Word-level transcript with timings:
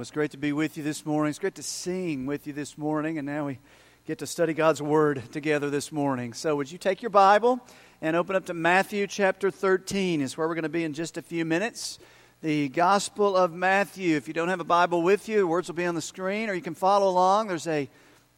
was 0.00 0.10
great 0.10 0.30
to 0.30 0.38
be 0.38 0.54
with 0.54 0.78
you 0.78 0.82
this 0.82 1.04
morning. 1.04 1.28
It's 1.28 1.38
great 1.38 1.56
to 1.56 1.62
sing 1.62 2.24
with 2.24 2.46
you 2.46 2.54
this 2.54 2.78
morning, 2.78 3.18
and 3.18 3.26
now 3.26 3.44
we 3.44 3.58
get 4.06 4.20
to 4.20 4.26
study 4.26 4.54
God's 4.54 4.80
Word 4.80 5.22
together 5.30 5.68
this 5.68 5.92
morning. 5.92 6.32
So, 6.32 6.56
would 6.56 6.72
you 6.72 6.78
take 6.78 7.02
your 7.02 7.10
Bible 7.10 7.60
and 8.00 8.16
open 8.16 8.34
up 8.34 8.46
to 8.46 8.54
Matthew 8.54 9.06
chapter 9.06 9.50
13? 9.50 10.22
Is 10.22 10.38
where 10.38 10.48
we're 10.48 10.54
going 10.54 10.62
to 10.62 10.70
be 10.70 10.84
in 10.84 10.94
just 10.94 11.18
a 11.18 11.22
few 11.22 11.44
minutes. 11.44 11.98
The 12.40 12.70
Gospel 12.70 13.36
of 13.36 13.52
Matthew. 13.52 14.16
If 14.16 14.26
you 14.26 14.32
don't 14.32 14.48
have 14.48 14.60
a 14.60 14.64
Bible 14.64 15.02
with 15.02 15.28
you, 15.28 15.46
words 15.46 15.68
will 15.68 15.74
be 15.74 15.84
on 15.84 15.94
the 15.94 16.00
screen, 16.00 16.48
or 16.48 16.54
you 16.54 16.62
can 16.62 16.74
follow 16.74 17.06
along. 17.10 17.48
There's 17.48 17.66
a 17.66 17.86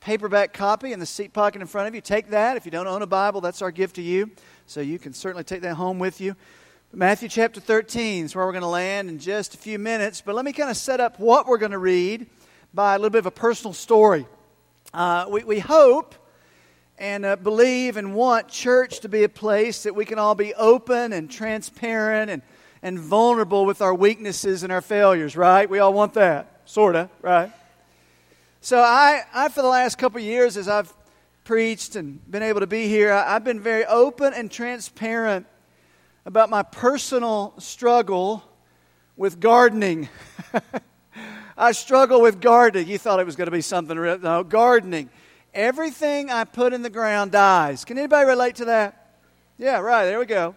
paperback 0.01 0.53
copy 0.53 0.93
in 0.93 0.99
the 0.99 1.07
seat 1.07 1.33
pocket 1.33 1.63
in 1.63 1.69
front 1.69 1.87
of 1.87 1.95
you. 1.95 2.01
Take 2.01 2.31
that. 2.31 2.57
If 2.57 2.65
you 2.65 2.73
don't 2.73 2.89
own 2.89 3.03
a 3.03 3.07
Bible, 3.07 3.41
that's 3.41 3.63
our 3.63 3.71
gift 3.71 3.95
to 3.97 4.03
you. 4.03 4.33
So, 4.67 4.81
you 4.81 4.99
can 4.99 5.13
certainly 5.13 5.45
take 5.45 5.63
that 5.63 5.77
home 5.77 6.01
with 6.01 6.21
you. 6.21 6.35
Matthew 6.95 7.31
chapter 7.31 7.59
13 7.59 8.27
is 8.27 8.37
where 8.37 8.45
we're 8.45 8.53
going 8.53 8.61
to 8.61 8.69
land 8.69 9.09
in 9.09 9.19
just 9.19 9.55
a 9.55 9.57
few 9.57 9.79
minutes. 9.79 10.21
But 10.21 10.35
let 10.35 10.45
me 10.45 10.53
kind 10.53 10.69
of 10.69 10.77
set 10.77 11.01
up 11.01 11.19
what 11.19 11.47
we're 11.47 11.57
going 11.57 11.73
to 11.73 11.79
read 11.79 12.27
by 12.75 12.95
a 12.95 12.99
little 12.99 13.09
bit 13.09 13.21
of 13.21 13.27
a 13.27 13.31
personal 13.31 13.73
story. 13.73 14.27
Uh, 14.93 15.25
we, 15.31 15.43
we 15.43 15.59
hope 15.59 16.15
and 16.99 17.25
uh, 17.25 17.37
believe 17.37 17.97
and 17.97 18.15
want 18.15 18.49
church 18.49 19.01
to 19.01 19.09
be 19.09 19.25
a 19.25 19.29
place 19.31 19.85
that 19.85 19.95
we 19.95 20.05
can 20.05 20.19
all 20.19 20.35
be 20.35 20.53
open 20.53 21.15
and 21.15 21.31
transparent 21.31 22.31
and, 22.31 22.43
and 22.83 22.99
vulnerable 23.01 23.65
with 23.65 23.81
our 23.81 23.95
weaknesses 23.95 24.63
and 24.63 24.71
our 24.71 24.83
failures, 24.83 25.35
right? 25.35 25.71
We 25.71 25.79
all 25.79 25.95
want 25.95 26.13
that, 26.13 26.61
sort 26.67 26.95
of, 26.95 27.09
right? 27.23 27.51
So, 28.61 28.79
I, 28.79 29.23
I, 29.33 29.49
for 29.49 29.63
the 29.63 29.69
last 29.69 29.97
couple 29.97 30.21
years, 30.21 30.59
as 30.59 30.69
I've 30.69 30.93
preached 31.45 31.97
and 31.97 32.21
been 32.31 32.43
able 32.43 32.61
to 32.61 32.67
be 32.67 32.87
here, 32.87 33.15
I, 33.15 33.35
I've 33.35 33.45
been 33.45 33.61
very 33.61 33.87
open 33.87 34.35
and 34.35 34.51
transparent 34.51 35.47
about 36.25 36.51
my 36.51 36.63
personal 36.63 37.55
struggle 37.59 38.45
with 39.17 39.41
gardening. 39.41 40.09
I 41.57 41.73
struggle 41.73 42.23
with 42.23 42.41
gardening. 42.41 42.89
You 42.89 42.99
thought 42.99 43.21
it 43.21 43.27
was 43.27 43.37
going 43.37 43.47
to 43.47 43.53
be 43.53 43.61
something, 43.61 43.97
no, 43.97 44.45
gardening. 44.45 45.11
Everything 45.53 46.31
I 46.31 46.45
put 46.45 46.73
in 46.73 46.83
the 46.83 46.91
ground 46.91 47.33
dies. 47.33 47.85
Can 47.85 47.99
anybody 47.99 48.27
relate 48.27 48.57
to 48.57 48.67
that? 48.67 49.17
Yeah, 49.59 49.81
right, 49.81 50.05
there 50.05 50.19
we 50.19 50.27
go. 50.27 50.55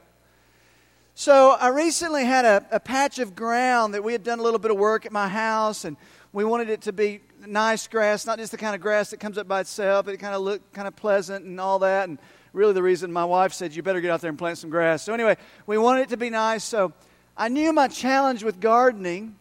So 1.16 1.52
I 1.52 1.70
recently 1.70 2.26
had 2.26 2.46
a, 2.46 2.66
a 2.72 2.80
patch 2.80 3.20
of 3.20 3.36
ground 3.36 3.94
that 3.94 4.04
we 4.04 4.12
had 4.12 4.24
done 4.24 4.40
a 4.40 4.44
little 4.44 4.60
bit 4.60 4.72
of 4.72 4.78
work 4.78 5.06
at 5.06 5.12
my 5.12 5.28
house, 5.28 5.86
and 5.86 5.98
we 6.32 6.44
wanted 6.44 6.70
it 6.70 6.82
to 6.82 6.94
be 6.94 7.22
nice 7.46 7.88
grass, 7.88 8.26
not 8.26 8.38
just 8.38 8.52
the 8.52 8.58
kind 8.58 8.76
of 8.76 8.82
grass 8.82 9.12
that 9.12 9.20
comes 9.20 9.38
up 9.38 9.48
by 9.48 9.62
itself, 9.62 10.06
but 10.06 10.14
it 10.14 10.18
kind 10.18 10.36
of 10.36 10.42
looked 10.42 10.74
kind 10.74 10.88
of 10.88 10.96
pleasant 10.96 11.46
and 11.46 11.60
all 11.60 11.80
that. 11.80 12.10
And 12.10 12.20
really 12.56 12.74
the 12.74 12.82
reason 12.82 13.12
my 13.12 13.26
wife 13.26 13.54
said, 13.54 13.76
You 13.76 13.84
better 13.84 14.02
get 14.02 14.12
out 14.12 14.22
there 14.22 14.30
and 14.30 14.40
plant 14.40 14.58
some 14.58 14.70
grass. 14.70 15.04
So, 15.04 15.14
anyway, 15.14 15.38
we 15.68 15.78
wanted 15.78 16.02
it 16.02 16.10
to 16.10 16.18
be 16.18 16.30
nice. 16.30 16.64
So, 16.64 16.94
I 17.38 17.50
knew 17.50 17.74
my 17.74 17.88
challenge 17.88 18.44
with 18.44 18.60
gardening. 18.60 19.36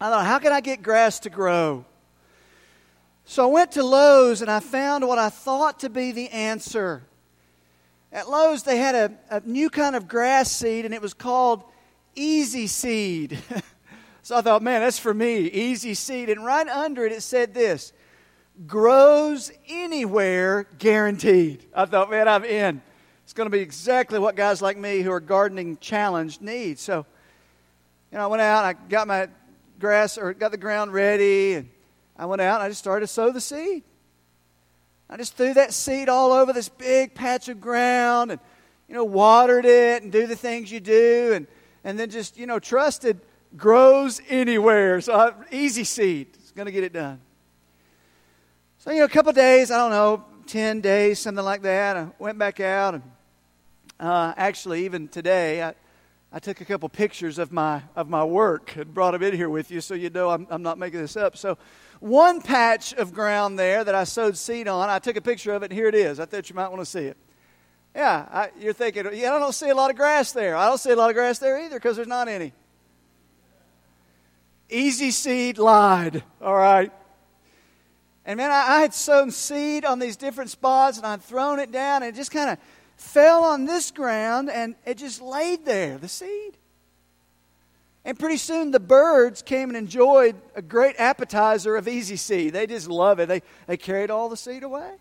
I 0.00 0.10
thought, 0.10 0.24
How 0.24 0.38
can 0.38 0.52
I 0.52 0.60
get 0.60 0.82
grass 0.82 1.20
to 1.20 1.30
grow? 1.30 1.84
So, 3.24 3.44
I 3.44 3.52
went 3.52 3.72
to 3.72 3.82
Lowe's 3.82 4.40
and 4.40 4.50
I 4.50 4.60
found 4.60 5.06
what 5.06 5.18
I 5.18 5.28
thought 5.28 5.80
to 5.80 5.90
be 5.90 6.12
the 6.12 6.28
answer. 6.30 7.02
At 8.12 8.30
Lowe's, 8.30 8.62
they 8.62 8.78
had 8.78 8.94
a, 8.94 9.12
a 9.28 9.40
new 9.40 9.68
kind 9.68 9.96
of 9.96 10.06
grass 10.06 10.52
seed, 10.52 10.84
and 10.84 10.94
it 10.94 11.02
was 11.02 11.14
called 11.14 11.64
Easy 12.14 12.68
Seed. 12.68 13.36
so 14.22 14.36
I 14.36 14.40
thought, 14.40 14.62
man, 14.62 14.82
that's 14.82 15.00
for 15.00 15.12
me, 15.12 15.48
Easy 15.48 15.94
Seed. 15.94 16.30
And 16.30 16.44
right 16.44 16.68
under 16.68 17.04
it, 17.04 17.10
it 17.10 17.22
said 17.22 17.54
this 17.54 17.92
grows 18.66 19.50
anywhere 19.68 20.66
guaranteed. 20.78 21.66
I 21.74 21.86
thought, 21.86 22.10
man, 22.10 22.28
I'm 22.28 22.44
in. 22.44 22.80
It's 23.24 23.32
going 23.32 23.46
to 23.46 23.50
be 23.50 23.60
exactly 23.60 24.18
what 24.18 24.36
guys 24.36 24.62
like 24.62 24.76
me 24.76 25.00
who 25.00 25.10
are 25.10 25.20
gardening 25.20 25.78
challenged 25.78 26.40
need. 26.40 26.78
So, 26.78 27.06
you 28.12 28.18
know, 28.18 28.24
I 28.24 28.26
went 28.26 28.42
out, 28.42 28.64
I 28.64 28.74
got 28.74 29.08
my 29.08 29.28
grass 29.80 30.18
or 30.18 30.34
got 30.34 30.50
the 30.50 30.58
ground 30.58 30.92
ready, 30.92 31.54
and 31.54 31.68
I 32.16 32.26
went 32.26 32.42
out 32.42 32.56
and 32.56 32.64
I 32.64 32.68
just 32.68 32.80
started 32.80 33.06
to 33.06 33.12
sow 33.12 33.32
the 33.32 33.40
seed. 33.40 33.82
I 35.08 35.16
just 35.16 35.36
threw 35.36 35.54
that 35.54 35.72
seed 35.72 36.08
all 36.08 36.32
over 36.32 36.52
this 36.52 36.68
big 36.68 37.14
patch 37.14 37.48
of 37.48 37.60
ground 37.60 38.30
and, 38.30 38.40
you 38.88 38.94
know, 38.94 39.04
watered 39.04 39.64
it 39.64 40.02
and 40.02 40.12
do 40.12 40.26
the 40.26 40.36
things 40.36 40.70
you 40.70 40.80
do 40.80 41.32
and, 41.34 41.46
and 41.82 41.98
then 41.98 42.10
just, 42.10 42.36
you 42.36 42.46
know, 42.46 42.58
trusted 42.58 43.20
grows 43.56 44.20
anywhere. 44.28 45.00
So, 45.00 45.14
I, 45.14 45.32
easy 45.50 45.84
seed. 45.84 46.28
It's 46.34 46.52
going 46.52 46.66
to 46.66 46.72
get 46.72 46.84
it 46.84 46.92
done. 46.92 47.20
So, 48.84 48.90
you 48.90 48.98
know, 48.98 49.06
a 49.06 49.08
couple 49.08 49.32
days, 49.32 49.70
I 49.70 49.78
don't 49.78 49.92
know, 49.92 50.26
10 50.46 50.82
days, 50.82 51.18
something 51.18 51.42
like 51.42 51.62
that. 51.62 51.96
I 51.96 52.08
went 52.18 52.38
back 52.38 52.60
out. 52.60 52.92
And 52.92 53.02
uh, 53.98 54.34
actually, 54.36 54.84
even 54.84 55.08
today, 55.08 55.62
I, 55.62 55.74
I 56.30 56.38
took 56.38 56.60
a 56.60 56.66
couple 56.66 56.90
pictures 56.90 57.38
of 57.38 57.50
my, 57.50 57.80
of 57.96 58.10
my 58.10 58.22
work 58.22 58.76
and 58.76 58.92
brought 58.92 59.12
them 59.12 59.22
in 59.22 59.34
here 59.34 59.48
with 59.48 59.70
you 59.70 59.80
so 59.80 59.94
you 59.94 60.10
know 60.10 60.28
I'm, 60.28 60.46
I'm 60.50 60.62
not 60.62 60.76
making 60.76 61.00
this 61.00 61.16
up. 61.16 61.38
So, 61.38 61.56
one 62.00 62.42
patch 62.42 62.92
of 62.92 63.14
ground 63.14 63.58
there 63.58 63.84
that 63.84 63.94
I 63.94 64.04
sowed 64.04 64.36
seed 64.36 64.68
on, 64.68 64.90
I 64.90 64.98
took 64.98 65.16
a 65.16 65.22
picture 65.22 65.54
of 65.54 65.62
it, 65.62 65.70
and 65.70 65.72
here 65.72 65.88
it 65.88 65.94
is. 65.94 66.20
I 66.20 66.26
thought 66.26 66.50
you 66.50 66.54
might 66.54 66.68
want 66.68 66.82
to 66.82 66.86
see 66.86 67.06
it. 67.06 67.16
Yeah, 67.96 68.28
I, 68.30 68.50
you're 68.60 68.74
thinking, 68.74 69.06
yeah, 69.14 69.32
I 69.32 69.38
don't 69.38 69.54
see 69.54 69.70
a 69.70 69.74
lot 69.74 69.88
of 69.88 69.96
grass 69.96 70.32
there. 70.32 70.56
I 70.56 70.66
don't 70.66 70.76
see 70.76 70.90
a 70.90 70.96
lot 70.96 71.08
of 71.08 71.16
grass 71.16 71.38
there 71.38 71.58
either 71.58 71.76
because 71.76 71.96
there's 71.96 72.06
not 72.06 72.28
any. 72.28 72.52
Easy 74.68 75.10
seed 75.10 75.56
lied, 75.56 76.22
all 76.42 76.54
right? 76.54 76.92
And 78.26 78.36
man, 78.38 78.50
I, 78.50 78.76
I 78.76 78.80
had 78.80 78.94
sown 78.94 79.30
seed 79.30 79.84
on 79.84 79.98
these 79.98 80.16
different 80.16 80.50
spots 80.50 80.96
and 80.96 81.06
I'd 81.06 81.22
thrown 81.22 81.58
it 81.58 81.70
down 81.70 82.02
and 82.02 82.14
it 82.14 82.16
just 82.16 82.30
kind 82.30 82.50
of 82.50 82.58
fell 82.96 83.44
on 83.44 83.66
this 83.66 83.90
ground 83.90 84.50
and 84.50 84.74
it 84.86 84.98
just 84.98 85.20
laid 85.20 85.64
there, 85.64 85.98
the 85.98 86.08
seed. 86.08 86.56
And 88.04 88.18
pretty 88.18 88.36
soon 88.36 88.70
the 88.70 88.80
birds 88.80 89.40
came 89.40 89.70
and 89.70 89.76
enjoyed 89.76 90.36
a 90.54 90.60
great 90.60 90.96
appetizer 90.98 91.76
of 91.76 91.88
easy 91.88 92.16
seed. 92.16 92.52
They 92.52 92.66
just 92.66 92.88
love 92.88 93.18
it. 93.18 93.28
They, 93.28 93.42
they 93.66 93.76
carried 93.76 94.10
all 94.10 94.28
the 94.28 94.36
seed 94.36 94.62
away. 94.62 94.92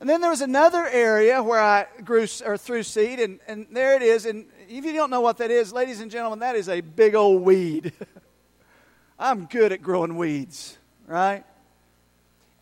And 0.00 0.08
then 0.08 0.22
there 0.22 0.30
was 0.30 0.40
another 0.40 0.86
area 0.86 1.42
where 1.42 1.60
I 1.60 1.86
grew 2.04 2.26
or 2.46 2.56
threw 2.56 2.82
seed, 2.82 3.20
and, 3.20 3.38
and 3.46 3.66
there 3.70 3.94
it 3.96 4.02
is. 4.02 4.24
And 4.24 4.46
if 4.66 4.84
you 4.84 4.94
don't 4.94 5.10
know 5.10 5.20
what 5.20 5.36
that 5.38 5.50
is, 5.50 5.74
ladies 5.74 6.00
and 6.00 6.10
gentlemen, 6.10 6.38
that 6.38 6.56
is 6.56 6.70
a 6.70 6.80
big 6.80 7.14
old 7.14 7.42
weed. 7.42 7.92
I'm 9.18 9.44
good 9.44 9.72
at 9.72 9.82
growing 9.82 10.16
weeds, 10.16 10.78
right? 11.06 11.44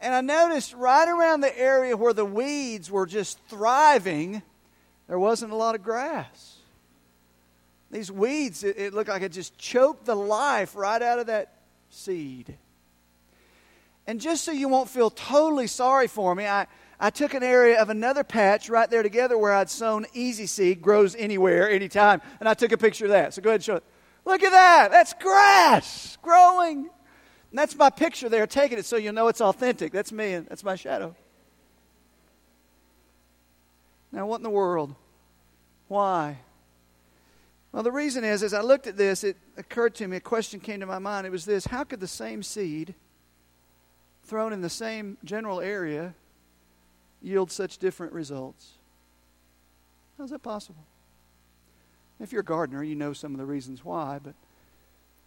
And 0.01 0.15
I 0.15 0.21
noticed 0.21 0.75
right 0.75 1.09
around 1.09 1.41
the 1.41 1.59
area 1.59 1.97
where 1.97 2.13
the 2.13 2.25
weeds 2.25 2.91
were 2.91 3.07
just 3.07 3.39
thriving, 3.49 4.43
there 5.09 5.19
wasn't 5.19 5.53
a 5.53 5.57
lot 5.57 5.75
of 5.75 5.83
grass. 5.83 6.57
These 7.91 8.13
weeds, 8.13 8.65
it, 8.65 8.79
it 8.79 8.95
looked 8.95 9.09
like 9.09 9.23
it 9.23 9.33
just 9.33 9.57
choked 9.59 10.05
the 10.05 10.15
life 10.15 10.77
right 10.77 11.01
out 11.01 11.19
of 11.19 11.27
that 11.27 11.53
seed. 11.91 12.57
And 14.07 14.21
just 14.21 14.45
so 14.45 14.53
you 14.53 14.69
won't 14.69 14.89
feel 14.89 15.11
totally 15.11 15.67
sorry 15.67 16.07
for 16.07 16.35
me, 16.35 16.47
I, 16.47 16.67
I 17.01 17.11
took 17.11 17.35
an 17.35 17.43
area 17.43 17.81
of 17.81 17.91
another 17.91 18.25
patch 18.25 18.69
right 18.69 18.89
there 18.89 19.03
together 19.03 19.37
where 19.37 19.53
I'd 19.53 19.71
sown 19.71 20.07
easy 20.15 20.47
seed, 20.47 20.81
grows 20.81 21.15
anywhere, 21.15 21.69
anytime, 21.69 22.21
and 22.41 22.49
I 22.49 22.55
took 22.55 22.73
a 22.73 22.79
picture 22.79 23.07
of 23.07 23.11
that. 23.11 23.35
So 23.35 23.43
go 23.43 23.51
ahead 23.51 23.57
and 23.57 23.65
show 23.65 23.77
it. 23.77 23.85
Look 24.25 24.43
at 24.43 24.53
that. 24.53 24.91
That's 24.91 25.15
grass 25.15 26.19
growing. 26.23 26.91
And 27.51 27.59
that's 27.59 27.75
my 27.77 27.91
picture 27.91 28.29
there, 28.29 28.47
taking 28.47 28.79
it 28.79 28.85
so 28.85 28.97
you 28.97 29.13
know 29.13 29.29
it's 29.29 29.41
authentic. 29.41 29.93
That's 29.93 30.13
me, 30.13 30.35
and 30.35 30.47
that's 30.47 30.65
my 30.65 30.75
shadow. 30.75 31.15
Now, 34.13 34.27
what 34.27 34.37
in 34.37 34.43
the 34.43 34.51
world? 34.51 34.95
Why? 35.89 36.39
Well, 37.73 37.83
the 37.83 37.93
reason 37.93 38.25
is, 38.25 38.43
as 38.43 38.55
I 38.55 38.61
looked 38.61 38.87
at 38.87 38.97
this, 38.97 39.25
it 39.25 39.37
occurred 39.57 39.95
to 39.97 40.09
me, 40.09 40.17
a 40.17 40.21
question 40.21 40.61
came 40.61 40.81
to 40.81 40.87
my 40.87 40.99
mind. 40.99 41.27
It 41.27 41.31
was 41.31 41.45
this 41.45 41.67
How 41.67 41.85
could 41.85 42.01
the 42.01 42.07
same 42.07 42.43
seed, 42.43 42.95
thrown 44.25 44.53
in 44.53 44.61
the 44.61 44.71
same 44.71 45.17
general 45.25 45.61
area, 45.61 46.15
yield 47.23 47.51
such 47.51 47.79
different 47.79 48.13
results? 48.13 48.73
How's 50.19 50.31
that 50.31 50.43
possible? 50.43 50.85
If 52.21 52.33
you're 52.33 52.41
a 52.41 52.45
gardener, 52.45 52.83
you 52.83 52.97
know 52.97 53.13
some 53.13 53.33
of 53.33 53.39
the 53.39 53.47
reasons 53.47 53.85
why, 53.85 54.19
but 54.23 54.35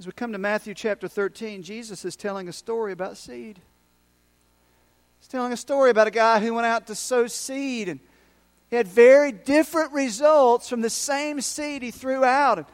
as 0.02 0.08
we 0.08 0.14
come 0.14 0.32
to 0.32 0.40
Matthew 0.40 0.74
chapter 0.74 1.08
13, 1.08 1.62
Jesus 1.62 2.06
is 2.06 2.16
telling 2.16 2.48
a 2.48 2.52
story 2.52 2.92
about 2.92 3.18
seed. 3.18 3.60
He's 5.20 5.28
telling 5.28 5.54
a 5.54 5.58
story 5.58 5.92
about 5.92 6.08
a 6.08 6.12
guy 6.12 6.40
who 6.40 6.56
went 6.56 6.66
out 6.66 6.88
to 6.88 6.96
sow 6.96 7.28
seed 7.28 7.88
and 7.88 8.00
he 8.72 8.78
had 8.78 8.88
very 8.88 9.32
different 9.32 9.94
results 9.94 10.68
from 10.68 10.82
the 10.82 10.90
same 10.90 11.40
seed 11.40 11.84
he 11.84 11.92
threw 11.92 12.24
out. 12.24 12.58
And 12.58 12.66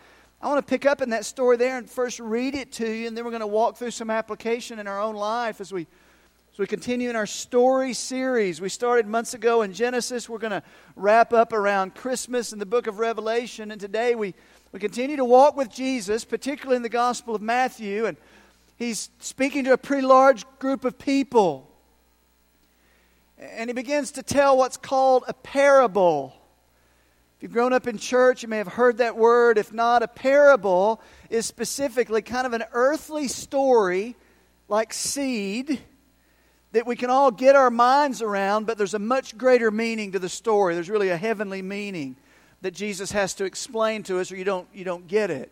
I 0.41 0.47
want 0.47 0.65
to 0.65 0.69
pick 0.69 0.85
up 0.85 1.01
in 1.01 1.09
that 1.09 1.25
story 1.25 1.57
there 1.57 1.77
and 1.77 1.89
first 1.89 2.21
read 2.21 2.55
it 2.55 2.71
to 2.73 2.89
you, 2.89 3.09
and 3.09 3.17
then 3.17 3.25
we're 3.25 3.31
going 3.31 3.41
to 3.41 3.47
walk 3.47 3.75
through 3.75 3.91
some 3.91 4.09
application 4.09 4.79
in 4.79 4.87
our 4.87 5.01
own 5.01 5.15
life 5.17 5.59
as 5.59 5.73
we 5.73 5.85
as 6.53 6.59
we 6.59 6.65
continue 6.65 7.09
in 7.09 7.15
our 7.17 7.27
story 7.27 7.93
series. 7.93 8.61
We 8.61 8.69
started 8.69 9.05
months 9.05 9.33
ago 9.33 9.63
in 9.63 9.73
Genesis. 9.73 10.29
We're 10.29 10.37
going 10.37 10.51
to 10.51 10.63
wrap 10.95 11.33
up 11.33 11.51
around 11.51 11.93
Christmas 11.93 12.53
in 12.53 12.57
the 12.57 12.65
book 12.65 12.87
of 12.87 12.99
Revelation, 12.99 13.69
and 13.69 13.81
today 13.81 14.15
we 14.15 14.33
we 14.71 14.79
continue 14.79 15.15
to 15.17 15.25
walk 15.25 15.55
with 15.55 15.69
Jesus, 15.69 16.25
particularly 16.25 16.75
in 16.75 16.81
the 16.81 16.89
Gospel 16.89 17.33
of 17.33 17.41
Matthew, 17.41 18.05
and 18.05 18.17
he's 18.75 19.09
speaking 19.19 19.63
to 19.63 19.73
a 19.73 19.77
pretty 19.77 20.05
large 20.05 20.45
group 20.59 20.83
of 20.83 20.99
people. 20.99 21.69
And 23.39 23.69
he 23.69 23.73
begins 23.73 24.11
to 24.11 24.23
tell 24.23 24.57
what's 24.57 24.77
called 24.77 25.23
a 25.27 25.33
parable. 25.33 26.33
If 27.37 27.43
you've 27.43 27.53
grown 27.53 27.71
up 27.71 27.87
in 27.87 27.97
church, 27.97 28.43
you 28.43 28.49
may 28.49 28.57
have 28.57 28.67
heard 28.67 28.97
that 28.97 29.15
word. 29.15 29.57
If 29.57 29.71
not, 29.71 30.03
a 30.03 30.07
parable 30.07 31.01
is 31.29 31.45
specifically 31.45 32.21
kind 32.21 32.45
of 32.45 32.53
an 32.53 32.63
earthly 32.73 33.27
story 33.27 34.15
like 34.67 34.91
seed 34.91 35.79
that 36.73 36.85
we 36.85 36.95
can 36.95 37.09
all 37.09 37.31
get 37.31 37.55
our 37.55 37.71
minds 37.71 38.21
around, 38.21 38.67
but 38.67 38.77
there's 38.77 38.93
a 38.93 38.99
much 38.99 39.37
greater 39.37 39.71
meaning 39.71 40.11
to 40.11 40.19
the 40.19 40.29
story. 40.29 40.73
There's 40.73 40.89
really 40.89 41.09
a 41.09 41.17
heavenly 41.17 41.61
meaning 41.61 42.17
that 42.61 42.71
Jesus 42.71 43.11
has 43.11 43.33
to 43.35 43.45
explain 43.45 44.03
to 44.03 44.19
us, 44.19 44.31
or 44.31 44.35
you 44.35 44.43
don't, 44.43 44.67
you 44.73 44.83
don't 44.83 45.07
get 45.07 45.29
it. 45.29 45.51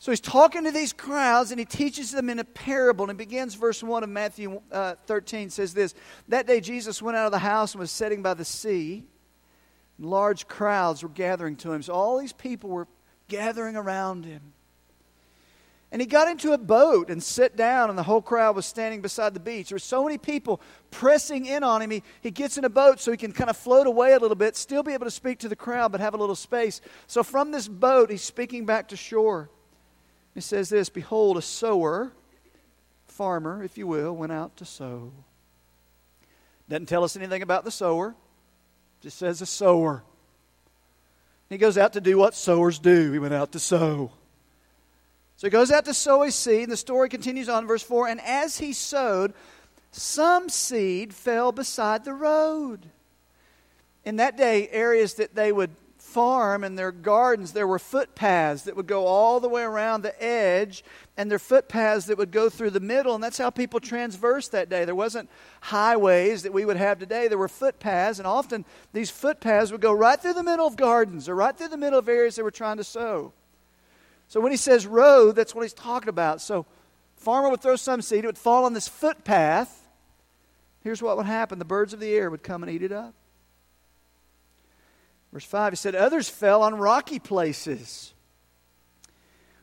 So 0.00 0.12
he's 0.12 0.20
talking 0.20 0.64
to 0.64 0.70
these 0.70 0.92
crowds 0.92 1.50
and 1.50 1.58
he 1.58 1.64
teaches 1.64 2.12
them 2.12 2.30
in 2.30 2.38
a 2.38 2.44
parable. 2.44 3.10
And 3.10 3.18
he 3.18 3.24
begins 3.24 3.54
verse 3.54 3.82
1 3.82 4.04
of 4.04 4.08
Matthew 4.08 4.60
uh, 4.70 4.94
13 5.06 5.50
says 5.50 5.74
this 5.74 5.94
That 6.28 6.46
day 6.46 6.60
Jesus 6.60 7.02
went 7.02 7.16
out 7.16 7.26
of 7.26 7.32
the 7.32 7.38
house 7.38 7.72
and 7.72 7.80
was 7.80 7.90
sitting 7.90 8.22
by 8.22 8.34
the 8.34 8.44
sea. 8.44 9.04
And 9.98 10.06
large 10.06 10.46
crowds 10.46 11.02
were 11.02 11.08
gathering 11.08 11.56
to 11.56 11.72
him. 11.72 11.82
So 11.82 11.92
all 11.94 12.18
these 12.18 12.32
people 12.32 12.70
were 12.70 12.86
gathering 13.26 13.74
around 13.74 14.24
him. 14.24 14.52
And 15.90 16.02
he 16.02 16.06
got 16.06 16.28
into 16.28 16.52
a 16.52 16.58
boat 16.58 17.08
and 17.08 17.22
sat 17.22 17.56
down, 17.56 17.88
and 17.88 17.98
the 17.98 18.02
whole 18.02 18.20
crowd 18.20 18.54
was 18.54 18.66
standing 18.66 19.00
beside 19.00 19.32
the 19.32 19.40
beach. 19.40 19.70
There 19.70 19.76
were 19.76 19.80
so 19.80 20.04
many 20.04 20.18
people 20.18 20.60
pressing 20.90 21.46
in 21.46 21.64
on 21.64 21.80
him. 21.80 21.90
He, 21.90 22.02
he 22.20 22.30
gets 22.30 22.58
in 22.58 22.64
a 22.64 22.68
boat 22.68 23.00
so 23.00 23.10
he 23.10 23.16
can 23.16 23.32
kind 23.32 23.48
of 23.48 23.56
float 23.56 23.86
away 23.86 24.12
a 24.12 24.18
little 24.18 24.36
bit, 24.36 24.54
still 24.54 24.82
be 24.82 24.92
able 24.92 25.06
to 25.06 25.10
speak 25.10 25.38
to 25.40 25.48
the 25.48 25.56
crowd, 25.56 25.90
but 25.92 26.02
have 26.02 26.12
a 26.12 26.18
little 26.18 26.34
space. 26.34 26.82
So 27.06 27.22
from 27.22 27.52
this 27.52 27.66
boat, 27.68 28.10
he's 28.10 28.22
speaking 28.22 28.66
back 28.66 28.88
to 28.88 28.96
shore. 28.96 29.48
He 30.34 30.42
says 30.42 30.68
this 30.68 30.90
Behold, 30.90 31.38
a 31.38 31.42
sower, 31.42 32.12
farmer, 33.06 33.64
if 33.64 33.78
you 33.78 33.86
will, 33.86 34.14
went 34.14 34.32
out 34.32 34.58
to 34.58 34.66
sow. 34.66 35.10
Doesn't 36.68 36.86
tell 36.86 37.02
us 37.02 37.16
anything 37.16 37.40
about 37.40 37.64
the 37.64 37.70
sower, 37.70 38.14
just 39.00 39.16
says 39.16 39.40
a 39.40 39.46
sower. 39.46 40.02
He 41.48 41.56
goes 41.56 41.78
out 41.78 41.94
to 41.94 42.02
do 42.02 42.18
what 42.18 42.34
sowers 42.34 42.78
do. 42.78 43.10
He 43.10 43.18
went 43.18 43.32
out 43.32 43.52
to 43.52 43.58
sow. 43.58 44.12
So 45.38 45.46
he 45.46 45.52
goes 45.52 45.70
out 45.70 45.84
to 45.84 45.94
sow 45.94 46.22
his 46.22 46.34
seed, 46.34 46.64
and 46.64 46.72
the 46.72 46.76
story 46.76 47.08
continues 47.08 47.48
on, 47.48 47.68
verse 47.68 47.84
4. 47.84 48.08
And 48.08 48.20
as 48.22 48.58
he 48.58 48.72
sowed, 48.72 49.34
some 49.92 50.48
seed 50.48 51.14
fell 51.14 51.52
beside 51.52 52.04
the 52.04 52.12
road. 52.12 52.86
In 54.04 54.16
that 54.16 54.36
day, 54.36 54.68
areas 54.70 55.14
that 55.14 55.36
they 55.36 55.52
would 55.52 55.70
farm 55.96 56.64
and 56.64 56.76
their 56.76 56.90
gardens, 56.90 57.52
there 57.52 57.68
were 57.68 57.78
footpaths 57.78 58.62
that 58.64 58.74
would 58.74 58.88
go 58.88 59.06
all 59.06 59.38
the 59.38 59.48
way 59.48 59.62
around 59.62 60.02
the 60.02 60.20
edge, 60.20 60.82
and 61.16 61.30
there 61.30 61.38
footpaths 61.38 62.06
that 62.06 62.18
would 62.18 62.32
go 62.32 62.48
through 62.48 62.70
the 62.70 62.80
middle, 62.80 63.14
and 63.14 63.22
that's 63.22 63.38
how 63.38 63.50
people 63.50 63.78
transversed 63.78 64.50
that 64.50 64.68
day. 64.68 64.84
There 64.84 64.94
wasn't 64.96 65.30
highways 65.60 66.42
that 66.42 66.52
we 66.52 66.64
would 66.64 66.78
have 66.78 66.98
today. 66.98 67.28
There 67.28 67.38
were 67.38 67.46
footpaths, 67.46 68.18
and 68.18 68.26
often 68.26 68.64
these 68.92 69.10
footpaths 69.10 69.70
would 69.70 69.82
go 69.82 69.92
right 69.92 70.20
through 70.20 70.34
the 70.34 70.42
middle 70.42 70.66
of 70.66 70.74
gardens 70.74 71.28
or 71.28 71.36
right 71.36 71.56
through 71.56 71.68
the 71.68 71.76
middle 71.76 72.00
of 72.00 72.08
areas 72.08 72.34
they 72.34 72.42
were 72.42 72.50
trying 72.50 72.78
to 72.78 72.84
sow. 72.84 73.32
So 74.28 74.40
when 74.40 74.52
he 74.52 74.58
says 74.58 74.86
road, 74.86 75.36
that's 75.36 75.54
what 75.54 75.62
he's 75.62 75.72
talking 75.72 76.10
about. 76.10 76.40
So 76.40 76.66
farmer 77.16 77.50
would 77.50 77.62
throw 77.62 77.76
some 77.76 78.02
seed, 78.02 78.24
it 78.24 78.26
would 78.26 78.38
fall 78.38 78.64
on 78.64 78.74
this 78.74 78.86
footpath. 78.86 79.86
Here's 80.82 81.02
what 81.02 81.16
would 81.16 81.26
happen 81.26 81.58
the 81.58 81.64
birds 81.64 81.92
of 81.92 82.00
the 82.00 82.12
air 82.12 82.30
would 82.30 82.42
come 82.42 82.62
and 82.62 82.70
eat 82.70 82.82
it 82.82 82.92
up. 82.92 83.14
Verse 85.32 85.44
5, 85.44 85.72
he 85.72 85.76
said, 85.76 85.94
Others 85.94 86.28
fell 86.28 86.62
on 86.62 86.74
rocky 86.76 87.18
places 87.18 88.14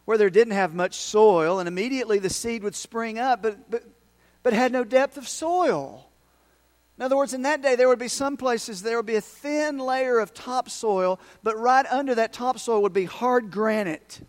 where 0.06 0.18
there 0.18 0.30
didn't 0.30 0.54
have 0.54 0.76
much 0.76 0.96
soil, 0.96 1.60
and 1.60 1.68
immediately 1.68 2.20
the 2.20 2.30
seed 2.30 2.64
would 2.64 2.76
spring 2.76 3.18
up, 3.18 3.42
but, 3.42 3.72
but, 3.72 3.84
but 4.44 4.54
had 4.54 4.72
no 4.72 4.84
depth 4.84 5.18
of 5.18 5.28
soil. 5.28 6.08
In 6.98 7.04
other 7.04 7.18
words, 7.18 7.34
in 7.34 7.42
that 7.42 7.64
day, 7.64 7.76
there 7.76 7.88
would 7.88 8.00
be 8.00 8.08
some 8.08 8.38
places 8.38 8.84
there 8.84 8.98
would 8.98 9.08
be 9.08 9.16
a 9.16 9.22
thin 9.22 9.80
layer 9.80 10.20
of 10.20 10.34
topsoil, 10.34 11.20
but 11.42 11.58
right 11.58 11.86
under 11.88 12.14
that 12.16 12.34
topsoil 12.34 12.84
would 12.84 12.94
be 12.94 13.06
hard 13.06 13.50
granite 13.50 14.22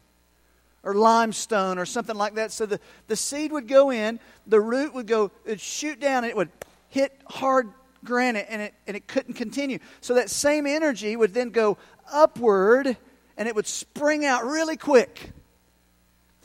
or 0.87 0.95
limestone 0.95 1.79
or 1.79 1.85
something 1.85 2.17
like 2.17 2.37
that. 2.37 2.53
So 2.53 2.65
the, 2.65 2.79
the 3.09 3.17
seed 3.17 3.51
would 3.51 3.67
go 3.67 3.91
in, 3.91 4.21
the 4.47 4.61
root 4.61 4.95
would 4.95 5.09
go, 5.09 5.33
it'd 5.45 5.61
shoot 5.61 5.99
down, 5.99 6.23
and 6.23 6.31
it 6.31 6.37
would 6.37 6.49
hit 6.89 7.13
hard 7.27 7.73
granite, 8.05 8.47
and 8.49 8.63
it, 8.63 8.75
and 8.87 8.97
it 8.97 9.09
couldn't 9.09 9.35
continue. 9.35 9.81
So 10.01 10.15
that 10.15 10.31
same 10.31 10.65
energy 10.65 11.17
would 11.17 11.35
then 11.35 11.51
go 11.51 11.77
upward, 12.11 12.97
and 13.37 13.49
it 13.49 13.55
would 13.57 13.67
spring 13.67 14.25
out 14.25 14.45
really 14.45 14.77
quick. 14.77 15.33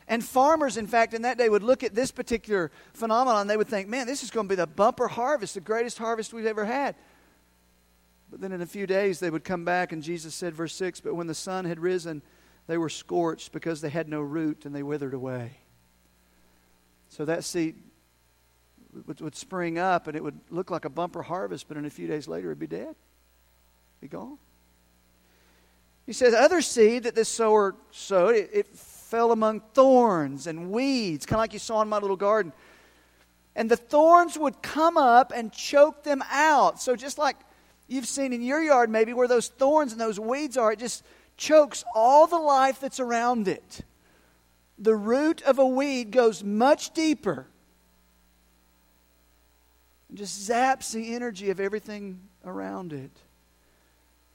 And 0.08 0.26
farmers, 0.26 0.76
in 0.76 0.88
fact, 0.88 1.14
in 1.14 1.22
that 1.22 1.38
day 1.38 1.48
would 1.48 1.62
look 1.62 1.84
at 1.84 1.94
this 1.94 2.10
particular 2.10 2.72
phenomenon, 2.94 3.46
they 3.46 3.58
would 3.58 3.68
think, 3.68 3.88
man, 3.88 4.08
this 4.08 4.24
is 4.24 4.32
going 4.32 4.48
to 4.48 4.50
be 4.50 4.56
the 4.56 4.66
bumper 4.66 5.08
harvest, 5.08 5.54
the 5.54 5.62
greatest 5.62 6.00
harvest 6.00 6.34
we've 6.34 6.48
ever 6.48 6.66
had. 6.66 6.96
But 8.32 8.42
then 8.42 8.54
in 8.54 8.62
a 8.62 8.66
few 8.66 8.88
days, 8.88 9.20
they 9.20 9.30
would 9.30 9.44
come 9.44 9.66
back, 9.66 9.92
and 9.92 10.02
Jesus 10.02 10.34
said, 10.34 10.56
verse 10.56 10.74
6 10.74 11.00
But 11.00 11.14
when 11.14 11.28
the 11.28 11.36
sun 11.36 11.66
had 11.66 11.80
risen, 11.80 12.24
they 12.72 12.78
were 12.78 12.90
scorched 12.90 13.52
because 13.52 13.82
they 13.82 13.90
had 13.90 14.08
no 14.08 14.22
root 14.22 14.66
and 14.66 14.74
they 14.74 14.82
withered 14.82 15.14
away. 15.14 15.52
So 17.10 17.26
that 17.26 17.44
seed 17.44 17.76
would, 19.06 19.20
would 19.20 19.36
spring 19.36 19.78
up 19.78 20.08
and 20.08 20.16
it 20.16 20.24
would 20.24 20.40
look 20.50 20.72
like 20.72 20.86
a 20.86 20.90
bumper 20.90 21.22
harvest, 21.22 21.68
but 21.68 21.76
in 21.76 21.86
a 21.86 21.90
few 21.90 22.08
days 22.08 22.30
later 22.30 22.48
it'd 22.48 22.60
be 22.60 22.68
dead, 22.68 22.96
be 24.00 24.08
gone. 24.08 24.38
He 26.06 26.14
says, 26.14 26.34
other 26.34 26.62
seed 26.62 27.04
that 27.04 27.14
this 27.14 27.28
sower 27.28 27.76
sowed, 27.92 28.36
it, 28.36 28.50
it 28.54 28.68
fell 28.68 29.34
among 29.34 29.60
thorns 29.74 30.48
and 30.48 30.72
weeds, 30.72 31.26
kind 31.26 31.40
of 31.40 31.42
like 31.42 31.54
you 31.54 31.60
saw 31.60 31.82
in 31.82 31.90
my 31.90 31.98
little 31.98 32.16
garden. 32.16 32.54
And 33.54 33.70
the 33.70 33.76
thorns 33.76 34.38
would 34.38 34.62
come 34.62 34.96
up 34.96 35.34
and 35.36 35.52
choke 35.52 36.04
them 36.04 36.24
out. 36.32 36.82
So 36.82 36.96
just 36.96 37.18
like 37.18 37.36
you've 37.90 38.08
seen 38.08 38.32
in 38.32 38.42
your 38.42 38.62
yard, 38.62 38.90
maybe 38.90 39.12
where 39.12 39.28
those 39.28 39.50
thorns 39.50 39.92
and 39.92 40.00
those 40.00 40.18
weeds 40.18 40.56
are, 40.56 40.72
it 40.72 40.80
just 40.80 41.04
chokes 41.42 41.84
all 41.96 42.28
the 42.28 42.38
life 42.38 42.80
that's 42.80 43.00
around 43.00 43.48
it. 43.48 43.82
The 44.78 44.96
root 44.96 45.42
of 45.42 45.60
a 45.60 45.66
weed 45.66 46.12
goes 46.12 46.44
much 46.44 46.94
deeper 46.94 47.48
and 50.08 50.18
just 50.18 50.48
zaps 50.50 50.94
the 50.94 51.14
energy 51.16 51.50
of 51.50 51.60
everything 51.60 52.20
around 52.46 52.94
it. 52.94 53.12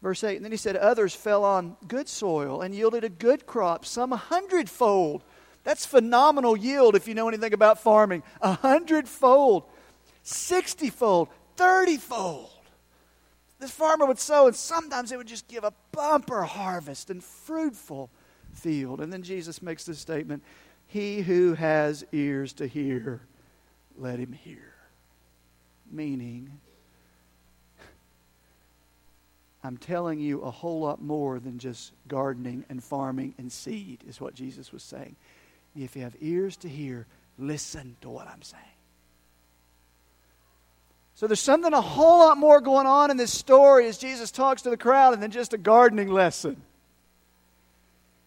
Verse 0.03 0.23
8, 0.23 0.37
and 0.37 0.45
then 0.45 0.53
he 0.53 0.59
said, 0.59 0.77
Others 0.77 1.15
fell 1.15 1.45
on 1.45 1.77
good 1.89 2.09
soil 2.09 2.61
and 2.61 2.75
yielded 2.75 3.05
a 3.05 3.09
good 3.09 3.47
crop, 3.47 3.87
some 3.87 4.13
a 4.13 4.17
hundredfold. 4.17 5.23
That's 5.65 5.87
phenomenal 5.87 6.57
yield 6.57 6.97
if 6.97 7.09
you 7.09 7.15
know 7.15 7.29
anything 7.29 7.55
about 7.55 7.81
farming. 7.81 8.23
A 8.41 8.53
hundredfold, 8.53 9.65
sixtyfold, 10.23 11.29
thirtyfold 11.57 12.56
this 13.59 13.71
farmer 13.71 14.07
would 14.07 14.19
sow, 14.19 14.47
and 14.47 14.57
sometimes 14.57 15.13
it 15.13 15.17
would 15.17 15.27
just 15.27 15.49
give 15.49 15.65
a 15.65 15.73
bumper 15.93 16.43
harvest 16.43 17.11
and 17.11 17.23
fruitful 17.23 18.11
field. 18.53 19.01
And 19.01 19.13
then 19.13 19.23
Jesus 19.23 19.63
makes 19.63 19.85
this 19.85 19.99
statement 19.99 20.43
He 20.87 21.23
who 21.23 21.55
has 21.55 22.05
ears 22.13 22.53
to 22.55 22.67
hear, 22.67 23.23
let 23.99 24.19
him 24.19 24.33
hear. 24.33 24.75
Meaning, 25.91 26.61
I'm 29.65 29.79
telling 29.79 30.21
you 30.21 30.43
a 30.43 30.51
whole 30.51 30.81
lot 30.81 31.03
more 31.03 31.41
than 31.41 31.59
just 31.59 31.93
gardening 32.09 32.65
and 32.69 32.83
farming 32.83 33.35
and 33.39 33.51
seed, 33.51 34.05
is 34.07 34.21
what 34.21 34.35
Jesus 34.35 34.73
was 34.73 34.83
saying. 34.83 35.17
If 35.75 35.97
you 35.97 36.03
have 36.03 36.17
ears 36.21 36.57
to 36.59 36.69
hear, 36.69 37.07
listen 37.39 37.97
to 38.03 38.09
what 38.09 38.29
I'm 38.29 38.43
saying. 38.43 38.63
So 41.17 41.27
there's 41.27 41.41
something 41.41 41.73
a 41.73 41.81
whole 41.81 42.19
lot 42.19 42.37
more 42.37 42.61
going 42.61 42.87
on 42.87 43.11
in 43.11 43.17
this 43.17 43.33
story 43.33 43.89
as 43.89 43.97
Jesus 43.97 44.31
talks 44.31 44.63
to 44.63 44.71
the 44.71 44.77
crowd 44.77 45.19
than 45.19 45.31
just 45.31 45.55
a 45.55 45.59
gardening 45.59 46.11
lesson. 46.11 46.61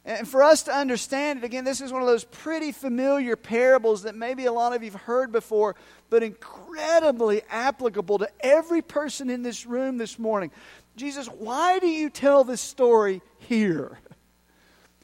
And 0.03 0.27
for 0.27 0.41
us 0.41 0.63
to 0.63 0.73
understand 0.73 1.37
it, 1.37 1.45
again, 1.45 1.65
this 1.65 1.81
is 1.81 1.93
one 1.93 2.01
of 2.01 2.07
those 2.07 2.23
pretty 2.23 2.71
familiar 2.71 3.35
parables 3.35 4.03
that 4.03 4.15
maybe 4.15 4.45
a 4.45 4.51
lot 4.51 4.75
of 4.75 4.81
you 4.81 4.89
have 4.89 5.01
heard 5.01 5.31
before, 5.31 5.75
but 6.09 6.23
incredibly 6.23 7.43
applicable 7.51 8.17
to 8.17 8.29
every 8.39 8.81
person 8.81 9.29
in 9.29 9.43
this 9.43 9.67
room 9.67 9.99
this 9.99 10.17
morning. 10.17 10.49
Jesus, 10.95 11.27
why 11.27 11.77
do 11.77 11.87
you 11.87 12.09
tell 12.09 12.43
this 12.43 12.59
story 12.59 13.21
here? 13.37 13.99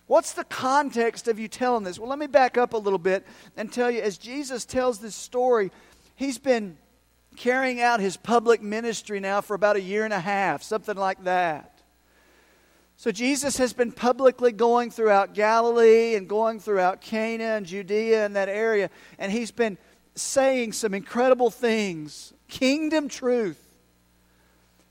What's 0.07 0.33
the 0.33 0.43
context 0.43 1.27
of 1.27 1.37
you 1.37 1.47
telling 1.47 1.83
this? 1.83 1.99
Well, 1.99 2.09
let 2.09 2.17
me 2.17 2.25
back 2.25 2.57
up 2.57 2.73
a 2.73 2.77
little 2.77 2.97
bit 2.97 3.27
and 3.55 3.71
tell 3.71 3.91
you 3.91 4.01
as 4.01 4.17
Jesus 4.17 4.65
tells 4.65 4.97
this 4.97 5.15
story, 5.15 5.71
he's 6.15 6.39
been 6.39 6.77
carrying 7.35 7.81
out 7.81 7.99
his 7.99 8.17
public 8.17 8.61
ministry 8.61 9.19
now 9.19 9.41
for 9.41 9.53
about 9.53 9.75
a 9.75 9.81
year 9.81 10.05
and 10.05 10.13
a 10.13 10.19
half, 10.19 10.63
something 10.63 10.95
like 10.95 11.23
that. 11.23 11.81
So 12.97 13.11
Jesus 13.11 13.57
has 13.57 13.73
been 13.73 13.91
publicly 13.91 14.51
going 14.51 14.89
throughout 14.89 15.33
Galilee 15.33 16.15
and 16.15 16.29
going 16.29 16.59
throughout 16.59 17.01
Cana 17.01 17.55
and 17.55 17.65
Judea 17.65 18.25
and 18.25 18.35
that 18.35 18.47
area, 18.47 18.89
and 19.19 19.31
he's 19.31 19.51
been 19.51 19.77
saying 20.15 20.71
some 20.71 20.93
incredible 20.93 21.49
things, 21.49 22.33
kingdom 22.47 23.09
truth. 23.09 23.64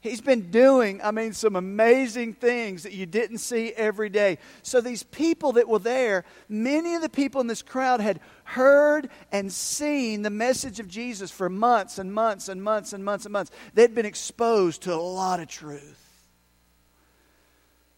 He's 0.04 0.20
been 0.20 0.50
doing, 0.50 1.00
I 1.02 1.12
mean, 1.12 1.32
some 1.32 1.56
amazing 1.56 2.34
things 2.34 2.82
that 2.82 2.92
you 2.92 3.06
didn't 3.06 3.38
see 3.38 3.72
every 3.72 4.10
day. 4.10 4.36
So, 4.62 4.82
these 4.82 5.02
people 5.02 5.52
that 5.52 5.66
were 5.66 5.78
there, 5.78 6.26
many 6.46 6.94
of 6.94 7.00
the 7.00 7.08
people 7.08 7.40
in 7.40 7.46
this 7.46 7.62
crowd 7.62 8.02
had 8.02 8.20
heard 8.44 9.08
and 9.32 9.50
seen 9.50 10.20
the 10.20 10.28
message 10.28 10.78
of 10.78 10.88
Jesus 10.88 11.30
for 11.30 11.48
months 11.48 11.96
and 11.96 12.12
months 12.12 12.50
and 12.50 12.62
months 12.62 12.92
and 12.92 13.02
months 13.02 13.24
and 13.24 13.32
months. 13.32 13.50
They'd 13.72 13.94
been 13.94 14.04
exposed 14.04 14.82
to 14.82 14.92
a 14.92 14.96
lot 14.96 15.40
of 15.40 15.48
truth. 15.48 16.04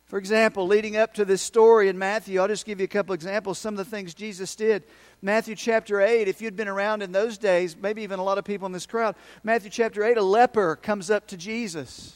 For 0.05 0.21
example, 0.21 0.69
leading 0.69 0.97
up 0.97 1.15
to 1.15 1.25
this 1.25 1.43
story 1.43 1.89
in 1.89 1.99
Matthew, 1.99 2.41
I'll 2.41 2.47
just 2.47 2.67
give 2.67 2.79
you 2.79 2.85
a 2.85 2.89
couple 2.89 3.15
examples. 3.15 3.59
Some 3.59 3.75
of 3.75 3.79
the 3.79 3.85
things 3.85 4.15
Jesus 4.15 4.55
did. 4.55 4.85
Matthew 5.23 5.55
chapter 5.55 6.01
8, 6.01 6.29
if 6.29 6.41
you'd 6.41 6.57
been 6.57 6.69
around 6.69 7.03
in 7.03 7.13
those 7.13 7.39
days, 7.39 7.77
maybe 7.77 8.03
even 8.03 8.19
a 8.19 8.25
lot 8.25 8.39
of 8.39 8.45
people 8.45 8.67
in 8.67 8.73
this 8.73 8.87
crowd, 8.87 9.17
Matthew 9.43 9.71
chapter 9.71 10.05
8, 10.05 10.19
a 10.19 10.23
leper 10.23 10.77
comes 10.77 11.11
up 11.11 11.27
to 11.29 11.37
Jesus. 11.37 12.15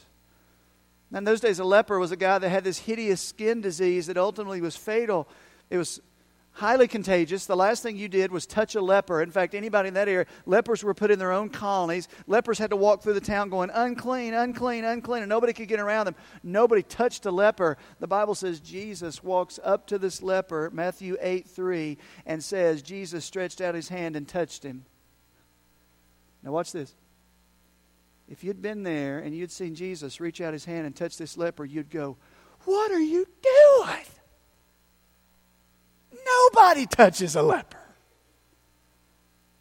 Now, 1.11 1.19
in 1.19 1.25
those 1.25 1.40
days, 1.40 1.59
a 1.59 1.64
leper 1.64 1.99
was 1.99 2.12
a 2.12 2.16
guy 2.16 2.38
that 2.38 2.49
had 2.49 2.62
this 2.62 2.78
hideous 2.78 3.21
skin 3.21 3.61
disease 3.61 4.07
that 4.07 4.16
ultimately 4.16 4.61
was 4.61 4.76
fatal. 4.76 5.26
It 5.71 5.78
was 5.78 6.00
highly 6.52 6.88
contagious. 6.88 7.47
The 7.47 7.57
last 7.57 7.83
thing 7.83 7.97
you 7.97 8.09
did 8.09 8.33
was 8.33 8.47
touch 8.47 8.75
a 8.75 8.80
leper. 8.80 9.23
In 9.23 9.30
fact, 9.30 9.54
anybody 9.54 9.88
in 9.88 9.95
that 9.95 10.09
area, 10.09 10.26
lepers 10.47 10.83
were 10.83 10.95
put 10.95 11.11
in 11.11 11.19
their 11.19 11.33
own 11.33 11.49
colonies. 11.49 12.09
Lepers 12.26 12.59
had 12.59 12.71
to 12.71 12.76
walk 12.76 13.02
through 13.02 13.14
the 13.14 13.21
town 13.21 13.49
going, 13.49 13.71
unclean, 13.73 14.35
unclean, 14.35 14.85
unclean, 14.85 15.23
and 15.23 15.28
nobody 15.28 15.52
could 15.52 15.69
get 15.69 15.80
around 15.80 16.07
them. 16.07 16.16
Nobody 16.42 16.83
touched 16.83 17.26
a 17.26 17.30
leper. 17.30 17.76
The 17.99 18.07
Bible 18.07 18.35
says 18.35 18.61
Jesus 18.61 19.23
walks 19.23 19.59
up 19.62 19.87
to 19.88 19.99
this 19.99 20.23
leper, 20.23 20.71
Matthew 20.73 21.16
8 21.21 21.49
3, 21.49 21.99
and 22.26 22.42
says, 22.42 22.83
Jesus 22.83 23.25
stretched 23.25 23.61
out 23.61 23.75
his 23.75 23.88
hand 23.88 24.16
and 24.16 24.26
touched 24.26 24.62
him. 24.62 24.85
Now, 26.42 26.52
watch 26.52 26.73
this. 26.73 26.95
If 28.28 28.45
you'd 28.45 28.62
been 28.62 28.85
there 28.85 29.19
and 29.19 29.35
you'd 29.35 29.50
seen 29.50 29.75
Jesus 29.75 30.21
reach 30.21 30.40
out 30.40 30.52
his 30.52 30.64
hand 30.64 30.87
and 30.87 30.95
touch 30.95 31.19
this 31.19 31.37
leper, 31.37 31.64
you'd 31.64 31.90
go, 31.90 32.16
What 32.64 32.92
are 32.92 33.00
you 33.00 33.26
doing? 33.42 34.04
Nobody 36.52 36.87
touches 36.87 37.37
a 37.37 37.42
leper. 37.42 37.78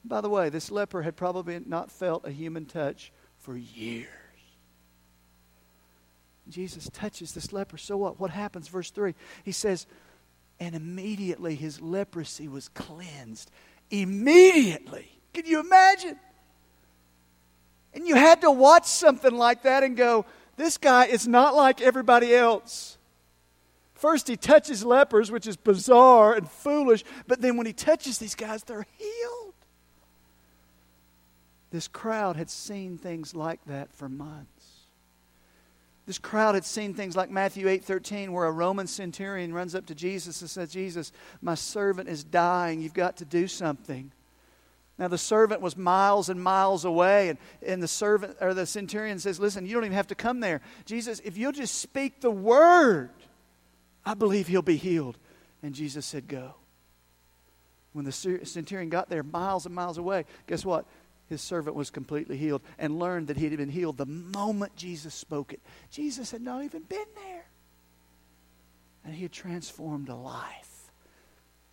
By 0.03 0.21
the 0.21 0.29
way, 0.29 0.49
this 0.49 0.71
leper 0.71 1.01
had 1.01 1.15
probably 1.15 1.59
not 1.65 1.91
felt 1.91 2.25
a 2.25 2.31
human 2.31 2.65
touch 2.65 3.11
for 3.37 3.55
years. 3.55 4.07
Jesus 6.47 6.89
touches 6.91 7.33
this 7.33 7.53
leper. 7.53 7.77
So 7.77 7.97
what? 7.97 8.19
What 8.19 8.31
happens? 8.31 8.67
Verse 8.67 8.89
3. 8.89 9.13
He 9.43 9.51
says, 9.51 9.85
And 10.59 10.73
immediately 10.73 11.55
his 11.55 11.79
leprosy 11.79 12.47
was 12.47 12.69
cleansed. 12.69 13.51
Immediately. 13.91 15.09
Can 15.33 15.45
you 15.45 15.59
imagine? 15.59 16.19
And 17.93 18.07
you 18.07 18.15
had 18.15 18.41
to 18.41 18.51
watch 18.51 18.85
something 18.85 19.35
like 19.35 19.63
that 19.63 19.83
and 19.83 19.95
go, 19.95 20.25
This 20.57 20.77
guy 20.77 21.05
is 21.05 21.27
not 21.27 21.55
like 21.55 21.81
everybody 21.81 22.33
else. 22.33 22.97
First, 23.99 24.29
he 24.29 24.37
touches 24.37 24.85
lepers, 24.85 25.29
which 25.29 25.45
is 25.45 25.57
bizarre 25.57 26.33
and 26.33 26.49
foolish, 26.49 27.03
but 27.27 27.41
then 27.41 27.57
when 27.57 27.67
he 27.67 27.73
touches 27.73 28.17
these 28.17 28.33
guys, 28.33 28.63
they're 28.63 28.87
healed. 28.97 29.53
This 31.69 31.89
crowd 31.89 32.37
had 32.37 32.49
seen 32.49 32.97
things 32.97 33.35
like 33.35 33.59
that 33.65 33.93
for 33.93 34.07
months. 34.07 34.85
This 36.05 36.17
crowd 36.17 36.55
had 36.55 36.63
seen 36.63 36.93
things 36.93 37.17
like 37.17 37.29
Matthew 37.29 37.67
8:13 37.67 38.31
where 38.31 38.45
a 38.45 38.51
Roman 38.51 38.87
centurion 38.87 39.53
runs 39.53 39.75
up 39.75 39.85
to 39.87 39.95
Jesus 39.95 40.39
and 40.39 40.49
says, 40.49 40.71
"Jesus, 40.71 41.11
my 41.41 41.55
servant 41.55 42.07
is 42.07 42.23
dying. 42.23 42.81
You've 42.81 42.93
got 42.93 43.17
to 43.17 43.25
do 43.25 43.49
something." 43.49 44.13
Now 44.97 45.09
the 45.09 45.17
servant 45.17 45.61
was 45.61 45.75
miles 45.75 46.29
and 46.29 46.41
miles 46.41 46.85
away, 46.85 47.29
and, 47.29 47.37
and 47.61 47.83
the 47.83 47.87
servant 47.87 48.37
or 48.39 48.53
the 48.53 48.65
centurion 48.65 49.19
says, 49.19 49.39
Listen, 49.39 49.65
you 49.65 49.73
don't 49.73 49.85
even 49.85 49.95
have 49.95 50.07
to 50.07 50.15
come 50.15 50.39
there. 50.39 50.61
Jesus, 50.85 51.21
if 51.23 51.37
you'll 51.37 51.51
just 51.51 51.75
speak 51.75 52.21
the 52.21 52.31
word, 52.31 53.11
I 54.09 54.15
believe 54.15 54.47
he'll 54.47 54.63
be 54.63 54.75
healed. 54.75 55.19
And 55.61 55.75
Jesus 55.75 56.03
said, 56.03 56.27
Go. 56.27 56.55
When 57.93 58.05
the 58.05 58.11
centurion 58.11 58.89
got 58.89 59.07
there, 59.07 59.21
miles 59.21 59.67
and 59.67 59.75
miles 59.75 59.99
away, 59.99 60.25
guess 60.47 60.65
what? 60.65 60.85
His 61.27 61.41
servant 61.41 61.75
was 61.75 61.91
completely 61.91 62.35
healed 62.35 62.63
and 62.79 62.97
learned 62.97 63.27
that 63.27 63.37
he 63.37 63.45
had 63.45 63.55
been 63.57 63.69
healed 63.69 63.97
the 63.97 64.07
moment 64.07 64.75
Jesus 64.75 65.13
spoke 65.13 65.53
it. 65.53 65.59
Jesus 65.91 66.31
had 66.31 66.41
not 66.41 66.63
even 66.63 66.81
been 66.81 67.05
there. 67.15 67.45
And 69.05 69.13
he 69.13 69.21
had 69.21 69.31
transformed 69.31 70.09
a 70.09 70.15
life. 70.15 70.78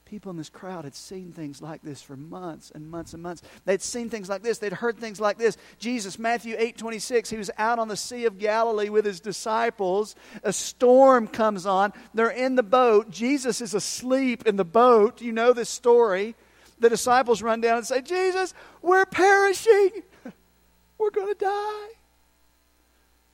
People 0.07 0.31
in 0.31 0.37
this 0.37 0.49
crowd 0.49 0.85
had 0.85 0.95
seen 0.95 1.33
things 1.33 1.61
like 1.61 1.83
this 1.83 2.01
for 2.01 2.17
months 2.17 2.71
and 2.73 2.89
months 2.89 3.13
and 3.13 3.21
months. 3.21 3.43
They'd 3.65 3.83
seen 3.83 4.09
things 4.09 4.29
like 4.29 4.45
this. 4.45 4.59
They'd 4.59 4.73
heard 4.73 4.99
things 4.99 5.21
like 5.21 5.37
this. 5.37 5.57
Jesus, 5.81 6.17
Matthew 6.17 6.55
8 6.57 6.79
26, 6.79 7.29
he 7.29 7.37
was 7.37 7.51
out 7.59 7.81
on 7.81 7.89
the 7.89 7.97
Sea 7.97 8.25
of 8.25 8.39
Galilee 8.39 8.89
with 8.89 9.05
his 9.05 9.19
disciples. 9.19 10.15
A 10.45 10.53
storm 10.53 11.27
comes 11.27 11.67
on. 11.67 11.93
They're 12.15 12.31
in 12.31 12.55
the 12.55 12.63
boat. 12.63 13.11
Jesus 13.11 13.61
is 13.61 13.75
asleep 13.75 14.47
in 14.47 14.55
the 14.55 14.65
boat. 14.65 15.21
You 15.21 15.33
know 15.33 15.53
this 15.53 15.69
story. 15.69 16.37
The 16.79 16.89
disciples 16.89 17.43
run 17.43 17.61
down 17.61 17.79
and 17.79 17.87
say, 17.87 18.01
Jesus, 18.01 18.55
we're 18.83 19.07
perishing. 19.07 20.03
We're 20.99 21.11
going 21.11 21.35
to 21.35 21.45
die. 21.45 21.89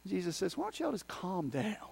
Jesus 0.06 0.36
says, 0.36 0.56
Why 0.56 0.64
don't 0.64 0.80
y'all 0.80 0.92
just 0.92 1.06
calm 1.06 1.48
down? 1.48 1.91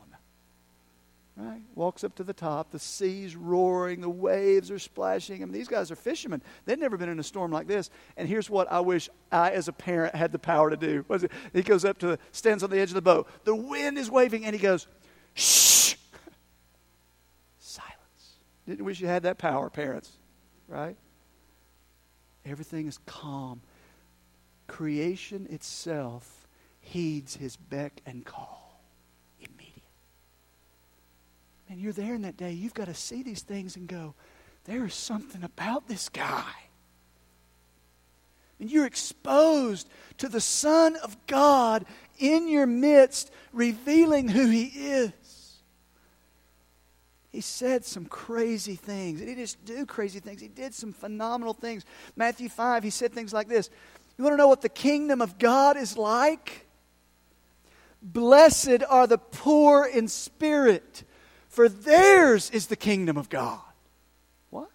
Right? 1.36 1.62
Walks 1.74 2.04
up 2.04 2.14
to 2.16 2.24
the 2.24 2.34
top. 2.34 2.70
The 2.70 2.78
sea's 2.78 3.34
roaring. 3.34 4.00
The 4.00 4.10
waves 4.10 4.70
are 4.70 4.78
splashing. 4.78 5.42
I 5.42 5.46
mean, 5.46 5.52
these 5.52 5.68
guys 5.68 5.90
are 5.90 5.96
fishermen. 5.96 6.42
They've 6.66 6.78
never 6.78 6.96
been 6.96 7.08
in 7.08 7.18
a 7.18 7.22
storm 7.22 7.50
like 7.50 7.66
this. 7.66 7.88
And 8.16 8.28
here's 8.28 8.50
what 8.50 8.70
I 8.70 8.80
wish 8.80 9.08
I, 9.32 9.50
as 9.52 9.68
a 9.68 9.72
parent, 9.72 10.14
had 10.14 10.32
the 10.32 10.38
power 10.38 10.70
to 10.70 10.76
do. 10.76 11.04
He 11.52 11.62
goes 11.62 11.84
up 11.84 11.98
to, 11.98 12.06
the, 12.08 12.18
stands 12.32 12.62
on 12.62 12.70
the 12.70 12.78
edge 12.78 12.90
of 12.90 12.94
the 12.94 13.02
boat. 13.02 13.28
The 13.44 13.54
wind 13.54 13.96
is 13.96 14.10
waving, 14.10 14.44
and 14.44 14.54
he 14.54 14.60
goes, 14.60 14.86
shh. 15.34 15.94
Silence. 17.58 18.36
Didn't 18.66 18.84
wish 18.84 19.00
you 19.00 19.06
had 19.06 19.22
that 19.22 19.38
power, 19.38 19.70
parents. 19.70 20.10
Right? 20.68 20.96
Everything 22.44 22.86
is 22.86 22.98
calm. 23.06 23.62
Creation 24.66 25.46
itself 25.50 26.48
heeds 26.80 27.36
his 27.36 27.56
beck 27.56 28.02
and 28.04 28.24
call. 28.24 28.69
And 31.70 31.80
you're 31.80 31.92
there 31.92 32.14
in 32.14 32.22
that 32.22 32.36
day, 32.36 32.50
you've 32.50 32.74
got 32.74 32.86
to 32.86 32.94
see 32.94 33.22
these 33.22 33.42
things 33.42 33.76
and 33.76 33.86
go, 33.86 34.14
there 34.64 34.84
is 34.84 34.92
something 34.92 35.44
about 35.44 35.86
this 35.86 36.08
guy. 36.08 36.52
And 38.58 38.68
you're 38.68 38.86
exposed 38.86 39.88
to 40.18 40.28
the 40.28 40.40
Son 40.40 40.96
of 40.96 41.16
God 41.28 41.86
in 42.18 42.48
your 42.48 42.66
midst, 42.66 43.30
revealing 43.52 44.28
who 44.28 44.48
He 44.50 44.64
is. 44.64 45.12
He 47.30 47.40
said 47.40 47.84
some 47.84 48.04
crazy 48.04 48.74
things. 48.74 49.20
He 49.20 49.26
didn't 49.26 49.38
just 49.38 49.64
do 49.64 49.86
crazy 49.86 50.18
things, 50.18 50.40
He 50.40 50.48
did 50.48 50.74
some 50.74 50.92
phenomenal 50.92 51.54
things. 51.54 51.84
Matthew 52.16 52.48
5, 52.48 52.82
He 52.82 52.90
said 52.90 53.12
things 53.12 53.32
like 53.32 53.48
this 53.48 53.70
You 54.18 54.24
want 54.24 54.34
to 54.34 54.38
know 54.38 54.48
what 54.48 54.60
the 54.60 54.68
kingdom 54.68 55.22
of 55.22 55.38
God 55.38 55.76
is 55.76 55.96
like? 55.96 56.66
Blessed 58.02 58.82
are 58.88 59.06
the 59.06 59.18
poor 59.18 59.86
in 59.86 60.08
spirit 60.08 61.04
for 61.50 61.68
theirs 61.68 62.48
is 62.50 62.68
the 62.68 62.76
kingdom 62.76 63.16
of 63.16 63.28
God. 63.28 63.60
What? 64.50 64.70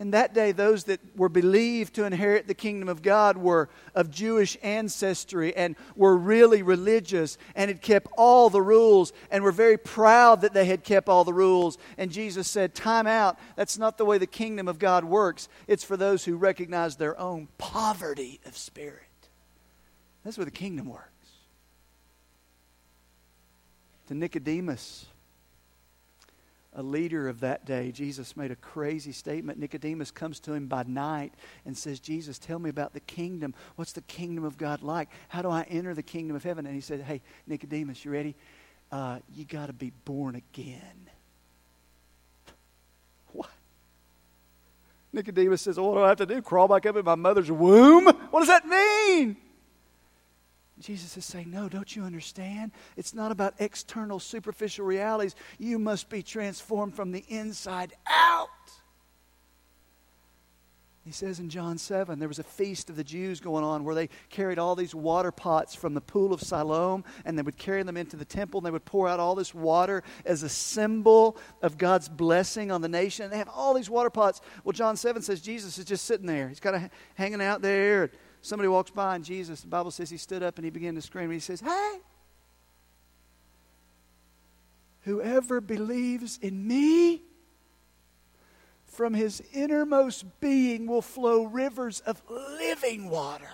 In 0.00 0.10
that 0.10 0.34
day, 0.34 0.50
those 0.50 0.84
that 0.84 0.98
were 1.16 1.28
believed 1.28 1.94
to 1.94 2.04
inherit 2.04 2.48
the 2.48 2.54
kingdom 2.54 2.88
of 2.88 3.00
God 3.00 3.36
were 3.36 3.68
of 3.94 4.10
Jewish 4.10 4.58
ancestry 4.60 5.54
and 5.54 5.76
were 5.94 6.16
really 6.16 6.62
religious 6.62 7.38
and 7.54 7.68
had 7.68 7.80
kept 7.80 8.08
all 8.18 8.50
the 8.50 8.60
rules 8.60 9.12
and 9.30 9.44
were 9.44 9.52
very 9.52 9.78
proud 9.78 10.40
that 10.40 10.52
they 10.52 10.64
had 10.64 10.82
kept 10.82 11.08
all 11.08 11.22
the 11.22 11.32
rules. 11.32 11.78
And 11.96 12.10
Jesus 12.10 12.48
said, 12.48 12.74
Time 12.74 13.06
out. 13.06 13.38
That's 13.54 13.78
not 13.78 13.98
the 13.98 14.04
way 14.04 14.18
the 14.18 14.26
kingdom 14.26 14.66
of 14.66 14.80
God 14.80 15.04
works. 15.04 15.48
It's 15.68 15.84
for 15.84 15.96
those 15.96 16.24
who 16.24 16.36
recognize 16.36 16.96
their 16.96 17.18
own 17.20 17.46
poverty 17.56 18.40
of 18.44 18.56
spirit. 18.56 19.04
That's 20.24 20.36
where 20.36 20.44
the 20.44 20.50
kingdom 20.50 20.88
works 20.88 21.19
to 24.10 24.16
Nicodemus, 24.16 25.06
a 26.74 26.82
leader 26.82 27.28
of 27.28 27.40
that 27.40 27.64
day, 27.64 27.92
Jesus 27.92 28.36
made 28.36 28.50
a 28.50 28.56
crazy 28.56 29.12
statement. 29.12 29.60
Nicodemus 29.60 30.10
comes 30.10 30.40
to 30.40 30.52
him 30.52 30.66
by 30.66 30.82
night 30.82 31.32
and 31.64 31.78
says, 31.78 32.00
Jesus, 32.00 32.36
tell 32.36 32.58
me 32.58 32.70
about 32.70 32.92
the 32.92 32.98
kingdom. 32.98 33.54
What's 33.76 33.92
the 33.92 34.00
kingdom 34.00 34.42
of 34.42 34.58
God 34.58 34.82
like? 34.82 35.10
How 35.28 35.42
do 35.42 35.48
I 35.48 35.62
enter 35.62 35.94
the 35.94 36.02
kingdom 36.02 36.34
of 36.34 36.42
heaven? 36.42 36.66
And 36.66 36.74
he 36.74 36.80
said, 36.80 37.02
Hey, 37.02 37.22
Nicodemus, 37.46 38.04
you 38.04 38.10
ready? 38.10 38.34
Uh, 38.90 39.20
you 39.32 39.44
got 39.44 39.66
to 39.66 39.72
be 39.72 39.92
born 40.04 40.34
again. 40.34 41.08
What? 43.32 43.50
Nicodemus 45.12 45.62
says, 45.62 45.78
What 45.78 45.94
do 45.94 46.02
I 46.02 46.08
have 46.08 46.16
to 46.16 46.26
do? 46.26 46.42
Crawl 46.42 46.66
back 46.66 46.84
up 46.84 46.96
in 46.96 47.04
my 47.04 47.14
mother's 47.14 47.50
womb? 47.50 48.06
What 48.06 48.40
does 48.40 48.48
that 48.48 48.66
mean? 48.66 49.36
Jesus 50.80 51.16
is 51.16 51.24
saying, 51.24 51.50
No, 51.50 51.68
don't 51.68 51.94
you 51.94 52.02
understand? 52.02 52.72
It's 52.96 53.14
not 53.14 53.32
about 53.32 53.54
external, 53.58 54.18
superficial 54.18 54.84
realities. 54.84 55.34
You 55.58 55.78
must 55.78 56.08
be 56.08 56.22
transformed 56.22 56.94
from 56.94 57.12
the 57.12 57.24
inside 57.28 57.92
out. 58.06 58.48
He 61.04 61.12
says 61.12 61.40
in 61.40 61.48
John 61.48 61.78
7, 61.78 62.18
there 62.18 62.28
was 62.28 62.38
a 62.38 62.44
feast 62.44 62.90
of 62.90 62.96
the 62.96 63.02
Jews 63.02 63.40
going 63.40 63.64
on 63.64 63.84
where 63.84 63.94
they 63.94 64.10
carried 64.28 64.58
all 64.58 64.76
these 64.76 64.94
water 64.94 65.32
pots 65.32 65.74
from 65.74 65.94
the 65.94 66.00
pool 66.00 66.32
of 66.32 66.42
Siloam 66.42 67.04
and 67.24 67.38
they 67.38 67.42
would 67.42 67.56
carry 67.56 67.82
them 67.82 67.96
into 67.96 68.16
the 68.16 68.24
temple 68.24 68.58
and 68.58 68.66
they 68.66 68.70
would 68.70 68.84
pour 68.84 69.08
out 69.08 69.18
all 69.18 69.34
this 69.34 69.54
water 69.54 70.02
as 70.26 70.42
a 70.42 70.48
symbol 70.48 71.38
of 71.62 71.78
God's 71.78 72.08
blessing 72.08 72.70
on 72.70 72.82
the 72.82 72.88
nation. 72.88 73.24
And 73.24 73.32
they 73.32 73.38
have 73.38 73.48
all 73.48 73.72
these 73.72 73.88
water 73.88 74.10
pots. 74.10 74.42
Well, 74.62 74.72
John 74.72 74.96
7 74.96 75.22
says 75.22 75.40
Jesus 75.40 75.78
is 75.78 75.86
just 75.86 76.04
sitting 76.04 76.26
there. 76.26 76.48
He's 76.48 76.60
kind 76.60 76.76
of 76.76 76.90
hanging 77.14 77.40
out 77.40 77.62
there 77.62 78.10
somebody 78.42 78.68
walks 78.68 78.90
by 78.90 79.14
and 79.16 79.24
Jesus, 79.24 79.60
the 79.60 79.68
Bible 79.68 79.90
says 79.90 80.10
he 80.10 80.16
stood 80.16 80.42
up 80.42 80.56
and 80.56 80.64
he 80.64 80.70
began 80.70 80.94
to 80.94 81.02
scream. 81.02 81.30
He 81.30 81.40
says, 81.40 81.60
Hey, 81.60 82.00
Whoever 85.02 85.60
believes 85.60 86.38
in 86.42 86.66
me, 86.66 87.22
from 88.86 89.14
his 89.14 89.42
innermost 89.52 90.24
being 90.40 90.86
will 90.86 91.02
flow 91.02 91.44
rivers 91.44 92.00
of 92.00 92.22
living 92.28 93.08
water. 93.08 93.48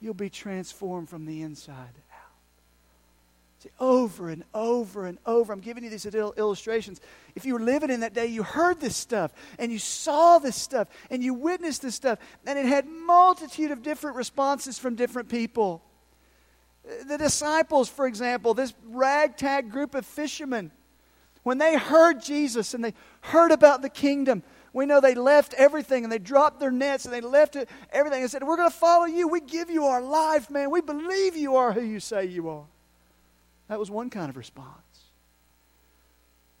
You'll 0.00 0.14
be 0.14 0.30
transformed 0.30 1.08
from 1.08 1.24
the 1.24 1.42
inside. 1.42 1.94
See, 3.64 3.70
over 3.80 4.28
and 4.28 4.44
over 4.52 5.06
and 5.06 5.16
over. 5.24 5.50
I'm 5.50 5.60
giving 5.60 5.84
you 5.84 5.90
these 5.90 6.04
little 6.04 6.34
illustrations. 6.36 7.00
If 7.34 7.46
you 7.46 7.54
were 7.54 7.60
living 7.60 7.88
in 7.88 8.00
that 8.00 8.12
day, 8.12 8.26
you 8.26 8.42
heard 8.42 8.78
this 8.78 8.94
stuff 8.94 9.32
and 9.58 9.72
you 9.72 9.78
saw 9.78 10.38
this 10.38 10.54
stuff 10.54 10.88
and 11.10 11.24
you 11.24 11.32
witnessed 11.32 11.80
this 11.80 11.94
stuff, 11.94 12.18
and 12.46 12.58
it 12.58 12.66
had 12.66 12.86
multitude 12.86 13.70
of 13.70 13.82
different 13.82 14.16
responses 14.16 14.78
from 14.78 14.96
different 14.96 15.30
people. 15.30 15.82
The 17.06 17.16
disciples, 17.16 17.88
for 17.88 18.06
example, 18.06 18.52
this 18.52 18.74
ragtag 18.86 19.70
group 19.70 19.94
of 19.94 20.04
fishermen, 20.04 20.70
when 21.42 21.56
they 21.56 21.78
heard 21.78 22.22
Jesus 22.22 22.74
and 22.74 22.84
they 22.84 22.92
heard 23.22 23.50
about 23.50 23.80
the 23.80 23.88
kingdom, 23.88 24.42
we 24.74 24.84
know 24.84 25.00
they 25.00 25.14
left 25.14 25.54
everything 25.54 26.04
and 26.04 26.12
they 26.12 26.18
dropped 26.18 26.60
their 26.60 26.70
nets 26.70 27.06
and 27.06 27.14
they 27.14 27.22
left 27.22 27.56
everything 27.90 28.20
and 28.20 28.30
said, 28.30 28.42
We're 28.42 28.58
going 28.58 28.70
to 28.70 28.76
follow 28.76 29.06
you. 29.06 29.26
We 29.26 29.40
give 29.40 29.70
you 29.70 29.86
our 29.86 30.02
life, 30.02 30.50
man. 30.50 30.70
We 30.70 30.82
believe 30.82 31.34
you 31.34 31.56
are 31.56 31.72
who 31.72 31.80
you 31.80 32.00
say 32.00 32.26
you 32.26 32.50
are. 32.50 32.64
That 33.68 33.78
was 33.78 33.90
one 33.90 34.10
kind 34.10 34.28
of 34.28 34.36
response. 34.36 35.10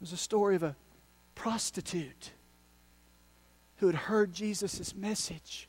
was 0.00 0.12
a 0.12 0.16
story 0.16 0.56
of 0.56 0.62
a 0.62 0.76
prostitute 1.34 2.30
who 3.76 3.86
had 3.86 3.96
heard 3.96 4.32
Jesus' 4.32 4.94
message 4.94 5.68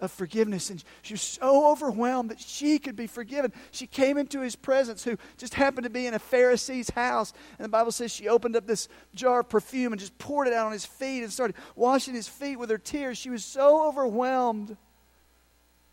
of 0.00 0.12
forgiveness. 0.12 0.70
And 0.70 0.82
she 1.02 1.14
was 1.14 1.22
so 1.22 1.70
overwhelmed 1.70 2.30
that 2.30 2.40
she 2.40 2.78
could 2.78 2.96
be 2.96 3.06
forgiven. 3.06 3.52
She 3.70 3.86
came 3.86 4.16
into 4.16 4.40
his 4.40 4.56
presence, 4.56 5.04
who 5.04 5.16
just 5.36 5.54
happened 5.54 5.84
to 5.84 5.90
be 5.90 6.06
in 6.06 6.14
a 6.14 6.18
Pharisee's 6.18 6.90
house. 6.90 7.32
And 7.58 7.64
the 7.64 7.70
Bible 7.70 7.92
says 7.92 8.12
she 8.12 8.28
opened 8.28 8.56
up 8.56 8.66
this 8.66 8.88
jar 9.14 9.40
of 9.40 9.48
perfume 9.48 9.92
and 9.92 10.00
just 10.00 10.16
poured 10.18 10.46
it 10.46 10.54
out 10.54 10.66
on 10.66 10.72
his 10.72 10.84
feet 10.84 11.22
and 11.22 11.32
started 11.32 11.56
washing 11.74 12.14
his 12.14 12.28
feet 12.28 12.56
with 12.56 12.70
her 12.70 12.78
tears. 12.78 13.18
She 13.18 13.30
was 13.30 13.44
so 13.44 13.88
overwhelmed. 13.88 14.76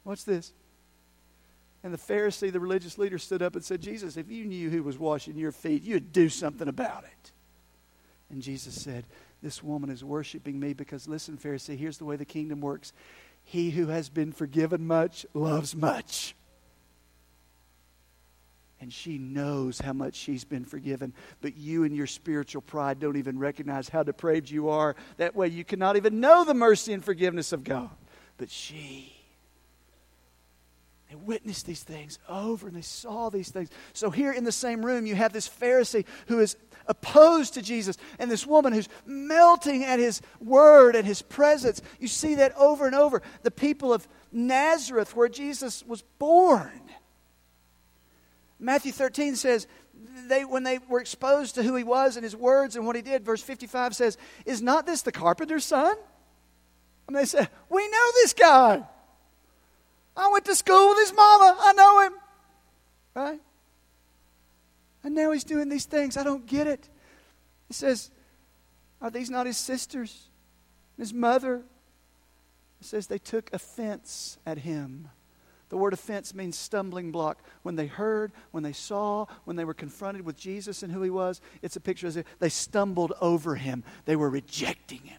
What's 0.03 0.23
this? 0.23 0.53
And 1.85 1.93
the 1.93 1.99
Pharisee, 1.99 2.51
the 2.51 2.59
religious 2.59 2.97
leader, 2.97 3.19
stood 3.19 3.43
up 3.43 3.53
and 3.53 3.63
said, 3.63 3.79
Jesus, 3.79 4.17
if 4.17 4.31
you 4.31 4.45
knew 4.45 4.71
who 4.71 4.81
was 4.81 4.97
washing 4.97 5.37
your 5.37 5.51
feet, 5.51 5.83
you'd 5.83 6.11
do 6.11 6.29
something 6.29 6.67
about 6.67 7.03
it. 7.03 7.31
And 8.31 8.41
Jesus 8.41 8.73
said, 8.73 9.05
This 9.43 9.61
woman 9.61 9.91
is 9.91 10.03
worshiping 10.03 10.59
me 10.59 10.73
because, 10.73 11.07
listen, 11.07 11.37
Pharisee, 11.37 11.77
here's 11.77 11.99
the 11.99 12.05
way 12.05 12.15
the 12.15 12.25
kingdom 12.25 12.59
works. 12.59 12.91
He 13.43 13.69
who 13.69 13.85
has 13.85 14.09
been 14.09 14.31
forgiven 14.31 14.87
much 14.87 15.27
loves 15.35 15.75
much. 15.75 16.33
And 18.81 18.91
she 18.91 19.19
knows 19.19 19.79
how 19.79 19.93
much 19.93 20.15
she's 20.15 20.43
been 20.43 20.65
forgiven. 20.65 21.13
But 21.41 21.55
you 21.55 21.83
and 21.83 21.95
your 21.95 22.07
spiritual 22.07 22.63
pride 22.63 22.99
don't 22.99 23.17
even 23.17 23.37
recognize 23.37 23.89
how 23.89 24.01
depraved 24.01 24.49
you 24.49 24.69
are. 24.69 24.95
That 25.17 25.35
way 25.35 25.49
you 25.49 25.63
cannot 25.63 25.97
even 25.97 26.19
know 26.19 26.45
the 26.45 26.55
mercy 26.55 26.93
and 26.93 27.05
forgiveness 27.05 27.53
of 27.53 27.63
God. 27.63 27.91
But 28.39 28.49
she, 28.49 29.14
they 31.09 31.15
witnessed 31.15 31.65
these 31.65 31.83
things 31.83 32.17
over 32.27 32.67
and 32.67 32.75
they 32.75 32.81
saw 32.81 33.29
these 33.29 33.49
things. 33.49 33.69
So 33.93 34.09
here 34.09 34.31
in 34.31 34.43
the 34.43 34.51
same 34.51 34.85
room, 34.85 35.05
you 35.05 35.15
have 35.15 35.33
this 35.33 35.47
Pharisee 35.47 36.05
who 36.27 36.39
is 36.39 36.55
opposed 36.87 37.55
to 37.55 37.61
Jesus, 37.61 37.97
and 38.19 38.29
this 38.29 38.45
woman 38.45 38.71
who's 38.71 38.89
melting 39.05 39.83
at 39.83 39.99
his 39.99 40.21
word 40.39 40.95
and 40.95 41.05
his 41.05 41.21
presence. 41.21 41.81
You 41.99 42.07
see 42.07 42.35
that 42.35 42.55
over 42.55 42.85
and 42.85 42.95
over. 42.95 43.21
The 43.43 43.51
people 43.51 43.93
of 43.93 44.07
Nazareth, 44.31 45.15
where 45.15 45.29
Jesus 45.29 45.83
was 45.85 46.03
born. 46.19 46.81
Matthew 48.59 48.91
13 48.91 49.35
says, 49.35 49.67
they, 50.27 50.45
when 50.45 50.63
they 50.63 50.79
were 50.89 50.99
exposed 50.99 51.55
to 51.55 51.63
who 51.63 51.75
he 51.75 51.83
was 51.83 52.17
and 52.17 52.23
his 52.23 52.35
words 52.35 52.75
and 52.75 52.85
what 52.85 52.95
he 52.95 53.01
did, 53.01 53.25
verse 53.25 53.41
55 53.41 53.95
says, 53.95 54.17
Is 54.45 54.61
not 54.61 54.85
this 54.85 55.01
the 55.01 55.11
carpenter's 55.11 55.65
son? 55.65 55.95
And 57.07 57.15
they 57.15 57.25
said, 57.25 57.49
We 57.69 57.87
know 57.87 58.11
this 58.15 58.33
guy. 58.33 58.83
I 60.15 60.29
went 60.31 60.45
to 60.45 60.55
school 60.55 60.89
with 60.89 60.99
his 60.99 61.13
mama. 61.13 61.57
I 61.59 61.73
know 61.73 62.01
him. 62.01 62.13
Right? 63.13 63.41
And 65.03 65.15
now 65.15 65.31
he's 65.31 65.43
doing 65.43 65.69
these 65.69 65.85
things. 65.85 66.17
I 66.17 66.23
don't 66.23 66.45
get 66.45 66.67
it. 66.67 66.89
He 67.67 67.73
says, 67.73 68.11
Are 69.01 69.11
these 69.11 69.29
not 69.29 69.45
his 69.45 69.57
sisters? 69.57 70.29
His 70.97 71.13
mother? 71.13 71.63
Says 72.85 73.07
they 73.07 73.17
took 73.17 73.51
offense 73.51 74.37
at 74.45 74.59
him. 74.59 75.09
The 75.69 75.77
word 75.77 75.93
offense 75.93 76.35
means 76.35 76.55
stumbling 76.55 77.11
block. 77.11 77.41
When 77.63 77.75
they 77.75 77.87
heard, 77.87 78.31
when 78.51 78.61
they 78.61 78.73
saw, 78.73 79.25
when 79.45 79.55
they 79.55 79.65
were 79.65 79.73
confronted 79.73 80.23
with 80.23 80.37
Jesus 80.37 80.83
and 80.83 80.93
who 80.93 81.01
he 81.01 81.09
was, 81.09 81.41
it's 81.63 81.75
a 81.75 81.81
picture 81.81 82.05
as 82.05 82.15
if 82.15 82.25
they 82.37 82.49
stumbled 82.49 83.13
over 83.19 83.55
him. 83.55 83.83
They 84.05 84.15
were 84.15 84.29
rejecting 84.29 84.99
him. 84.99 85.17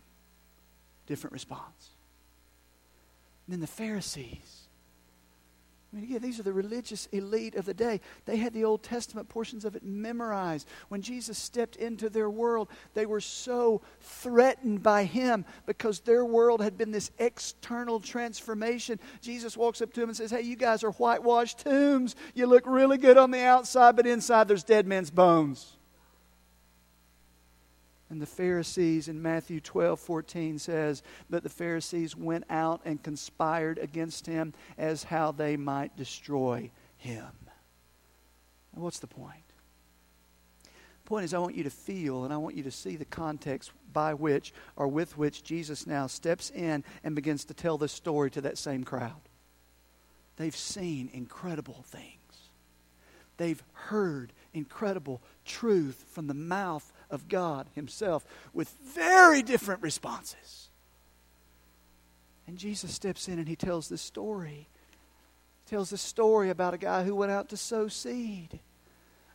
Different 1.07 1.33
response. 1.33 1.91
And 3.47 3.55
then 3.55 3.61
the 3.61 3.67
Pharisees 3.67 4.66
I 5.93 5.97
mean, 5.97 6.05
again, 6.05 6.21
these 6.21 6.41
are 6.41 6.43
the 6.43 6.53
religious 6.53 7.07
elite 7.13 7.55
of 7.55 7.65
the 7.65 7.75
day. 7.75 8.01
They 8.25 8.37
had 8.37 8.53
the 8.53 8.65
Old 8.65 8.83
Testament 8.83 9.29
portions 9.29 9.65
of 9.65 9.77
it 9.77 9.85
memorized. 9.85 10.67
When 10.89 11.01
Jesus 11.01 11.39
stepped 11.39 11.77
into 11.77 12.11
their 12.11 12.29
world, 12.29 12.69
they 12.95 13.07
were 13.07 13.21
so 13.21 13.83
threatened 14.01 14.83
by 14.83 15.05
him 15.05 15.45
because 15.65 16.01
their 16.01 16.25
world 16.25 16.61
had 16.61 16.77
been 16.77 16.91
this 16.91 17.13
external 17.19 18.01
transformation. 18.01 18.99
Jesus 19.21 19.57
walks 19.57 19.81
up 19.81 19.93
to 19.93 20.01
them 20.01 20.11
and 20.11 20.17
says, 20.17 20.33
Hey, 20.33 20.43
you 20.43 20.57
guys 20.57 20.83
are 20.83 20.91
whitewashed 20.93 21.61
tombs. 21.61 22.17
You 22.35 22.47
look 22.47 22.67
really 22.67 22.99
good 22.99 23.17
on 23.17 23.31
the 23.31 23.45
outside, 23.45 23.95
but 23.95 24.07
inside 24.07 24.49
there's 24.49 24.65
dead 24.65 24.87
men's 24.87 25.11
bones. 25.11 25.76
And 28.09 28.23
the 28.23 28.27
Pharisees 28.27 29.09
in 29.09 29.21
Matthew 29.21 29.61
12, 29.61 29.99
14 29.99 30.59
says, 30.59 31.03
But 31.29 31.43
the 31.43 31.49
Pharisees 31.49 32.17
went 32.17 32.45
out 32.49 32.81
and 32.85 33.03
conspired 33.03 33.79
against 33.79 34.27
him 34.27 34.53
as 34.79 35.05
how 35.05 35.33
they 35.33 35.57
might 35.57 35.97
destroy 35.97 36.71
him. 36.97 37.27
And 38.75 38.85
what's 38.85 39.01
the 39.01 39.09
point? 39.09 39.43
The 40.63 41.09
point 41.09 41.25
is, 41.25 41.35
I 41.35 41.39
want 41.39 41.57
you 41.57 41.65
to 41.65 41.71
feel 41.71 42.25
and 42.25 42.33
I 42.33 42.37
want 42.37 42.57
you 42.57 42.63
to 42.65 42.71
see 42.71 42.97
the 42.97 43.05
context 43.05 43.73
by 43.93 44.15
which 44.15 44.53
or 44.77 44.87
with 44.87 45.17
which 45.17 45.43
Jesus 45.43 45.87
now 45.87 46.07
steps 46.07 46.51
in 46.51 46.85
and 47.03 47.15
begins 47.15 47.45
to 47.47 47.55
tell 47.55 47.79
this 47.79 47.93
story 47.93 48.31
to 48.33 48.41
that 48.43 48.59
same 48.59 48.85
crowd. 48.85 49.21
They've 50.37 50.55
seen 50.55 51.11
incredible 51.13 51.85
things, 51.89 52.51
they've 53.37 53.63
heard 53.73 54.33
incredible 54.53 55.23
truth 55.45 56.05
from 56.11 56.27
the 56.27 56.35
mouth 56.35 56.93
of 57.11 57.29
God 57.29 57.69
Himself 57.75 58.25
with 58.53 58.75
very 58.95 59.43
different 59.43 59.83
responses. 59.83 60.69
And 62.47 62.59
Jesus 62.59 62.93
steps 62.93 63.29
in 63.29 63.39
and 63.39 63.49
He 63.49 63.57
tells 63.57 63.89
this 63.89 64.03
story. 64.03 64.69
He 65.65 65.71
tells 65.71 65.91
this 65.91 66.03
story 66.03 66.51
about 66.51 66.75
a 66.75 66.79
guy 66.79 67.05
who 67.05 67.15
went 67.15 67.33
out 67.33 67.49
to 67.51 67.57
sow 67.57 67.89
seed. 67.89 68.61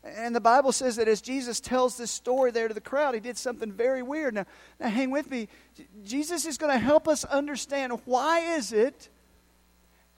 And 0.04 0.36
the 0.36 0.42
Bible 0.42 0.72
says 0.72 0.96
that 0.96 1.08
as 1.08 1.22
Jesus 1.22 1.60
tells 1.60 1.96
this 1.96 2.10
story 2.10 2.50
there 2.50 2.68
to 2.68 2.74
the 2.74 2.82
crowd, 2.82 3.14
he 3.14 3.20
did 3.20 3.38
something 3.38 3.72
very 3.72 4.02
weird. 4.02 4.34
Now, 4.34 4.46
now 4.80 4.90
hang 4.90 5.12
with 5.12 5.30
me. 5.30 5.48
Jesus 6.04 6.46
is 6.46 6.58
going 6.58 6.72
to 6.74 6.80
help 6.80 7.08
us 7.08 7.24
understand 7.26 7.94
why 8.06 8.40
is 8.56 8.74
it 8.74 9.10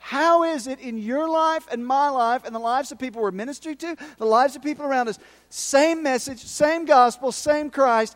how 0.04 0.42
is 0.42 0.66
it 0.66 0.80
in 0.80 0.98
your 0.98 1.26
life 1.26 1.66
and 1.72 1.86
my 1.86 2.10
life 2.10 2.44
and 2.44 2.54
the 2.54 2.58
lives 2.58 2.92
of 2.92 2.98
people 2.98 3.22
we're 3.22 3.30
ministering 3.30 3.78
to, 3.78 3.96
the 4.18 4.26
lives 4.26 4.54
of 4.54 4.60
people 4.60 4.84
around 4.84 5.08
us, 5.08 5.18
same 5.48 6.02
message, 6.02 6.40
same 6.40 6.84
gospel, 6.84 7.32
same 7.32 7.70
Christ, 7.70 8.14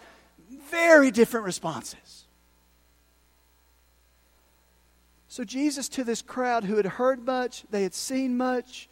very 0.70 1.10
different 1.10 1.46
responses? 1.46 2.26
So, 5.28 5.44
Jesus, 5.44 5.88
to 5.88 6.04
this 6.04 6.20
crowd 6.20 6.64
who 6.64 6.76
had 6.76 6.84
heard 6.84 7.24
much, 7.24 7.64
they 7.70 7.84
had 7.84 7.94
seen 7.94 8.36
much, 8.36 8.90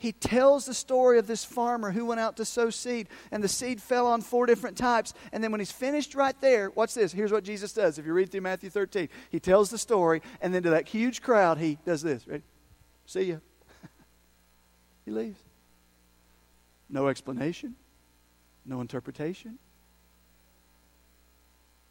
he 0.00 0.12
tells 0.12 0.64
the 0.64 0.72
story 0.72 1.18
of 1.18 1.26
this 1.26 1.44
farmer 1.44 1.90
who 1.90 2.06
went 2.06 2.20
out 2.20 2.38
to 2.38 2.44
sow 2.46 2.70
seed, 2.70 3.06
and 3.30 3.44
the 3.44 3.48
seed 3.48 3.82
fell 3.82 4.06
on 4.06 4.22
four 4.22 4.46
different 4.46 4.78
types. 4.78 5.12
And 5.30 5.44
then 5.44 5.52
when 5.52 5.60
he's 5.60 5.70
finished 5.70 6.14
right 6.14 6.34
there, 6.40 6.70
watch 6.70 6.94
this. 6.94 7.12
Here's 7.12 7.30
what 7.30 7.44
Jesus 7.44 7.74
does. 7.74 7.98
If 7.98 8.06
you 8.06 8.14
read 8.14 8.30
through 8.30 8.40
Matthew 8.40 8.70
13, 8.70 9.10
he 9.28 9.38
tells 9.38 9.68
the 9.68 9.76
story, 9.76 10.22
and 10.40 10.54
then 10.54 10.62
to 10.62 10.70
that 10.70 10.88
huge 10.88 11.20
crowd, 11.20 11.58
he 11.58 11.76
does 11.84 12.00
this. 12.00 12.26
Ready? 12.26 12.42
See 13.04 13.24
ya. 13.24 13.36
he 15.04 15.10
leaves. 15.10 15.42
No 16.88 17.08
explanation, 17.08 17.74
no 18.64 18.80
interpretation. 18.80 19.58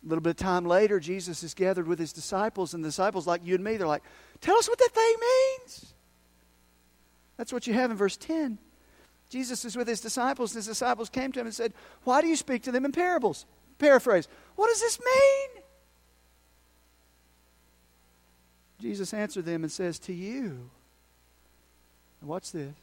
A 0.03 0.09
little 0.09 0.23
bit 0.23 0.31
of 0.31 0.37
time 0.37 0.65
later, 0.65 0.99
Jesus 0.99 1.43
is 1.43 1.53
gathered 1.53 1.87
with 1.87 1.99
his 1.99 2.11
disciples, 2.11 2.73
and 2.73 2.83
the 2.83 2.87
disciples, 2.87 3.27
like 3.27 3.45
you 3.45 3.53
and 3.53 3.63
me, 3.63 3.77
they're 3.77 3.85
like, 3.85 4.03
Tell 4.41 4.57
us 4.57 4.67
what 4.67 4.79
that 4.79 4.95
thing 4.95 5.15
means. 5.21 5.93
That's 7.39 7.54
what 7.54 7.67
you 7.67 7.73
have 7.73 7.89
in 7.89 7.95
verse 7.95 8.17
10. 8.17 8.58
Jesus 9.30 9.63
is 9.63 9.78
with 9.78 9.88
his 9.88 10.02
disciples, 10.02 10.52
and 10.52 10.58
his 10.58 10.67
disciples 10.67 11.10
came 11.10 11.32
to 11.32 11.39
him 11.39 11.45
and 11.45 11.56
said, 11.56 11.73
Why 12.04 12.19
do 12.19 12.28
you 12.28 12.36
speak 12.36 12.63
to 12.63 12.71
them 12.73 12.84
in 12.84 12.91
parables? 12.91 13.45
Paraphrase, 13.78 14.28
what 14.58 14.67
does 14.67 14.82
this 14.82 14.99
mean? 14.99 15.63
Jesus 18.82 19.13
answered 19.13 19.45
them 19.45 19.63
and 19.63 19.71
says, 19.71 19.99
To 19.99 20.13
you, 20.13 20.69
watch 22.21 22.52
this, 22.52 22.75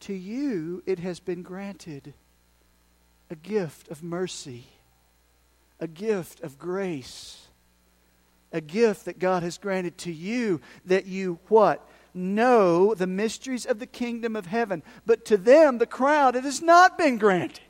to 0.00 0.14
you 0.14 0.82
it 0.84 0.98
has 0.98 1.20
been 1.20 1.42
granted 1.42 2.14
a 3.30 3.36
gift 3.36 3.88
of 3.88 4.02
mercy, 4.02 4.66
a 5.78 5.86
gift 5.86 6.40
of 6.40 6.58
grace, 6.58 7.46
a 8.52 8.60
gift 8.60 9.04
that 9.04 9.20
God 9.20 9.44
has 9.44 9.58
granted 9.58 9.96
to 9.98 10.12
you 10.12 10.60
that 10.86 11.06
you 11.06 11.38
what? 11.46 11.88
Know 12.14 12.94
the 12.94 13.06
mysteries 13.06 13.64
of 13.64 13.78
the 13.78 13.86
kingdom 13.86 14.36
of 14.36 14.46
heaven. 14.46 14.82
But 15.06 15.24
to 15.26 15.36
them, 15.36 15.78
the 15.78 15.86
crowd, 15.86 16.36
it 16.36 16.44
has 16.44 16.60
not 16.60 16.98
been 16.98 17.18
granted. 17.18 17.60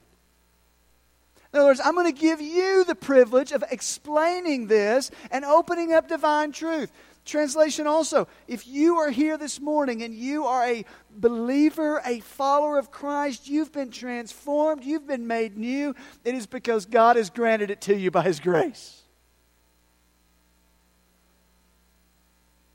In 1.52 1.59
other 1.59 1.68
words, 1.68 1.81
I'm 1.85 1.94
going 1.94 2.12
to 2.12 2.18
give 2.18 2.40
you 2.40 2.85
the 2.85 2.94
privilege 2.94 3.52
of 3.52 3.62
explaining 3.70 4.68
this 4.68 5.11
and 5.31 5.44
opening 5.44 5.92
up 5.92 6.09
divine 6.09 6.50
truth. 6.50 6.90
Translation 7.24 7.87
also, 7.87 8.26
if 8.48 8.66
you 8.66 8.96
are 8.96 9.11
here 9.11 9.37
this 9.37 9.61
morning 9.61 10.02
and 10.02 10.12
you 10.12 10.44
are 10.44 10.66
a 10.66 10.85
believer, 11.11 12.02
a 12.05 12.18
follower 12.20 12.78
of 12.78 12.90
Christ, 12.90 13.48
you've 13.48 13.70
been 13.70 13.90
transformed, 13.90 14.83
you've 14.83 15.07
been 15.07 15.28
made 15.28 15.57
new, 15.57 15.94
it 16.24 16.35
is 16.35 16.46
because 16.46 16.85
God 16.85 17.14
has 17.16 17.31
granted 17.31 17.70
it 17.70 17.81
to 17.83 17.96
you 17.96 18.11
by 18.11 18.22
His 18.22 18.40
grace. 18.40 19.02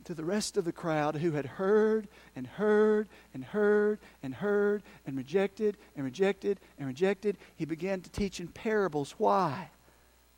To 0.08 0.13
the 0.13 0.24
rest 0.24 0.56
of 0.56 0.63
the 0.63 0.72
crowd 0.72 1.17
who 1.17 1.32
had 1.32 1.46
heard 1.46 2.08
and 2.34 2.48
heard 2.48 3.10
and 3.34 3.43
heard 3.43 4.00
and 4.24 4.34
heard 4.34 4.82
and 5.06 5.17
rejected 5.17 5.76
and 5.98 6.06
rejected 6.06 6.62
and 6.80 6.88
rejected, 6.88 7.38
he 7.58 7.65
began 7.65 8.00
to 8.00 8.10
teach 8.10 8.39
in 8.39 8.48
parables. 8.48 9.15
Why? 9.17 9.70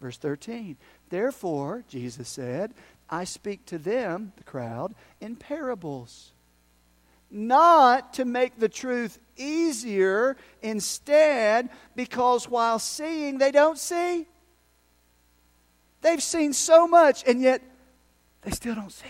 Verse 0.01 0.17
13. 0.17 0.75
Therefore, 1.12 1.84
Jesus 1.88 2.27
said, 2.27 2.73
I 3.12 3.25
speak 3.25 3.63
to 3.67 3.77
them, 3.77 4.34
the 4.38 4.43
crowd, 4.43 4.95
in 5.21 5.36
parables. 5.36 6.32
Not 7.29 8.13
to 8.13 8.25
make 8.25 8.58
the 8.58 8.69
truth 8.69 9.19
easier, 9.38 10.36
instead, 10.63 11.69
because 11.95 12.49
while 12.49 12.79
seeing, 12.79 13.38
they 13.38 13.51
don't 13.51 13.77
see. 13.77 14.25
They've 16.01 16.23
seen 16.23 16.53
so 16.53 16.88
much, 16.88 17.23
and 17.27 17.39
yet 17.39 17.62
they 18.41 18.49
still 18.49 18.73
don't 18.73 18.91
see. 18.91 19.05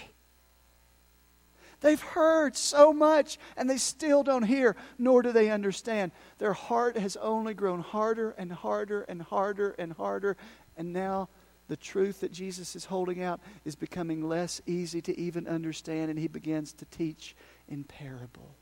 They've 1.81 2.01
heard 2.01 2.55
so 2.57 2.91
much, 2.91 3.37
and 3.55 3.69
they 3.69 3.77
still 3.77 4.23
don't 4.23 4.43
hear, 4.43 4.75
nor 4.97 5.21
do 5.21 5.31
they 5.31 5.49
understand. 5.49 6.11
Their 6.37 6.53
heart 6.53 6.97
has 6.97 7.15
only 7.17 7.53
grown 7.53 7.79
harder 7.79 8.31
and 8.31 8.51
harder 8.51 9.01
and 9.03 9.21
harder 9.21 9.71
and 9.79 9.93
harder, 9.93 10.35
and 10.75 10.91
now 10.91 11.29
the 11.69 11.77
truth 11.77 12.21
that 12.21 12.33
Jesus 12.33 12.75
is 12.75 12.85
holding 12.85 13.23
out 13.23 13.39
is 13.63 13.75
becoming 13.75 14.27
less 14.27 14.61
easy 14.65 15.01
to 15.03 15.17
even 15.17 15.47
understand, 15.47 16.09
and 16.09 16.19
he 16.19 16.27
begins 16.27 16.73
to 16.73 16.85
teach 16.85 17.35
in 17.67 17.83
parables. 17.83 18.55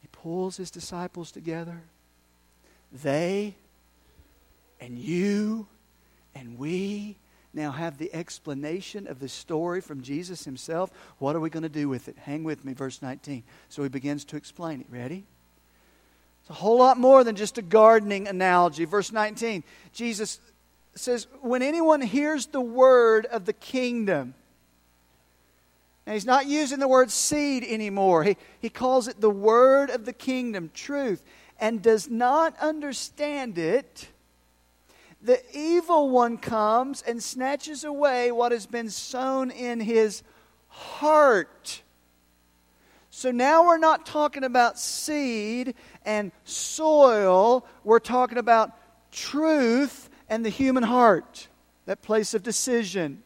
He 0.00 0.08
pulls 0.12 0.56
his 0.56 0.70
disciples 0.70 1.32
together. 1.32 1.82
They 2.92 3.56
and 4.80 4.98
you 4.98 5.66
and 6.34 6.58
we 6.58 7.18
now 7.52 7.72
have 7.72 7.98
the 7.98 8.12
explanation 8.14 9.06
of 9.06 9.18
the 9.18 9.28
story 9.28 9.80
from 9.80 10.02
Jesus 10.02 10.44
himself. 10.44 10.90
What 11.18 11.34
are 11.34 11.40
we 11.40 11.50
going 11.50 11.64
to 11.64 11.68
do 11.68 11.88
with 11.88 12.08
it? 12.08 12.16
Hang 12.18 12.44
with 12.44 12.64
me, 12.64 12.72
verse 12.72 13.02
19. 13.02 13.42
So 13.68 13.82
he 13.82 13.88
begins 13.88 14.24
to 14.26 14.36
explain 14.36 14.80
it. 14.80 14.86
Ready? 14.88 15.24
It's 16.42 16.50
a 16.50 16.54
whole 16.54 16.78
lot 16.78 16.98
more 16.98 17.24
than 17.24 17.36
just 17.36 17.58
a 17.58 17.62
gardening 17.62 18.28
analogy. 18.28 18.84
Verse 18.84 19.12
19, 19.12 19.64
Jesus 19.92 20.40
says, 20.94 21.26
When 21.40 21.62
anyone 21.62 22.00
hears 22.00 22.46
the 22.46 22.60
word 22.60 23.26
of 23.26 23.46
the 23.46 23.52
kingdom, 23.52 24.34
and 26.06 26.14
he's 26.14 26.26
not 26.26 26.46
using 26.46 26.78
the 26.78 26.88
word 26.88 27.10
seed 27.10 27.62
anymore, 27.64 28.24
he, 28.24 28.36
he 28.60 28.70
calls 28.70 29.06
it 29.06 29.20
the 29.20 29.30
word 29.30 29.90
of 29.90 30.04
the 30.04 30.12
kingdom, 30.12 30.70
truth, 30.72 31.22
and 31.60 31.82
does 31.82 32.08
not 32.08 32.58
understand 32.58 33.58
it, 33.58 34.08
the 35.22 35.40
evil 35.54 36.10
one 36.10 36.38
comes 36.38 37.02
and 37.02 37.22
snatches 37.22 37.84
away 37.84 38.32
what 38.32 38.52
has 38.52 38.66
been 38.66 38.88
sown 38.88 39.50
in 39.50 39.80
his 39.80 40.22
heart. 40.68 41.82
So 43.10 43.30
now 43.30 43.66
we're 43.66 43.78
not 43.78 44.06
talking 44.06 44.44
about 44.44 44.78
seed 44.78 45.74
and 46.04 46.32
soil, 46.44 47.66
we're 47.84 47.98
talking 47.98 48.38
about 48.38 48.70
truth 49.10 50.08
and 50.28 50.44
the 50.44 50.48
human 50.50 50.84
heart, 50.84 51.48
that 51.86 52.02
place 52.02 52.34
of 52.34 52.42
decision. 52.42 53.22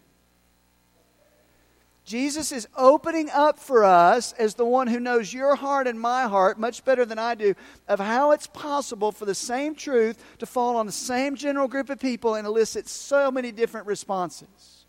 Jesus 2.04 2.52
is 2.52 2.68
opening 2.76 3.30
up 3.30 3.58
for 3.58 3.82
us 3.82 4.32
as 4.34 4.54
the 4.54 4.66
one 4.66 4.86
who 4.86 5.00
knows 5.00 5.32
your 5.32 5.56
heart 5.56 5.86
and 5.86 5.98
my 5.98 6.24
heart 6.24 6.58
much 6.58 6.84
better 6.84 7.06
than 7.06 7.18
I 7.18 7.34
do 7.34 7.54
of 7.88 7.98
how 7.98 8.32
it's 8.32 8.46
possible 8.46 9.10
for 9.10 9.24
the 9.24 9.34
same 9.34 9.74
truth 9.74 10.22
to 10.38 10.46
fall 10.46 10.76
on 10.76 10.84
the 10.84 10.92
same 10.92 11.34
general 11.34 11.66
group 11.66 11.88
of 11.88 11.98
people 11.98 12.34
and 12.34 12.46
elicit 12.46 12.88
so 12.88 13.30
many 13.30 13.52
different 13.52 13.86
responses. 13.86 14.84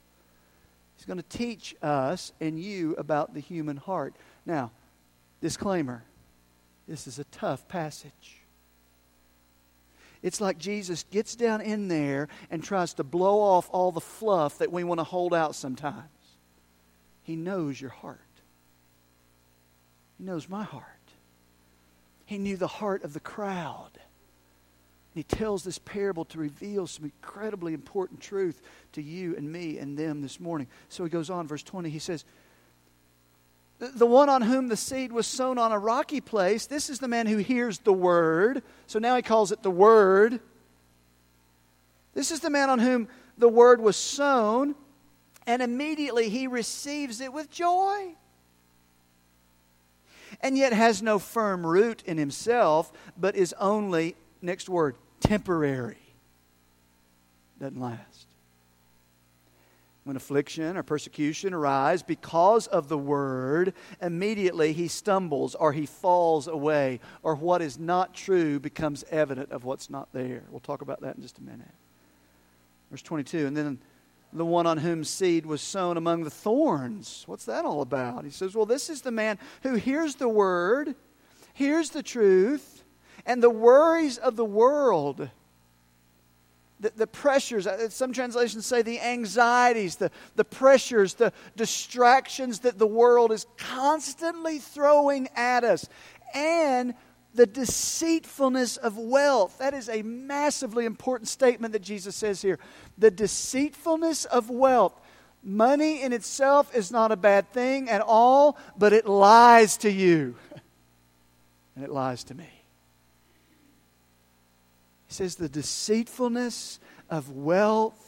He's 0.97 1.05
going 1.05 1.17
to 1.17 1.37
teach 1.37 1.73
us 1.81 2.33
and 2.41 2.59
you 2.59 2.95
about 2.97 3.33
the 3.33 3.39
human 3.39 3.77
heart. 3.77 4.13
Now, 4.45 4.71
Disclaimer 5.41 6.03
this 6.87 7.07
is 7.07 7.19
a 7.19 7.23
tough 7.25 7.67
passage. 7.67 8.41
It's 10.21 10.41
like 10.41 10.57
Jesus 10.57 11.03
gets 11.11 11.35
down 11.35 11.61
in 11.61 11.87
there 11.87 12.27
and 12.49 12.63
tries 12.63 12.93
to 12.95 13.03
blow 13.03 13.39
off 13.39 13.69
all 13.71 13.91
the 13.91 14.01
fluff 14.01 14.59
that 14.59 14.71
we 14.71 14.83
want 14.83 14.99
to 14.99 15.03
hold 15.03 15.33
out 15.33 15.55
sometimes. 15.55 16.09
He 17.25 17.35
knows 17.35 17.81
your 17.81 17.89
heart, 17.89 18.19
He 20.17 20.23
knows 20.23 20.47
my 20.47 20.63
heart. 20.63 20.85
He 22.27 22.39
knew 22.39 22.57
the 22.57 22.65
heart 22.65 23.03
of 23.03 23.13
the 23.13 23.19
crowd. 23.19 23.91
He 25.13 25.21
tells 25.21 25.63
this 25.63 25.77
parable 25.77 26.25
to 26.25 26.39
reveal 26.39 26.87
some 26.87 27.05
incredibly 27.05 27.73
important 27.73 28.19
truth 28.19 28.61
to 28.93 29.01
you 29.01 29.35
and 29.37 29.51
me 29.51 29.77
and 29.77 29.95
them 29.95 30.21
this 30.21 30.39
morning. 30.39 30.67
So 30.89 31.03
he 31.03 31.09
goes 31.09 31.29
on, 31.29 31.47
verse 31.47 31.61
20. 31.61 31.89
He 31.89 31.99
says, 31.99 32.25
the 33.79 34.05
one 34.05 34.29
on 34.29 34.41
whom 34.41 34.69
the 34.69 34.77
seed 34.77 35.11
was 35.11 35.27
sown 35.27 35.57
on 35.57 35.71
a 35.71 35.79
rocky 35.79 36.21
place, 36.21 36.65
this 36.65 36.89
is 36.89 36.99
the 36.99 37.07
man 37.07 37.27
who 37.27 37.37
hears 37.37 37.79
the 37.79 37.93
word. 37.93 38.63
So 38.87 38.99
now 38.99 39.15
he 39.15 39.21
calls 39.21 39.51
it 39.51 39.63
the 39.63 39.71
word. 39.71 40.39
This 42.13 42.31
is 42.31 42.39
the 42.39 42.49
man 42.49 42.69
on 42.69 42.79
whom 42.79 43.07
the 43.37 43.49
word 43.49 43.81
was 43.81 43.97
sown, 43.97 44.75
and 45.47 45.61
immediately 45.61 46.29
he 46.29 46.47
receives 46.47 47.21
it 47.21 47.31
with 47.31 47.49
joy. 47.49 48.15
And 50.41 50.57
yet 50.57 50.73
has 50.73 51.01
no 51.01 51.19
firm 51.19 51.65
root 51.65 52.03
in 52.05 52.17
himself, 52.17 52.91
but 53.17 53.35
is 53.35 53.53
only, 53.59 54.15
next 54.41 54.67
word, 54.67 54.95
temporary. 55.21 55.97
Doesn't 57.59 57.79
last 57.79 58.25
when 60.05 60.15
affliction 60.15 60.77
or 60.77 60.83
persecution 60.83 61.51
arise 61.51 62.03
because 62.03 62.67
of 62.67 62.89
the 62.89 62.97
word, 62.97 63.73
immediately 63.99 64.71
he 64.71 64.87
stumbles 64.87 65.55
or 65.55 65.73
he 65.73 65.87
falls 65.87 66.47
away, 66.47 66.99
or 67.23 67.33
what 67.33 67.59
is 67.59 67.79
not 67.79 68.13
true 68.13 68.59
becomes 68.59 69.03
evident 69.09 69.51
of 69.51 69.63
what's 69.63 69.89
not 69.89 70.07
there. 70.13 70.43
We'll 70.51 70.59
talk 70.59 70.83
about 70.83 71.01
that 71.01 71.15
in 71.15 71.23
just 71.23 71.39
a 71.39 71.41
minute. 71.41 71.65
Verse 72.91 73.01
22, 73.01 73.47
and 73.47 73.57
then 73.57 73.79
the 74.33 74.45
one 74.45 74.67
on 74.67 74.77
whom 74.77 75.03
seed 75.03 75.45
was 75.45 75.61
sown 75.61 75.97
among 75.97 76.23
the 76.23 76.29
thorns. 76.29 77.23
What's 77.25 77.45
that 77.45 77.65
all 77.65 77.81
about? 77.81 78.25
He 78.25 78.31
says, 78.31 78.55
Well, 78.55 78.65
this 78.65 78.89
is 78.89 79.01
the 79.01 79.11
man 79.11 79.39
who 79.63 79.75
hears 79.75 80.15
the 80.15 80.29
word, 80.29 80.95
hears 81.53 81.91
the 81.91 82.03
truth, 82.03 82.83
and 83.25 83.41
the 83.41 83.49
worries 83.49 84.17
of 84.17 84.35
the 84.35 84.45
world 84.45 85.29
the, 86.79 86.91
the 86.95 87.07
pressures, 87.07 87.67
uh, 87.67 87.89
some 87.89 88.11
translations 88.11 88.65
say 88.65 88.81
the 88.81 88.99
anxieties, 88.99 89.95
the, 89.95 90.11
the 90.35 90.43
pressures, 90.43 91.13
the 91.13 91.31
distractions 91.55 92.59
that 92.59 92.77
the 92.77 92.87
world 92.87 93.31
is 93.31 93.45
constantly 93.57 94.59
throwing 94.59 95.29
at 95.35 95.63
us, 95.63 95.87
and 96.33 96.93
the 97.35 97.45
deceitfulness 97.45 98.77
of 98.77 98.97
wealth. 98.97 99.57
That 99.59 99.73
is 99.73 99.89
a 99.89 100.01
massively 100.01 100.85
important 100.85 101.27
statement 101.27 101.73
that 101.73 101.81
Jesus 101.81 102.15
says 102.15 102.41
here. 102.41 102.59
The 102.97 103.11
deceitfulness 103.11 104.25
of 104.25 104.49
wealth. 104.49 104.93
Money 105.43 106.01
in 106.01 106.11
itself 106.11 106.75
is 106.75 106.91
not 106.91 107.11
a 107.11 107.15
bad 107.15 107.51
thing 107.51 107.89
at 107.89 108.01
all, 108.01 108.57
but 108.77 108.93
it 108.93 109.05
lies 109.05 109.77
to 109.77 109.91
you. 109.91 110.35
and 111.75 111.83
it 111.83 111.91
lies 111.91 112.23
to 112.23 112.33
me 112.33 112.49
He 115.07 115.13
says 115.13 115.35
the 115.35 115.49
deceitfulness 115.49 116.79
of 117.09 117.29
wealth 117.29 118.04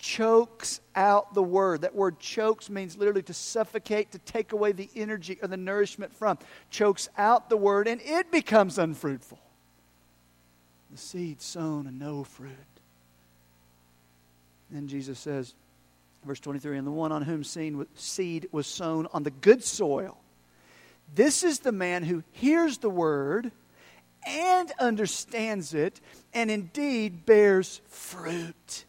chokes 0.00 0.80
out 0.96 1.34
the 1.34 1.42
word. 1.42 1.82
That 1.82 1.94
word 1.94 2.18
chokes 2.18 2.68
means 2.68 2.96
literally 2.96 3.22
to 3.22 3.34
suffocate, 3.34 4.12
to 4.12 4.18
take 4.18 4.52
away 4.52 4.72
the 4.72 4.88
energy 4.96 5.38
or 5.40 5.48
the 5.48 5.56
nourishment 5.56 6.14
from. 6.14 6.38
Chokes 6.70 7.08
out 7.16 7.48
the 7.48 7.56
word, 7.56 7.86
and 7.86 8.00
it 8.02 8.30
becomes 8.30 8.78
unfruitful. 8.78 9.38
The 10.90 10.98
seed 10.98 11.40
sown 11.40 11.86
and 11.86 11.98
no 11.98 12.24
fruit. 12.24 12.50
Then 14.70 14.88
Jesus 14.88 15.18
says, 15.18 15.54
verse 16.24 16.40
23, 16.40 16.78
and 16.78 16.86
the 16.86 16.92
one 16.92 17.12
on 17.12 17.22
whom 17.22 17.44
seed 17.44 18.48
was 18.52 18.66
sown 18.66 19.06
on 19.12 19.22
the 19.22 19.30
good 19.30 19.62
soil 19.64 20.18
This 21.14 21.42
is 21.42 21.60
the 21.60 21.72
man 21.72 22.04
who 22.04 22.22
hears 22.32 22.78
the 22.78 22.90
word 22.90 23.52
and 24.26 24.70
understands 24.78 25.74
it, 25.74 26.00
and 26.34 26.50
indeed 26.50 27.24
bears 27.24 27.80
fruit, 27.88 28.84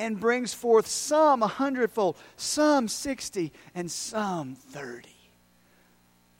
and 0.00 0.18
brings 0.18 0.54
forth 0.54 0.86
some 0.86 1.42
a 1.42 1.46
hundredfold, 1.46 2.16
some 2.36 2.88
sixty, 2.88 3.52
and 3.74 3.90
some 3.90 4.54
thirty. 4.54 5.10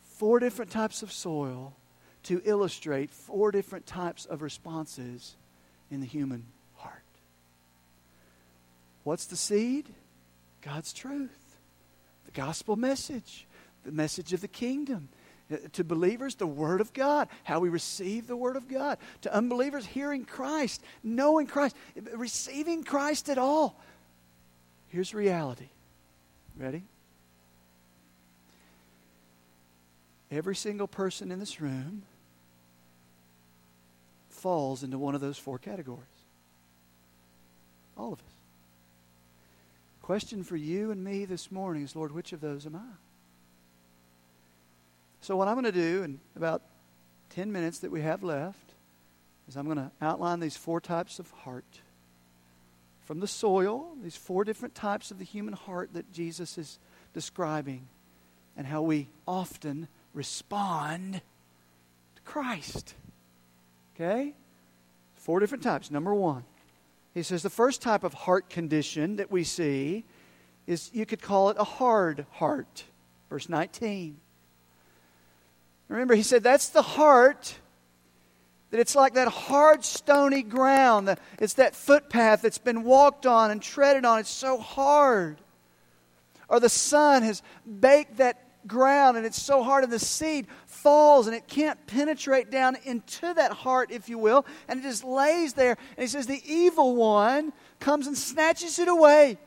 Four 0.02 0.40
different 0.40 0.70
types 0.70 1.02
of 1.02 1.12
soil 1.12 1.76
to 2.22 2.40
illustrate 2.44 3.10
four 3.10 3.52
different 3.52 3.86
types 3.86 4.24
of 4.24 4.40
responses 4.40 5.36
in 5.90 6.00
the 6.00 6.06
human 6.06 6.46
heart. 6.76 7.02
What's 9.04 9.26
the 9.26 9.36
seed? 9.36 9.90
God's 10.62 10.94
truth, 10.94 11.58
the 12.24 12.32
gospel 12.32 12.76
message, 12.76 13.46
the 13.84 13.92
message 13.92 14.32
of 14.32 14.40
the 14.40 14.48
kingdom. 14.48 15.10
To 15.72 15.84
believers, 15.84 16.36
the 16.36 16.46
Word 16.46 16.80
of 16.80 16.92
God, 16.92 17.28
how 17.42 17.60
we 17.60 17.68
receive 17.68 18.26
the 18.26 18.36
Word 18.36 18.56
of 18.56 18.68
God. 18.68 18.98
To 19.22 19.34
unbelievers, 19.34 19.84
hearing 19.84 20.24
Christ, 20.24 20.82
knowing 21.02 21.46
Christ, 21.46 21.74
eh, 21.96 22.00
receiving 22.14 22.84
Christ 22.84 23.28
at 23.28 23.38
all. 23.38 23.80
Here's 24.88 25.12
reality. 25.14 25.68
Ready? 26.56 26.82
Every 30.30 30.54
single 30.54 30.86
person 30.86 31.32
in 31.32 31.40
this 31.40 31.60
room 31.60 32.02
falls 34.28 34.82
into 34.82 34.98
one 34.98 35.14
of 35.14 35.20
those 35.20 35.38
four 35.38 35.58
categories. 35.58 36.04
All 37.96 38.12
of 38.12 38.18
us. 38.20 38.24
Question 40.02 40.42
for 40.42 40.56
you 40.56 40.90
and 40.90 41.04
me 41.04 41.24
this 41.24 41.50
morning 41.52 41.82
is 41.82 41.94
Lord, 41.94 42.12
which 42.12 42.32
of 42.32 42.40
those 42.40 42.66
am 42.66 42.76
I? 42.76 43.09
So, 45.22 45.36
what 45.36 45.48
I'm 45.48 45.54
going 45.54 45.64
to 45.64 45.72
do 45.72 46.02
in 46.02 46.18
about 46.34 46.62
10 47.30 47.52
minutes 47.52 47.80
that 47.80 47.90
we 47.90 48.00
have 48.00 48.22
left 48.22 48.74
is 49.48 49.56
I'm 49.56 49.66
going 49.66 49.76
to 49.76 49.90
outline 50.00 50.40
these 50.40 50.56
four 50.56 50.80
types 50.80 51.18
of 51.18 51.30
heart. 51.30 51.80
From 53.04 53.20
the 53.20 53.26
soil, 53.26 53.88
these 54.02 54.16
four 54.16 54.44
different 54.44 54.74
types 54.74 55.10
of 55.10 55.18
the 55.18 55.24
human 55.24 55.54
heart 55.54 55.90
that 55.92 56.10
Jesus 56.12 56.56
is 56.56 56.78
describing, 57.12 57.86
and 58.56 58.66
how 58.66 58.82
we 58.82 59.08
often 59.26 59.88
respond 60.14 61.20
to 62.16 62.22
Christ. 62.22 62.94
Okay? 63.94 64.32
Four 65.16 65.40
different 65.40 65.64
types. 65.64 65.90
Number 65.90 66.14
one, 66.14 66.44
he 67.12 67.22
says 67.22 67.42
the 67.42 67.50
first 67.50 67.82
type 67.82 68.04
of 68.04 68.14
heart 68.14 68.48
condition 68.48 69.16
that 69.16 69.30
we 69.30 69.44
see 69.44 70.04
is 70.66 70.90
you 70.94 71.04
could 71.04 71.20
call 71.20 71.50
it 71.50 71.56
a 71.58 71.64
hard 71.64 72.24
heart. 72.30 72.84
Verse 73.28 73.48
19. 73.48 74.16
Remember, 75.90 76.14
he 76.14 76.22
said 76.22 76.44
that's 76.44 76.68
the 76.68 76.82
heart, 76.82 77.58
that 78.70 78.78
it's 78.78 78.94
like 78.94 79.14
that 79.14 79.26
hard, 79.26 79.84
stony 79.84 80.42
ground. 80.42 81.16
It's 81.40 81.54
that 81.54 81.74
footpath 81.74 82.42
that's 82.42 82.58
been 82.58 82.84
walked 82.84 83.26
on 83.26 83.50
and 83.50 83.60
treaded 83.60 84.04
on. 84.04 84.20
It's 84.20 84.30
so 84.30 84.56
hard. 84.56 85.38
Or 86.48 86.60
the 86.60 86.68
sun 86.68 87.24
has 87.24 87.42
baked 87.80 88.18
that 88.18 88.40
ground 88.68 89.16
and 89.16 89.26
it's 89.26 89.40
so 89.40 89.64
hard 89.64 89.82
and 89.82 89.92
the 89.92 89.98
seed 89.98 90.46
falls 90.66 91.26
and 91.26 91.34
it 91.34 91.48
can't 91.48 91.84
penetrate 91.88 92.52
down 92.52 92.76
into 92.84 93.34
that 93.34 93.50
heart, 93.50 93.90
if 93.90 94.08
you 94.08 94.16
will, 94.16 94.46
and 94.68 94.78
it 94.78 94.82
just 94.84 95.02
lays 95.02 95.54
there. 95.54 95.76
And 95.96 96.02
he 96.02 96.06
says, 96.06 96.28
The 96.28 96.42
evil 96.46 96.94
one 96.94 97.52
comes 97.80 98.06
and 98.06 98.16
snatches 98.16 98.78
it 98.78 98.86
away. 98.86 99.38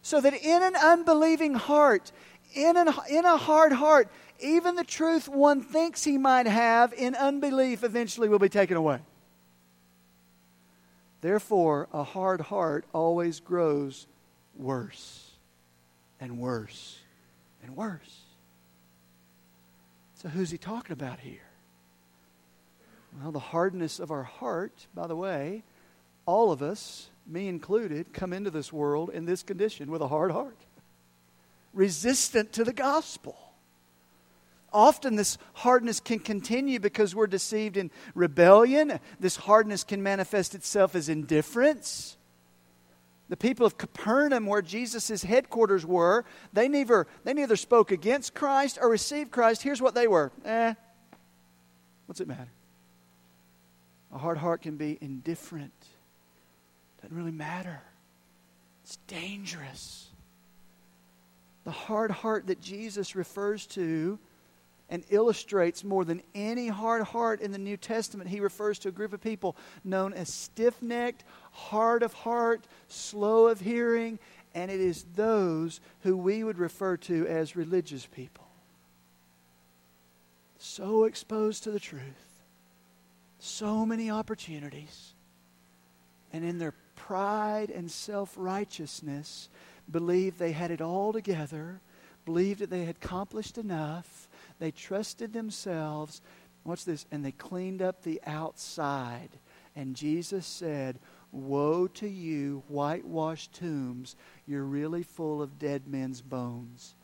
So 0.00 0.22
that 0.22 0.32
in 0.32 0.62
an 0.62 0.76
unbelieving 0.76 1.54
heart, 1.54 2.10
in, 2.54 2.76
an, 2.76 2.88
in 3.10 3.24
a 3.24 3.36
hard 3.36 3.72
heart, 3.72 4.08
even 4.40 4.74
the 4.74 4.84
truth 4.84 5.28
one 5.28 5.62
thinks 5.62 6.04
he 6.04 6.18
might 6.18 6.46
have 6.46 6.92
in 6.92 7.14
unbelief 7.14 7.84
eventually 7.84 8.28
will 8.28 8.38
be 8.38 8.48
taken 8.48 8.76
away. 8.76 9.00
Therefore, 11.20 11.88
a 11.92 12.02
hard 12.02 12.40
heart 12.40 12.84
always 12.92 13.40
grows 13.40 14.06
worse 14.56 15.30
and 16.20 16.38
worse 16.38 16.98
and 17.62 17.76
worse. 17.76 18.20
So, 20.16 20.28
who's 20.28 20.50
he 20.50 20.58
talking 20.58 20.92
about 20.92 21.20
here? 21.20 21.40
Well, 23.22 23.32
the 23.32 23.38
hardness 23.38 24.00
of 24.00 24.10
our 24.10 24.24
heart, 24.24 24.86
by 24.94 25.06
the 25.06 25.16
way, 25.16 25.62
all 26.26 26.50
of 26.50 26.62
us, 26.62 27.08
me 27.26 27.48
included, 27.48 28.12
come 28.12 28.32
into 28.32 28.50
this 28.50 28.72
world 28.72 29.10
in 29.10 29.24
this 29.24 29.42
condition 29.42 29.90
with 29.90 30.02
a 30.02 30.08
hard 30.08 30.30
heart, 30.30 30.58
resistant 31.72 32.52
to 32.52 32.64
the 32.64 32.72
gospel 32.72 33.43
often 34.74 35.14
this 35.14 35.38
hardness 35.54 36.00
can 36.00 36.18
continue 36.18 36.80
because 36.80 37.14
we're 37.14 37.28
deceived 37.28 37.76
in 37.76 37.90
rebellion. 38.14 38.98
This 39.20 39.36
hardness 39.36 39.84
can 39.84 40.02
manifest 40.02 40.54
itself 40.54 40.94
as 40.94 41.08
indifference. 41.08 42.18
The 43.30 43.36
people 43.36 43.64
of 43.64 43.78
Capernaum, 43.78 44.46
where 44.46 44.60
Jesus' 44.60 45.22
headquarters 45.22 45.86
were, 45.86 46.26
they 46.52 46.68
neither, 46.68 47.06
they 47.22 47.32
neither 47.32 47.56
spoke 47.56 47.90
against 47.90 48.34
Christ 48.34 48.78
or 48.80 48.90
received 48.90 49.30
Christ. 49.30 49.62
Here's 49.62 49.80
what 49.80 49.94
they 49.94 50.06
were 50.06 50.30
eh, 50.44 50.74
what's 52.06 52.20
it 52.20 52.28
matter? 52.28 52.50
A 54.12 54.18
hard 54.18 54.36
heart 54.36 54.62
can 54.62 54.76
be 54.76 54.98
indifferent, 55.00 55.72
doesn't 57.00 57.16
really 57.16 57.32
matter. 57.32 57.80
It's 58.84 58.96
dangerous. 59.06 60.08
The 61.64 61.70
hard 61.70 62.10
heart 62.10 62.48
that 62.48 62.60
Jesus 62.60 63.16
refers 63.16 63.66
to 63.68 64.18
and 64.90 65.04
illustrates 65.10 65.82
more 65.82 66.04
than 66.04 66.22
any 66.34 66.68
hard 66.68 67.02
heart 67.02 67.40
in 67.40 67.52
the 67.52 67.58
New 67.58 67.76
Testament. 67.76 68.28
He 68.30 68.40
refers 68.40 68.78
to 68.80 68.88
a 68.88 68.92
group 68.92 69.12
of 69.12 69.20
people 69.20 69.56
known 69.82 70.12
as 70.12 70.32
stiff 70.32 70.80
necked, 70.82 71.24
hard 71.52 72.02
of 72.02 72.12
heart, 72.12 72.66
slow 72.88 73.48
of 73.48 73.60
hearing, 73.60 74.18
and 74.54 74.70
it 74.70 74.80
is 74.80 75.04
those 75.14 75.80
who 76.02 76.16
we 76.16 76.44
would 76.44 76.58
refer 76.58 76.96
to 76.98 77.26
as 77.26 77.56
religious 77.56 78.06
people. 78.06 78.46
So 80.58 81.04
exposed 81.04 81.64
to 81.64 81.70
the 81.70 81.80
truth, 81.80 82.02
so 83.38 83.84
many 83.84 84.10
opportunities, 84.10 85.12
and 86.32 86.44
in 86.44 86.58
their 86.58 86.74
pride 86.94 87.70
and 87.70 87.90
self 87.90 88.34
righteousness, 88.36 89.48
believed 89.90 90.38
they 90.38 90.52
had 90.52 90.70
it 90.70 90.80
all 90.80 91.12
together, 91.12 91.80
believed 92.24 92.60
that 92.60 92.70
they 92.70 92.84
had 92.84 92.96
accomplished 92.96 93.58
enough 93.58 94.23
they 94.58 94.70
trusted 94.70 95.32
themselves. 95.32 96.20
Watch 96.64 96.84
this. 96.84 97.06
And 97.10 97.24
they 97.24 97.32
cleaned 97.32 97.82
up 97.82 98.02
the 98.02 98.20
outside. 98.26 99.30
And 99.76 99.96
Jesus 99.96 100.46
said, 100.46 100.98
Woe 101.32 101.88
to 101.88 102.08
you, 102.08 102.62
whitewashed 102.68 103.54
tombs. 103.54 104.14
You're 104.46 104.64
really 104.64 105.02
full 105.02 105.42
of 105.42 105.58
dead 105.58 105.88
men's 105.88 106.22
bones. 106.22 106.94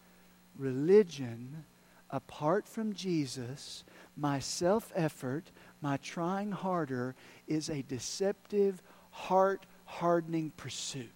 Religion, 0.56 1.64
apart 2.10 2.68
from 2.68 2.92
Jesus, 2.92 3.82
my 4.16 4.38
self 4.38 4.92
effort, 4.94 5.50
my 5.80 5.96
trying 5.96 6.52
harder, 6.52 7.16
is 7.48 7.68
a 7.68 7.82
deceptive, 7.82 8.82
heart 9.10 9.66
hardening 9.84 10.52
pursuit. 10.56 11.10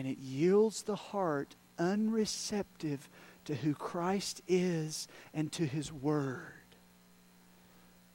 And 0.00 0.08
it 0.08 0.16
yields 0.16 0.84
the 0.84 0.96
heart 0.96 1.56
unreceptive 1.78 3.06
to 3.44 3.54
who 3.54 3.74
Christ 3.74 4.40
is 4.48 5.06
and 5.34 5.52
to 5.52 5.66
his 5.66 5.92
word. 5.92 6.40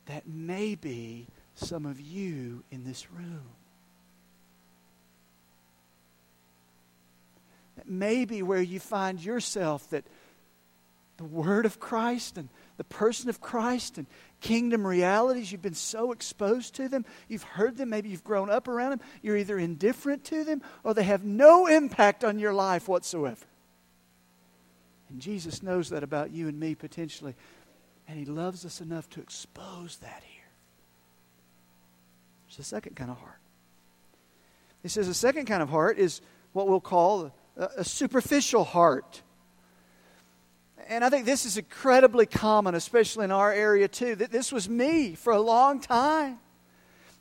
That 0.08 0.28
may 0.28 0.74
be 0.74 1.28
some 1.54 1.86
of 1.86 2.02
you 2.02 2.64
in 2.72 2.86
this 2.86 3.12
room. 3.12 3.52
That 7.78 7.88
may 7.88 8.26
be 8.26 8.42
where 8.42 8.64
you 8.64 8.80
find 8.80 9.24
yourself 9.24 9.88
that 9.92 10.06
the 11.18 11.24
word 11.24 11.68
of 11.68 11.80
Christ 11.80 12.40
and 12.40 12.50
the 12.78 12.84
person 12.84 13.30
of 13.30 13.42
Christ 13.42 13.98
and 13.98 14.08
kingdom 14.42 14.86
realities. 14.86 15.52
You've 15.52 15.62
been 15.62 15.74
so 15.74 16.12
exposed 16.12 16.76
to 16.76 16.88
them. 16.88 17.06
You've 17.28 17.44
heard 17.44 17.78
them. 17.78 17.90
Maybe 17.90 18.10
you've 18.10 18.24
grown 18.24 18.50
up 18.50 18.68
around 18.68 18.92
them. 18.92 19.02
You're 19.22 19.38
either 19.38 19.58
indifferent 19.58 20.24
to 20.26 20.44
them 20.44 20.62
or 20.84 20.94
they 20.94 21.04
have 21.04 21.24
no 21.24 21.68
impact 21.68 22.24
on 22.24 22.40
your 22.40 22.54
life 22.54 22.88
whatsoever. 22.88 23.46
And 25.10 25.22
Jesus 25.22 25.64
knows 25.64 25.90
that 25.90 26.04
about 26.04 26.32
you 26.32 26.48
and 26.48 26.60
me 26.60 26.76
potentially. 26.76 27.36
And 28.08 28.20
He 28.20 28.26
loves 28.26 28.66
us 28.66 28.82
enough 28.82 29.10
to 29.12 29.22
expose 29.22 29.98
that 29.98 30.24
here. 30.26 30.44
It's 32.50 32.60
a 32.60 32.64
second 32.64 32.96
kind 32.96 33.12
of 33.12 33.18
heart. 33.18 33.40
He 34.82 34.90
says 34.90 35.08
a 35.08 35.14
second 35.14 35.46
kind 35.46 35.64
of 35.64 35.70
heart 35.70 35.98
is 35.98 36.22
what 36.54 36.68
we'll 36.68 36.80
call 36.80 37.32
a, 37.58 37.70
a 37.78 37.84
superficial 37.84 38.64
heart 38.64 39.24
and 40.88 41.04
I 41.04 41.10
think 41.10 41.26
this 41.26 41.46
is 41.46 41.58
incredibly 41.58 42.26
common, 42.26 42.76
especially 42.76 43.26
in 43.26 43.32
our 43.32 43.52
area 43.52 43.88
too, 43.88 44.16
that 44.16 44.32
this 44.32 44.52
was 44.52 44.70
me 44.70 45.16
for 45.16 45.34
a 45.34 45.42
long 45.42 45.80
time. 45.80 46.40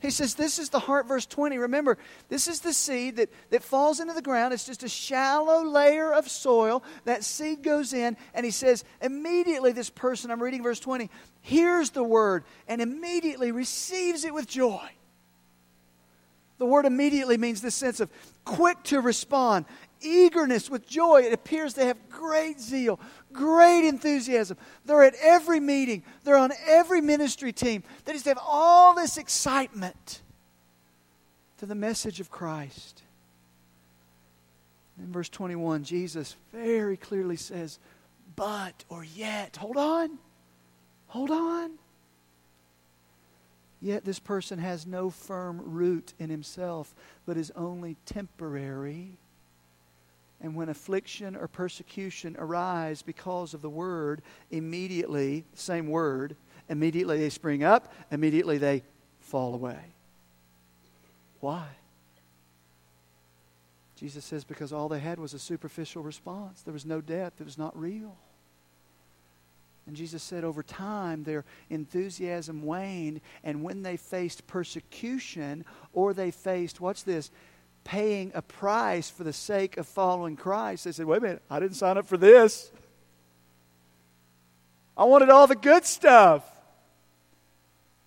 He 0.04 0.10
says, 0.10 0.34
This 0.34 0.58
is 0.58 0.68
the 0.68 0.78
heart, 0.78 1.06
verse 1.08 1.24
20. 1.24 1.56
Remember, 1.56 1.96
this 2.28 2.46
is 2.46 2.60
the 2.60 2.74
seed 2.74 3.16
that, 3.16 3.30
that 3.48 3.62
falls 3.62 4.00
into 4.00 4.12
the 4.12 4.20
ground. 4.20 4.52
It's 4.52 4.66
just 4.66 4.82
a 4.82 4.88
shallow 4.88 5.64
layer 5.64 6.12
of 6.12 6.28
soil. 6.28 6.84
That 7.06 7.24
seed 7.24 7.62
goes 7.62 7.94
in, 7.94 8.18
and 8.34 8.44
he 8.44 8.50
says, 8.50 8.84
Immediately, 9.00 9.72
this 9.72 9.88
person, 9.88 10.30
I'm 10.30 10.42
reading 10.42 10.62
verse 10.62 10.78
20, 10.78 11.08
hears 11.40 11.90
the 11.90 12.04
word 12.04 12.44
and 12.68 12.82
immediately 12.82 13.50
receives 13.50 14.26
it 14.26 14.34
with 14.34 14.46
joy. 14.46 14.90
The 16.58 16.66
word 16.66 16.84
immediately 16.84 17.38
means 17.38 17.62
this 17.62 17.74
sense 17.74 18.00
of 18.00 18.10
quick 18.44 18.82
to 18.84 19.00
respond, 19.00 19.64
eagerness 20.02 20.70
with 20.70 20.86
joy. 20.86 21.22
It 21.22 21.32
appears 21.32 21.74
they 21.74 21.86
have 21.86 22.10
great 22.10 22.60
zeal, 22.60 23.00
great 23.34 23.86
enthusiasm. 23.86 24.56
They're 24.86 25.04
at 25.04 25.14
every 25.20 25.60
meeting, 25.60 26.02
they're 26.22 26.38
on 26.38 26.52
every 26.66 27.02
ministry 27.02 27.52
team. 27.52 27.82
They 28.04 28.14
just 28.14 28.24
have 28.24 28.38
all 28.42 28.94
this 28.94 29.18
excitement 29.18 30.22
to 31.58 31.66
the 31.66 31.74
message 31.74 32.20
of 32.20 32.30
Christ. 32.30 33.02
In 34.98 35.12
verse 35.12 35.28
21, 35.28 35.84
Jesus 35.84 36.36
very 36.52 36.96
clearly 36.96 37.36
says, 37.36 37.78
But 38.36 38.84
or 38.88 39.04
yet, 39.04 39.56
hold 39.56 39.76
on, 39.76 40.18
hold 41.08 41.30
on. 41.30 41.72
Yet 43.80 44.04
this 44.04 44.18
person 44.18 44.58
has 44.60 44.86
no 44.86 45.10
firm 45.10 45.60
root 45.62 46.14
in 46.18 46.30
himself, 46.30 46.94
but 47.26 47.36
is 47.36 47.52
only 47.54 47.96
temporary. 48.06 49.18
And 50.44 50.54
when 50.54 50.68
affliction 50.68 51.36
or 51.36 51.48
persecution 51.48 52.36
arise 52.38 53.00
because 53.00 53.54
of 53.54 53.62
the 53.62 53.70
word, 53.70 54.20
immediately, 54.50 55.46
same 55.54 55.88
word, 55.88 56.36
immediately 56.68 57.18
they 57.18 57.30
spring 57.30 57.64
up, 57.64 57.90
immediately 58.10 58.58
they 58.58 58.82
fall 59.20 59.54
away. 59.54 59.78
Why? 61.40 61.64
Jesus 63.96 64.22
says 64.22 64.44
because 64.44 64.70
all 64.70 64.90
they 64.90 64.98
had 64.98 65.18
was 65.18 65.32
a 65.32 65.38
superficial 65.38 66.02
response. 66.02 66.60
There 66.60 66.74
was 66.74 66.84
no 66.84 67.00
depth, 67.00 67.40
it 67.40 67.44
was 67.44 67.56
not 67.56 67.74
real. 67.80 68.14
And 69.86 69.96
Jesus 69.96 70.22
said 70.22 70.44
over 70.44 70.62
time 70.62 71.24
their 71.24 71.46
enthusiasm 71.70 72.64
waned, 72.64 73.22
and 73.44 73.62
when 73.62 73.82
they 73.82 73.96
faced 73.96 74.46
persecution 74.46 75.64
or 75.94 76.12
they 76.12 76.30
faced, 76.30 76.82
watch 76.82 77.04
this, 77.04 77.30
paying 77.84 78.32
a 78.34 78.42
price 78.42 79.10
for 79.10 79.22
the 79.22 79.32
sake 79.32 79.76
of 79.76 79.86
following 79.86 80.36
Christ, 80.36 80.84
they 80.84 80.92
said, 80.92 81.06
wait 81.06 81.18
a 81.18 81.20
minute, 81.20 81.42
I 81.48 81.60
didn't 81.60 81.76
sign 81.76 81.98
up 81.98 82.06
for 82.06 82.16
this. 82.16 82.72
I 84.96 85.04
wanted 85.04 85.28
all 85.28 85.46
the 85.46 85.56
good 85.56 85.84
stuff. 85.84 86.44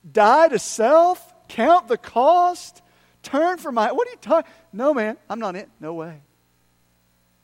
Die 0.10 0.48
to 0.48 0.60
self, 0.60 1.34
count 1.48 1.88
the 1.88 1.98
cost, 1.98 2.82
turn 3.24 3.58
from 3.58 3.76
my. 3.76 3.92
What 3.92 4.08
are 4.08 4.12
you 4.12 4.18
talking? 4.22 4.52
No, 4.72 4.94
man, 4.94 5.18
I'm 5.30 5.40
not 5.40 5.56
it. 5.56 5.70
No 5.80 5.94
way. 5.94 6.22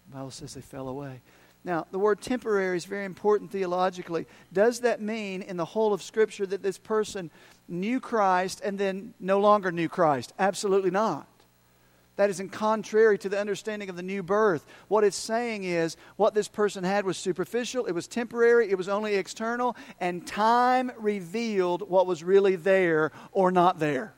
The 0.10 0.16
Bible 0.16 0.32
says 0.32 0.54
they 0.54 0.62
fell 0.62 0.88
away. 0.88 1.22
Now, 1.66 1.88
the 1.92 2.00
word 2.00 2.22
temporary 2.22 2.76
is 2.76 2.86
very 2.86 3.06
important 3.06 3.52
theologically. 3.52 4.26
Does 4.52 4.82
that 4.82 5.02
mean 5.02 5.42
in 5.42 5.56
the 5.56 5.66
whole 5.66 5.94
of 5.94 6.02
Scripture 6.02 6.46
that 6.46 6.62
this 6.62 6.78
person 6.78 7.32
knew 7.70 8.00
Christ 8.02 8.62
and 8.64 8.78
then 8.78 9.14
no 9.20 9.40
longer 9.40 9.72
knew 9.72 9.88
Christ? 9.88 10.34
Absolutely 10.38 10.92
not. 10.92 11.28
That 12.16 12.30
is 12.30 12.40
in 12.40 12.50
contrary 12.50 13.18
to 13.20 13.30
the 13.30 13.40
understanding 13.40 13.90
of 13.90 13.96
the 13.96 14.04
new 14.04 14.22
birth. 14.22 14.66
What 14.88 15.04
it's 15.04 15.18
saying 15.18 15.64
is 15.64 15.98
what 16.16 16.34
this 16.34 16.48
person 16.48 16.84
had 16.84 17.06
was 17.06 17.18
superficial, 17.18 17.86
it 17.86 17.92
was 17.92 18.08
temporary, 18.08 18.70
it 18.70 18.78
was 18.78 18.88
only 18.88 19.16
external, 19.16 19.76
and 20.00 20.26
time 20.26 20.92
revealed 20.98 21.90
what 21.90 22.06
was 22.06 22.24
really 22.24 22.56
there 22.56 23.12
or 23.32 23.52
not 23.52 23.80
there. 23.80 24.14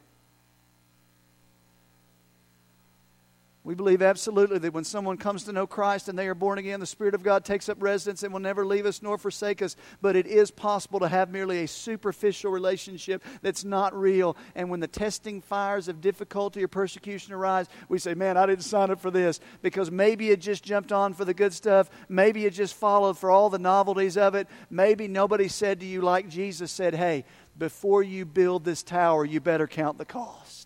We 3.65 3.73
believe 3.73 4.03
absolutely 4.03 4.59
that 4.59 4.73
when 4.75 4.83
someone 4.83 5.17
comes 5.17 5.45
to 5.45 5.51
know 5.51 5.65
Christ 5.65 6.07
and 6.07 6.17
they 6.17 6.27
are 6.27 6.35
born 6.35 6.59
again, 6.59 6.79
the 6.79 6.85
Spirit 6.85 7.15
of 7.15 7.23
God 7.23 7.43
takes 7.43 7.67
up 7.67 7.81
residence 7.81 8.21
and 8.21 8.31
will 8.31 8.39
never 8.39 8.63
leave 8.63 8.85
us 8.85 9.01
nor 9.01 9.17
forsake 9.17 9.63
us. 9.63 9.75
But 10.03 10.15
it 10.15 10.27
is 10.27 10.51
possible 10.51 10.99
to 10.99 11.07
have 11.07 11.31
merely 11.31 11.63
a 11.63 11.67
superficial 11.67 12.51
relationship 12.51 13.23
that's 13.41 13.63
not 13.63 13.99
real. 13.99 14.37
And 14.53 14.69
when 14.69 14.81
the 14.81 14.87
testing 14.87 15.41
fires 15.41 15.87
of 15.87 15.99
difficulty 15.99 16.63
or 16.63 16.67
persecution 16.67 17.33
arise, 17.33 17.67
we 17.89 17.97
say, 17.97 18.13
Man, 18.13 18.37
I 18.37 18.45
didn't 18.45 18.65
sign 18.65 18.91
up 18.91 19.01
for 19.01 19.09
this 19.09 19.39
because 19.63 19.89
maybe 19.89 20.29
it 20.29 20.41
just 20.41 20.63
jumped 20.63 20.91
on 20.91 21.15
for 21.15 21.25
the 21.25 21.33
good 21.33 21.51
stuff. 21.51 21.89
Maybe 22.07 22.45
it 22.45 22.51
just 22.51 22.75
followed 22.75 23.17
for 23.17 23.31
all 23.31 23.49
the 23.49 23.57
novelties 23.57 24.15
of 24.15 24.35
it. 24.35 24.47
Maybe 24.69 25.07
nobody 25.07 25.47
said 25.47 25.79
to 25.79 25.87
you, 25.87 26.01
like 26.01 26.29
Jesus 26.29 26.71
said, 26.71 26.93
Hey, 26.93 27.25
before 27.57 28.03
you 28.03 28.25
build 28.25 28.63
this 28.63 28.83
tower, 28.83 29.25
you 29.25 29.39
better 29.39 29.65
count 29.65 29.97
the 29.97 30.05
cost. 30.05 30.64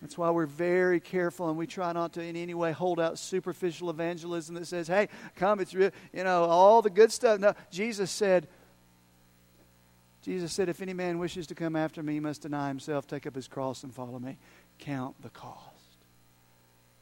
That's 0.00 0.18
why 0.18 0.30
we're 0.30 0.46
very 0.46 1.00
careful 1.00 1.48
and 1.48 1.56
we 1.56 1.66
try 1.66 1.92
not 1.92 2.12
to 2.14 2.22
in 2.22 2.36
any 2.36 2.54
way 2.54 2.72
hold 2.72 3.00
out 3.00 3.18
superficial 3.18 3.88
evangelism 3.88 4.54
that 4.56 4.66
says, 4.66 4.88
hey, 4.88 5.08
come, 5.36 5.58
it's 5.58 5.74
real, 5.74 5.90
you 6.12 6.22
know, 6.24 6.44
all 6.44 6.82
the 6.82 6.90
good 6.90 7.10
stuff. 7.10 7.40
No, 7.40 7.54
Jesus 7.70 8.10
said, 8.10 8.46
Jesus 10.22 10.52
said, 10.52 10.68
if 10.68 10.82
any 10.82 10.92
man 10.92 11.18
wishes 11.18 11.46
to 11.46 11.54
come 11.54 11.76
after 11.76 12.02
me, 12.02 12.14
he 12.14 12.20
must 12.20 12.42
deny 12.42 12.68
himself, 12.68 13.06
take 13.06 13.26
up 13.26 13.34
his 13.34 13.48
cross, 13.48 13.84
and 13.84 13.94
follow 13.94 14.18
me. 14.18 14.36
Count 14.78 15.20
the 15.22 15.30
cost. 15.30 15.62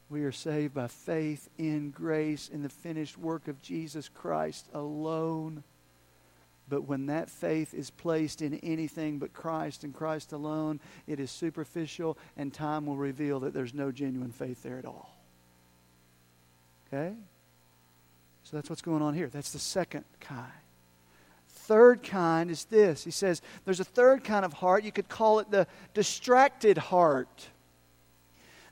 We 0.09 0.23
are 0.23 0.31
saved 0.31 0.75
by 0.75 0.87
faith 0.87 1.49
in 1.57 1.89
grace 1.89 2.47
in 2.47 2.61
the 2.61 2.69
finished 2.69 3.17
work 3.17 3.47
of 3.47 3.61
Jesus 3.61 4.07
Christ 4.07 4.67
alone. 4.73 5.63
But 6.67 6.83
when 6.83 7.07
that 7.07 7.29
faith 7.29 7.73
is 7.73 7.91
placed 7.91 8.41
in 8.41 8.55
anything 8.55 9.19
but 9.19 9.33
Christ 9.33 9.83
and 9.83 9.93
Christ 9.93 10.31
alone, 10.31 10.79
it 11.05 11.19
is 11.19 11.29
superficial, 11.29 12.17
and 12.35 12.51
time 12.53 12.87
will 12.87 12.97
reveal 12.97 13.41
that 13.41 13.53
there's 13.53 13.73
no 13.73 13.91
genuine 13.91 14.31
faith 14.31 14.63
there 14.63 14.79
at 14.79 14.85
all. 14.85 15.15
Okay? 16.87 17.13
So 18.43 18.57
that's 18.57 18.69
what's 18.69 18.81
going 18.81 19.01
on 19.01 19.13
here. 19.13 19.27
That's 19.27 19.51
the 19.51 19.59
second 19.59 20.05
kind. 20.19 20.51
Third 21.49 22.03
kind 22.03 22.51
is 22.51 22.65
this. 22.65 23.03
He 23.03 23.11
says 23.11 23.41
there's 23.65 23.79
a 23.79 23.85
third 23.85 24.23
kind 24.23 24.45
of 24.45 24.53
heart. 24.53 24.83
You 24.83 24.91
could 24.91 25.09
call 25.09 25.39
it 25.39 25.49
the 25.49 25.67
distracted 25.93 26.77
heart. 26.77 27.47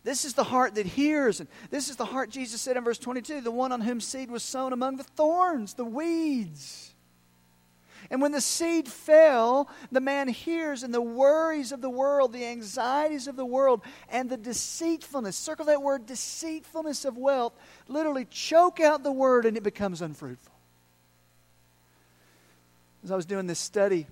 This 0.04 0.26
is 0.26 0.34
the 0.34 0.44
heart 0.44 0.76
that 0.76 0.86
hears. 0.86 1.40
And 1.40 1.50
this 1.72 1.90
is 1.90 1.96
the 1.96 2.06
heart, 2.06 2.30
Jesus 2.30 2.62
said 2.62 2.78
in 2.78 2.84
verse 2.84 3.00
22, 3.00 3.42
the 3.42 3.52
one 3.52 3.72
on 3.72 3.82
whom 3.82 4.00
seed 4.00 4.30
was 4.30 4.44
sown 4.44 4.74
among 4.74 4.98
the 4.98 5.04
thorns, 5.04 5.74
the 5.74 5.86
weeds. 5.86 6.93
And 8.10 8.22
when 8.22 8.32
the 8.32 8.42
seed 8.42 8.88
fell, 8.88 9.70
the 9.92 10.02
man 10.02 10.28
hears, 10.28 10.84
and 10.84 10.94
the 10.94 11.02
worries 11.02 11.72
of 11.72 11.82
the 11.82 11.90
world, 11.90 12.34
the 12.34 12.46
anxieties 12.46 13.28
of 13.28 13.36
the 13.36 13.46
world, 13.46 13.82
and 14.10 14.30
the 14.30 14.38
deceitfulness 14.38 15.36
circle 15.36 15.66
that 15.66 15.82
word 15.82 16.06
deceitfulness 16.06 17.06
of 17.06 17.18
wealth 17.18 17.54
literally 17.88 18.26
choke 18.26 18.80
out 18.80 19.04
the 19.04 19.12
word, 19.12 19.46
and 19.46 19.58
it 19.58 19.64
becomes 19.64 20.02
unfruitful. 20.02 20.54
As 23.04 23.12
I 23.12 23.16
was 23.16 23.26
doing 23.26 23.48
this 23.48 23.60
study, 23.60 24.08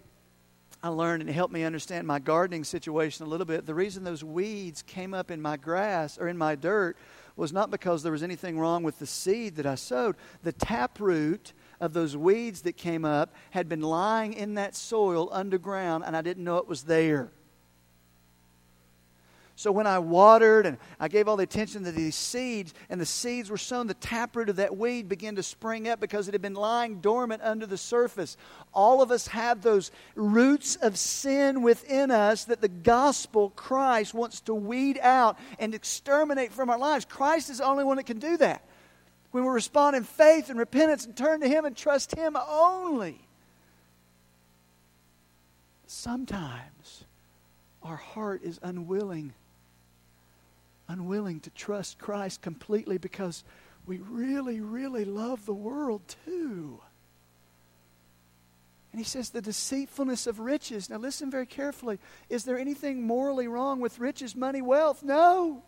I 0.83 0.89
learned 0.89 1.21
and 1.21 1.29
it 1.29 1.33
helped 1.33 1.53
me 1.53 1.63
understand 1.63 2.07
my 2.07 2.19
gardening 2.19 2.63
situation 2.63 3.25
a 3.25 3.29
little 3.29 3.45
bit. 3.45 3.65
The 3.65 3.75
reason 3.75 4.03
those 4.03 4.23
weeds 4.23 4.81
came 4.81 5.13
up 5.13 5.29
in 5.29 5.41
my 5.41 5.55
grass 5.55 6.17
or 6.17 6.27
in 6.27 6.37
my 6.37 6.55
dirt 6.55 6.97
was 7.35 7.53
not 7.53 7.69
because 7.69 8.03
there 8.03 8.11
was 8.11 8.23
anything 8.23 8.59
wrong 8.59 8.83
with 8.83 8.97
the 8.99 9.05
seed 9.05 9.55
that 9.57 9.65
I 9.65 9.75
sowed. 9.75 10.15
The 10.43 10.51
taproot 10.51 11.53
of 11.81 11.93
those 11.93 12.15
weeds 12.15 12.61
that 12.61 12.77
came 12.77 13.03
up 13.03 13.33
had 13.49 13.67
been 13.67 13.81
lying 13.81 14.33
in 14.33 14.53
that 14.53 14.75
soil 14.75 15.27
underground, 15.31 16.05
and 16.05 16.15
I 16.15 16.21
didn't 16.21 16.43
know 16.43 16.57
it 16.57 16.67
was 16.67 16.83
there. 16.83 17.31
So 19.55 19.71
when 19.71 19.85
I 19.85 19.99
watered 19.99 20.65
and 20.65 20.77
I 20.99 21.07
gave 21.07 21.27
all 21.27 21.37
the 21.37 21.43
attention 21.43 21.83
to 21.83 21.91
these 21.91 22.15
seeds, 22.15 22.73
and 22.89 22.99
the 22.99 23.05
seeds 23.05 23.49
were 23.49 23.59
sown, 23.59 23.85
the 23.85 23.93
taproot 23.93 24.49
of 24.49 24.55
that 24.55 24.75
weed 24.75 25.07
began 25.09 25.35
to 25.35 25.43
spring 25.43 25.87
up 25.87 25.99
because 25.99 26.27
it 26.27 26.33
had 26.33 26.41
been 26.41 26.55
lying 26.55 26.99
dormant 26.99 27.43
under 27.43 27.67
the 27.67 27.77
surface. 27.77 28.37
All 28.73 29.03
of 29.03 29.11
us 29.11 29.27
have 29.27 29.61
those 29.61 29.91
roots 30.15 30.77
of 30.77 30.97
sin 30.97 31.61
within 31.61 32.09
us 32.09 32.45
that 32.45 32.61
the 32.61 32.69
gospel, 32.69 33.51
Christ, 33.51 34.15
wants 34.15 34.41
to 34.41 34.55
weed 34.55 34.99
out 34.99 35.37
and 35.59 35.75
exterminate 35.75 36.51
from 36.53 36.71
our 36.71 36.79
lives. 36.79 37.05
Christ 37.05 37.51
is 37.51 37.59
the 37.59 37.65
only 37.65 37.83
one 37.83 37.97
that 37.97 38.05
can 38.05 38.19
do 38.19 38.37
that 38.37 38.63
when 39.31 39.45
we 39.45 39.49
respond 39.49 39.95
in 39.95 40.03
faith 40.03 40.49
and 40.49 40.59
repentance 40.59 41.05
and 41.05 41.15
turn 41.15 41.41
to 41.41 41.47
Him 41.47 41.65
and 41.65 41.75
trust 41.75 42.15
Him 42.15 42.35
only. 42.35 43.19
Sometimes 45.87 47.03
our 47.83 47.95
heart 47.95 48.43
is 48.43 48.59
unwilling, 48.61 49.33
unwilling 50.87 51.39
to 51.41 51.49
trust 51.51 51.97
Christ 51.97 52.41
completely 52.41 52.97
because 52.97 53.43
we 53.85 53.97
really, 53.97 54.61
really 54.61 55.05
love 55.05 55.45
the 55.45 55.53
world 55.53 56.01
too. 56.25 56.79
And 58.91 58.99
he 58.99 59.05
says, 59.05 59.29
the 59.29 59.41
deceitfulness 59.41 60.27
of 60.27 60.39
riches. 60.39 60.89
Now, 60.89 60.97
listen 60.97 61.31
very 61.31 61.45
carefully. 61.45 61.97
Is 62.29 62.43
there 62.43 62.59
anything 62.59 63.07
morally 63.07 63.47
wrong 63.47 63.79
with 63.79 63.99
riches, 63.99 64.35
money, 64.35 64.61
wealth? 64.61 65.01
No. 65.01 65.63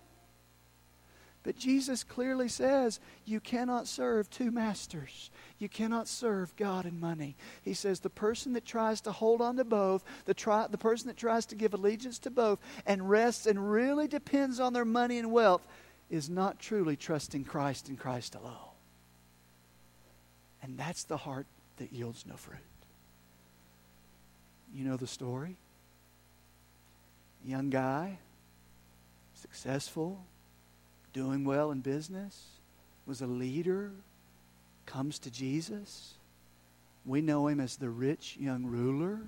But 1.44 1.58
Jesus 1.58 2.06
clearly 2.06 2.48
says 2.48 3.02
you 3.26 3.42
cannot 3.42 3.88
serve 3.88 4.30
two 4.30 4.50
masters. 4.50 5.30
You 5.60 5.68
cannot 5.68 6.08
serve 6.08 6.56
God 6.56 6.86
and 6.86 7.00
money. 7.00 7.36
He 7.62 7.74
says 7.74 8.00
the 8.00 8.10
person 8.10 8.54
that 8.54 8.66
tries 8.66 9.02
to 9.02 9.12
hold 9.12 9.42
on 9.42 9.58
to 9.58 9.66
both, 9.66 10.06
the, 10.26 10.34
try, 10.34 10.68
the 10.68 10.78
person 10.78 11.08
that 11.08 11.18
tries 11.18 11.46
to 11.48 11.56
give 11.56 11.74
allegiance 11.74 12.18
to 12.20 12.32
both 12.32 12.60
and 12.86 13.10
rests 13.10 13.46
and 13.46 13.72
really 13.72 14.08
depends 14.08 14.62
on 14.62 14.72
their 14.72 14.86
money 14.86 15.18
and 15.20 15.32
wealth, 15.32 15.68
is 16.10 16.30
not 16.30 16.60
truly 16.60 16.96
trusting 16.96 17.44
Christ 17.44 17.90
and 17.90 18.00
Christ 18.00 18.36
alone. 18.36 18.56
And 20.62 20.78
that's 20.78 21.04
the 21.04 21.18
heart 21.18 21.46
that 21.78 21.92
yields 21.92 22.26
no 22.26 22.36
fruit. 22.36 22.58
You 24.74 24.86
know 24.86 24.96
the 24.96 25.08
story? 25.08 25.58
Young 27.46 27.70
guy, 27.70 28.20
successful, 29.34 30.24
doing 31.14 31.46
well 31.46 31.72
in 31.72 31.80
business, 31.80 32.46
was 33.06 33.22
a 33.22 33.28
leader, 33.28 33.92
comes 34.86 35.20
to 35.20 35.32
Jesus. 35.32 36.16
We 37.06 37.22
know 37.22 37.48
him 37.48 37.60
as 37.60 37.78
the 37.78 37.90
rich 37.90 38.38
young 38.40 38.66
ruler. 38.66 39.20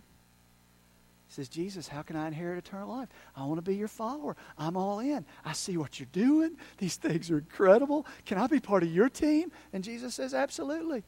He 1.28 1.34
says, 1.34 1.50
Jesus, 1.50 1.88
how 1.88 2.02
can 2.02 2.16
I 2.16 2.28
inherit 2.28 2.58
eternal 2.58 2.90
life? 2.90 3.10
I 3.36 3.46
want 3.46 3.58
to 3.58 3.62
be 3.62 3.76
your 3.76 3.88
follower. 3.88 4.36
I'm 4.58 4.78
all 4.78 5.00
in. 5.00 5.26
I 5.44 5.54
see 5.54 5.78
what 5.78 6.00
you're 6.00 6.08
doing. 6.12 6.58
These 6.78 6.96
things 6.98 7.32
are 7.32 7.38
incredible. 7.38 8.06
Can 8.26 8.38
I 8.38 8.48
be 8.48 8.60
part 8.60 8.84
of 8.84 8.92
your 8.92 9.10
team? 9.10 9.52
And 9.74 9.84
Jesus 9.84 10.16
says, 10.16 10.34
Absolutely. 10.34 11.04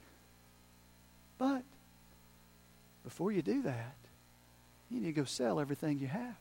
But 1.38 1.64
before 3.04 3.32
you 3.32 3.42
do 3.42 3.62
that, 3.62 3.96
you 4.90 5.00
need 5.00 5.08
to 5.08 5.14
go 5.14 5.24
sell 5.24 5.60
everything 5.60 6.00
you 6.00 6.08
have. 6.08 6.36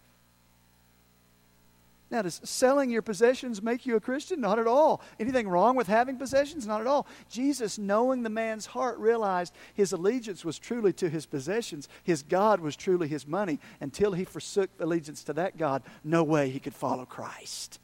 Now, 2.09 2.22
does 2.22 2.40
selling 2.44 2.90
your 2.90 3.02
possessions 3.02 3.61
make 3.61 3.84
you 3.84 3.96
a 3.96 4.00
Christian? 4.00 4.40
Not 4.40 4.61
at 4.61 4.68
all. 4.68 5.02
Anything 5.18 5.48
wrong 5.48 5.74
with 5.74 5.88
having 5.88 6.16
possessions? 6.16 6.64
Not 6.66 6.80
at 6.80 6.86
all. 6.86 7.07
Jesus, 7.28 7.78
knowing 7.78 8.22
the 8.22 8.30
man's 8.30 8.66
heart, 8.66 8.98
realized 8.98 9.52
his 9.74 9.92
allegiance 9.92 10.44
was 10.44 10.59
truly 10.59 10.92
to 10.94 11.09
his 11.09 11.26
possessions. 11.26 11.88
His 12.04 12.22
God 12.22 12.61
was 12.61 12.76
truly 12.76 13.09
his 13.09 13.26
money. 13.26 13.59
Until 13.80 14.12
he 14.12 14.24
forsook 14.24 14.70
allegiance 14.78 15.24
to 15.24 15.32
that 15.32 15.59
God, 15.59 15.82
no 16.04 16.22
way 16.22 16.48
he 16.48 16.61
could 16.61 16.74
follow 16.74 17.04
Christ. 17.04 17.80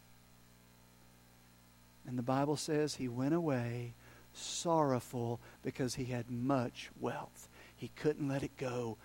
And 2.07 2.17
the 2.17 2.23
Bible 2.23 2.57
says 2.57 2.95
he 2.95 3.09
went 3.09 3.35
away 3.35 3.95
sorrowful 4.35 5.41
because 5.63 5.97
he 5.97 6.05
had 6.05 6.31
much 6.31 6.91
wealth. 7.01 7.49
He 7.77 7.91
couldn't 7.97 8.29
let 8.29 8.43
it 8.43 8.57
go 8.57 8.97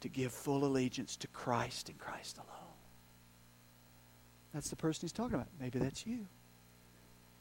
to 0.00 0.08
give 0.08 0.32
full 0.32 0.64
allegiance 0.64 1.16
to 1.16 1.28
Christ 1.28 1.88
and 1.88 1.98
Christ 1.98 2.36
alone. 2.36 2.61
That's 4.52 4.70
the 4.70 4.76
person 4.76 5.02
he's 5.02 5.12
talking 5.12 5.34
about. 5.34 5.48
Maybe 5.60 5.78
that's 5.78 6.06
you. 6.06 6.26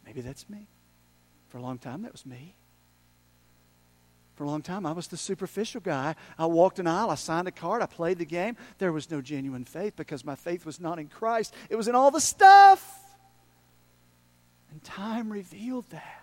Maybe 0.05 0.22
that's 0.22 0.49
me. 0.49 0.68
For 1.49 1.57
a 1.57 1.62
long 1.62 1.78
time, 1.78 2.03
that 2.03 2.12
was 2.12 2.26
me. 2.26 2.55
For 4.36 4.45
a 4.45 4.47
long 4.47 4.62
time, 4.62 4.86
I 4.86 4.93
was 4.93 5.07
the 5.07 5.18
superficial 5.18 5.82
guy. 5.82 6.16
I 6.38 6.45
walked 6.45 6.80
an 6.80 6.88
aisle, 6.88 7.09
I 7.09 7.16
signed 7.16 7.47
a 7.47 7.51
card, 7.51 7.82
I 7.82 7.86
played 7.86 8.18
the 8.18 8.26
game. 8.26 8.55
There 8.78 8.91
was 8.91 9.12
no 9.12 9.22
genuine 9.22 9.66
faith 9.66 9.95
because 9.95 10.26
my 10.26 10.36
faith 10.36 10.66
was 10.66 10.80
not 10.80 10.99
in 10.99 11.07
Christ, 11.07 11.53
it 11.70 11.76
was 11.76 11.88
in 11.88 11.95
all 11.95 12.12
the 12.12 12.22
stuff. 12.22 12.97
And 14.72 14.82
time 14.84 15.32
revealed 15.32 15.89
that. 15.89 16.20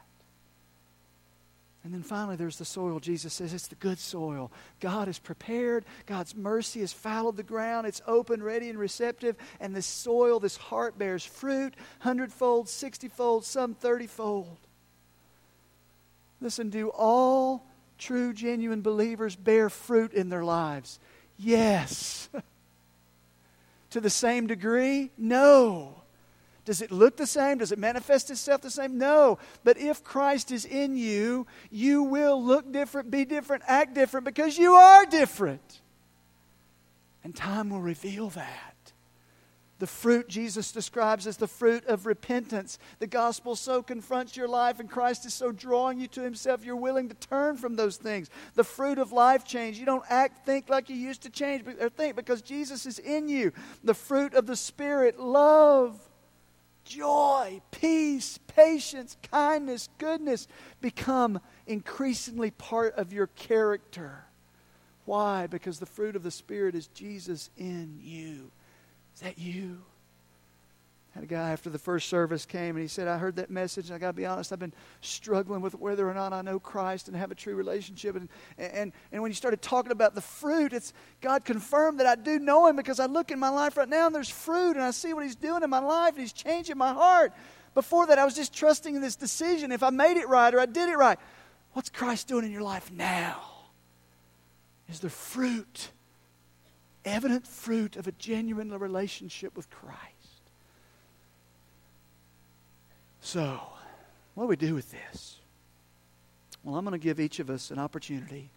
And 1.89 1.95
then 1.95 2.03
finally, 2.03 2.37
there's 2.37 2.59
the 2.59 2.67
soil. 2.67 3.01
Jesus 3.01 3.33
says 3.33 3.55
it's 3.55 3.69
the 3.69 3.75
good 3.77 3.99
soil. 3.99 4.53
God 4.79 5.07
has 5.07 5.19
prepared. 5.19 5.87
God's 6.05 6.37
mercy 6.37 6.81
has 6.81 6.93
followed 6.93 7.39
the 7.39 7.43
ground. 7.43 7.87
It's 7.87 8.03
open, 8.07 8.43
ready, 8.43 8.69
and 8.69 8.79
receptive. 8.79 9.37
And 9.59 9.75
this 9.75 9.87
soil, 9.87 10.39
this 10.39 10.59
heart 10.59 10.99
bears 10.99 11.25
fruit 11.25 11.73
hundredfold, 12.01 12.69
sixtyfold, 12.69 13.47
some 13.47 13.75
thirtyfold. 13.75 14.59
Listen, 16.43 16.69
do 16.69 16.91
all 16.91 17.65
true, 17.97 18.35
genuine 18.35 18.83
believers 18.83 19.35
bear 19.35 19.71
fruit 19.71 20.13
in 20.13 20.29
their 20.29 20.45
lives? 20.45 21.01
Yes. 21.39 22.29
to 23.93 24.03
the 24.03 24.11
same 24.11 24.47
degree? 24.47 25.11
No. 25.17 25.98
Does 26.69 26.83
it 26.83 26.93
look 26.93 27.17
the 27.17 27.27
same? 27.27 27.57
Does 27.57 27.73
it 27.73 27.79
manifest 27.79 28.31
itself 28.31 28.61
the 28.61 28.71
same? 28.71 28.99
No. 28.99 29.39
But 29.65 29.79
if 29.79 30.05
Christ 30.05 30.51
is 30.51 30.67
in 30.67 30.99
you, 30.99 31.47
you 31.71 32.03
will 32.03 32.45
look 32.45 32.71
different, 32.71 33.11
be 33.11 33.25
different, 33.25 33.63
act 33.67 33.95
different 33.95 34.27
because 34.27 34.59
you 34.59 34.75
are 34.75 35.07
different. 35.07 35.81
And 37.25 37.35
time 37.35 37.71
will 37.71 37.81
reveal 37.81 38.29
that. 38.29 38.93
The 39.79 39.87
fruit 39.87 40.29
Jesus 40.29 40.71
describes 40.71 41.27
as 41.27 41.39
the 41.39 41.47
fruit 41.47 41.87
of 41.87 42.05
repentance. 42.05 42.79
The 42.99 43.07
gospel 43.07 43.57
so 43.57 43.83
confronts 43.83 44.37
your 44.37 44.47
life, 44.47 44.79
and 44.79 44.91
Christ 44.91 45.25
is 45.25 45.33
so 45.33 45.53
drawing 45.53 45.99
you 45.99 46.09
to 46.09 46.21
Himself, 46.21 46.67
you're 46.67 46.77
willing 46.77 47.09
to 47.09 47.15
turn 47.15 47.57
from 47.57 47.77
those 47.77 47.97
things. 47.97 48.29
The 48.57 48.65
fruit 48.65 48.99
of 48.99 49.11
life 49.11 49.47
change. 49.47 49.79
You 49.79 49.87
don't 49.87 50.05
act, 50.11 50.45
think 50.45 50.69
like 50.69 50.91
you 50.91 50.97
used 50.97 51.23
to 51.23 51.31
change 51.31 51.65
or 51.81 51.89
think 51.89 52.15
because 52.15 52.43
Jesus 52.43 52.85
is 52.85 52.99
in 52.99 53.27
you. 53.27 53.53
The 53.83 53.95
fruit 53.95 54.35
of 54.35 54.47
the 54.47 54.57
Spirit, 54.57 55.19
love 55.19 56.08
joy, 56.89 57.61
peace, 57.71 58.39
patience, 58.47 59.17
kindness, 59.31 59.89
goodness 59.99 60.49
become 60.81 61.41
increasingly 61.67 62.51
part 62.51 62.95
of 62.97 63.13
your 63.13 63.27
character. 63.29 64.25
Why? 65.05 65.47
Because 65.47 65.79
the 65.79 65.87
fruit 65.87 66.17
of 66.17 66.23
the 66.23 66.31
Spirit 66.31 66.75
is 66.75 66.87
Jesus 66.89 67.51
in 67.57 67.99
you. 68.03 68.51
Is 69.15 69.21
that 69.21 69.39
you? 69.39 69.83
Had 71.19 71.25
a 71.25 71.27
guy 71.27 71.51
after 71.51 71.69
the 71.69 71.81
first 71.81 72.09
service 72.09 72.47
came 72.47 72.77
and 72.77 72.79
he 72.81 72.87
said, 72.87 73.09
I 73.09 73.19
heard 73.19 73.35
that 73.37 73.51
message, 73.51 73.87
and 73.87 73.97
I 73.97 73.99
got 73.99 74.09
to 74.09 74.13
be 74.13 74.25
honest, 74.25 74.53
I've 74.53 74.61
been 74.61 74.73
struggling 75.01 75.61
with 75.61 75.75
whether 75.75 76.09
or 76.09 76.15
not 76.15 76.33
I 76.33 76.43
know 76.43 76.61
Christ 76.61 77.09
and 77.09 77.17
have 77.17 77.33
a 77.33 77.35
true 77.35 77.57
relationship. 77.57 78.15
And, 78.15 78.29
and, 78.57 78.93
and 79.11 79.21
when 79.21 79.29
you 79.29 79.35
started 79.35 79.61
talking 79.61 79.91
about 79.91 80.15
the 80.15 80.21
fruit, 80.21 80.73
it's 80.73 80.93
God 81.21 81.45
confirmed 81.45 81.99
that 81.99 82.07
I 82.07 82.15
do 82.15 82.39
know 82.39 82.69
Him 82.69 82.77
because 82.77 83.01
I 83.01 83.07
look 83.07 83.33
in 83.33 83.41
my 83.41 83.49
life 83.49 83.77
right 83.77 83.89
now 83.89 84.07
and 84.07 84.15
there's 84.15 84.29
fruit, 84.29 84.77
and 84.77 84.83
I 84.83 84.93
see 84.93 85.13
what 85.13 85.25
He's 85.25 85.35
doing 85.35 85.65
in 85.65 85.71
my 85.71 85.81
life, 85.81 86.13
and 86.13 86.21
He's 86.21 86.33
changing 86.33 86.79
my 86.79 86.93
heart. 86.93 87.33
Before 87.75 88.07
that, 88.07 88.21
I 88.21 88.25
was 88.25 88.37
just 88.37 88.55
trusting 88.55 88.95
in 88.95 89.03
this 89.03 89.17
decision 89.17 89.73
if 89.73 89.83
I 89.83 89.91
made 89.91 90.19
it 90.19 90.29
right 90.29 90.55
or 90.55 90.61
I 90.61 90.67
did 90.67 90.89
it 90.89 90.97
right. 90.97 91.19
What's 91.73 91.89
Christ 91.89 92.29
doing 92.29 92.45
in 92.45 92.53
your 92.53 92.63
life 92.63 92.93
now? 92.93 93.43
Is 94.89 95.01
there 95.01 95.11
fruit? 95.11 95.91
Evident 97.05 97.45
fruit 97.45 97.97
of 97.97 98.07
a 98.07 98.13
genuine 98.13 98.71
relationship 98.71 99.57
with 99.57 99.69
Christ. 99.69 100.18
So, 103.31 103.61
what 104.35 104.45
do 104.45 104.49
we 104.49 104.57
do 104.57 104.75
with 104.75 104.91
this? 104.91 105.37
Well, 106.65 106.77
I'm 106.77 106.85
going 106.87 106.99
to 106.99 107.05
give 107.05 107.21
each 107.21 107.41
of 107.41 107.51
us 107.51 107.71
an 107.71 107.79
opportunity, 107.79 108.49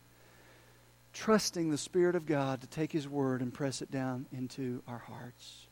trusting 1.12 1.70
the 1.70 1.78
Spirit 1.78 2.16
of 2.16 2.26
God 2.26 2.62
to 2.62 2.68
take 2.68 2.94
His 2.94 3.06
Word 3.06 3.42
and 3.42 3.54
press 3.54 3.82
it 3.82 3.92
down 3.92 4.28
into 4.32 4.82
our 4.88 5.00
hearts. 5.00 5.68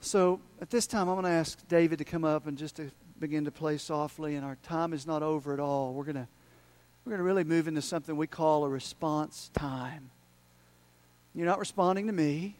So, 0.00 0.40
at 0.60 0.70
this 0.70 0.88
time, 0.88 1.08
I'm 1.08 1.14
going 1.14 1.26
to 1.26 1.30
ask 1.30 1.64
David 1.68 1.98
to 1.98 2.04
come 2.04 2.24
up 2.24 2.48
and 2.48 2.58
just 2.58 2.74
to 2.74 2.90
begin 3.20 3.44
to 3.44 3.52
play 3.52 3.78
softly, 3.78 4.34
and 4.34 4.44
our 4.44 4.56
time 4.64 4.92
is 4.92 5.06
not 5.06 5.22
over 5.22 5.54
at 5.54 5.60
all. 5.60 5.94
We're 5.94 6.02
going 6.02 6.16
to, 6.16 6.26
we're 7.04 7.10
going 7.10 7.20
to 7.20 7.24
really 7.24 7.44
move 7.44 7.68
into 7.68 7.82
something 7.82 8.16
we 8.16 8.26
call 8.26 8.64
a 8.64 8.68
response 8.68 9.48
time. 9.54 10.10
You're 11.36 11.46
not 11.46 11.60
responding 11.60 12.08
to 12.08 12.12
me. 12.12 12.56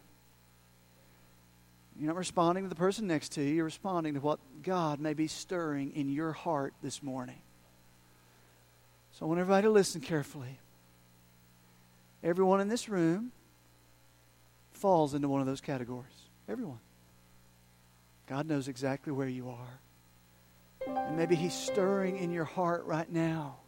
You're 2.01 2.07
not 2.07 2.17
responding 2.17 2.65
to 2.65 2.71
the 2.71 2.75
person 2.75 3.07
next 3.07 3.33
to 3.33 3.43
you. 3.43 3.57
You're 3.57 3.67
responding 3.67 4.15
to 4.15 4.21
what 4.21 4.39
God 4.63 5.01
may 5.01 5.13
be 5.13 5.27
stirring 5.27 5.93
in 5.95 6.09
your 6.09 6.33
heart 6.33 6.73
this 6.83 7.03
morning. 7.03 7.43
So 9.13 9.27
I 9.27 9.29
want 9.29 9.39
everybody 9.39 9.67
to 9.67 9.71
listen 9.71 10.01
carefully. 10.01 10.59
Everyone 12.25 12.63
in 12.63 12.69
this 12.69 12.89
room 12.89 13.33
falls 14.73 15.13
into 15.13 15.29
one 15.29 15.43
of 15.43 15.47
those 15.47 15.61
categories. 15.61 16.07
Everyone. 16.49 16.81
God 18.27 18.47
knows 18.47 18.67
exactly 18.67 19.13
where 19.13 19.29
you 19.29 19.51
are. 19.51 21.01
And 21.07 21.19
maybe 21.19 21.37
He's 21.37 21.53
stirring 21.53 22.17
in 22.17 22.31
your 22.31 22.47
heart 22.47 22.87
right 22.87 23.13
now 23.13 23.60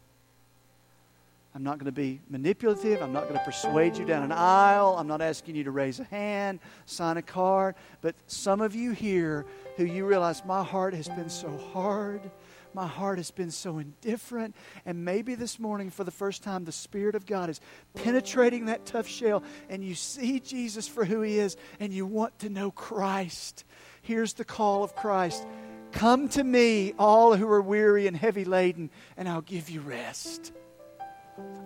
I'm 1.55 1.61
not 1.61 1.77
going 1.77 1.85
to 1.85 1.91
be 1.91 2.19
manipulative. 2.29 3.01
I'm 3.01 3.13
not 3.13 3.23
going 3.23 3.37
to 3.37 3.45
persuade 3.45 3.95
you 3.95 4.05
down 4.05 4.23
an 4.23 4.31
aisle. 4.31 4.95
I'm 4.97 5.07
not 5.07 5.21
asking 5.21 5.55
you 5.55 5.63
to 5.65 5.71
raise 5.71 5.99
a 5.99 6.03
hand, 6.05 6.59
sign 6.87 7.17
a 7.17 7.21
card. 7.21 7.75
But 8.01 8.15
some 8.25 8.59
of 8.59 8.73
you 8.73 8.91
here 8.91 9.45
who 9.77 9.85
you 9.85 10.07
realize 10.07 10.43
my 10.45 10.63
heart 10.63 10.95
has 10.95 11.07
been 11.07 11.29
so 11.29 11.55
hard, 11.71 12.31
my 12.73 12.87
heart 12.87 13.19
has 13.19 13.29
been 13.29 13.51
so 13.51 13.77
indifferent. 13.77 14.55
And 14.83 15.05
maybe 15.05 15.35
this 15.35 15.59
morning, 15.59 15.91
for 15.91 16.03
the 16.03 16.09
first 16.09 16.41
time, 16.41 16.65
the 16.65 16.71
Spirit 16.71 17.13
of 17.13 17.27
God 17.27 17.51
is 17.51 17.61
penetrating 17.93 18.65
that 18.65 18.87
tough 18.87 19.07
shell, 19.07 19.43
and 19.69 19.83
you 19.83 19.93
see 19.93 20.39
Jesus 20.39 20.87
for 20.87 21.05
who 21.05 21.21
He 21.21 21.37
is, 21.37 21.55
and 21.79 21.93
you 21.93 22.07
want 22.07 22.39
to 22.39 22.49
know 22.49 22.71
Christ. 22.71 23.63
Here's 24.01 24.33
the 24.33 24.45
call 24.45 24.83
of 24.83 24.95
Christ 24.95 25.45
Come 25.91 26.27
to 26.29 26.43
me, 26.43 26.95
all 26.97 27.35
who 27.35 27.47
are 27.47 27.61
weary 27.61 28.07
and 28.07 28.17
heavy 28.17 28.45
laden, 28.45 28.89
and 29.15 29.29
I'll 29.29 29.41
give 29.41 29.69
you 29.69 29.81
rest. 29.81 30.51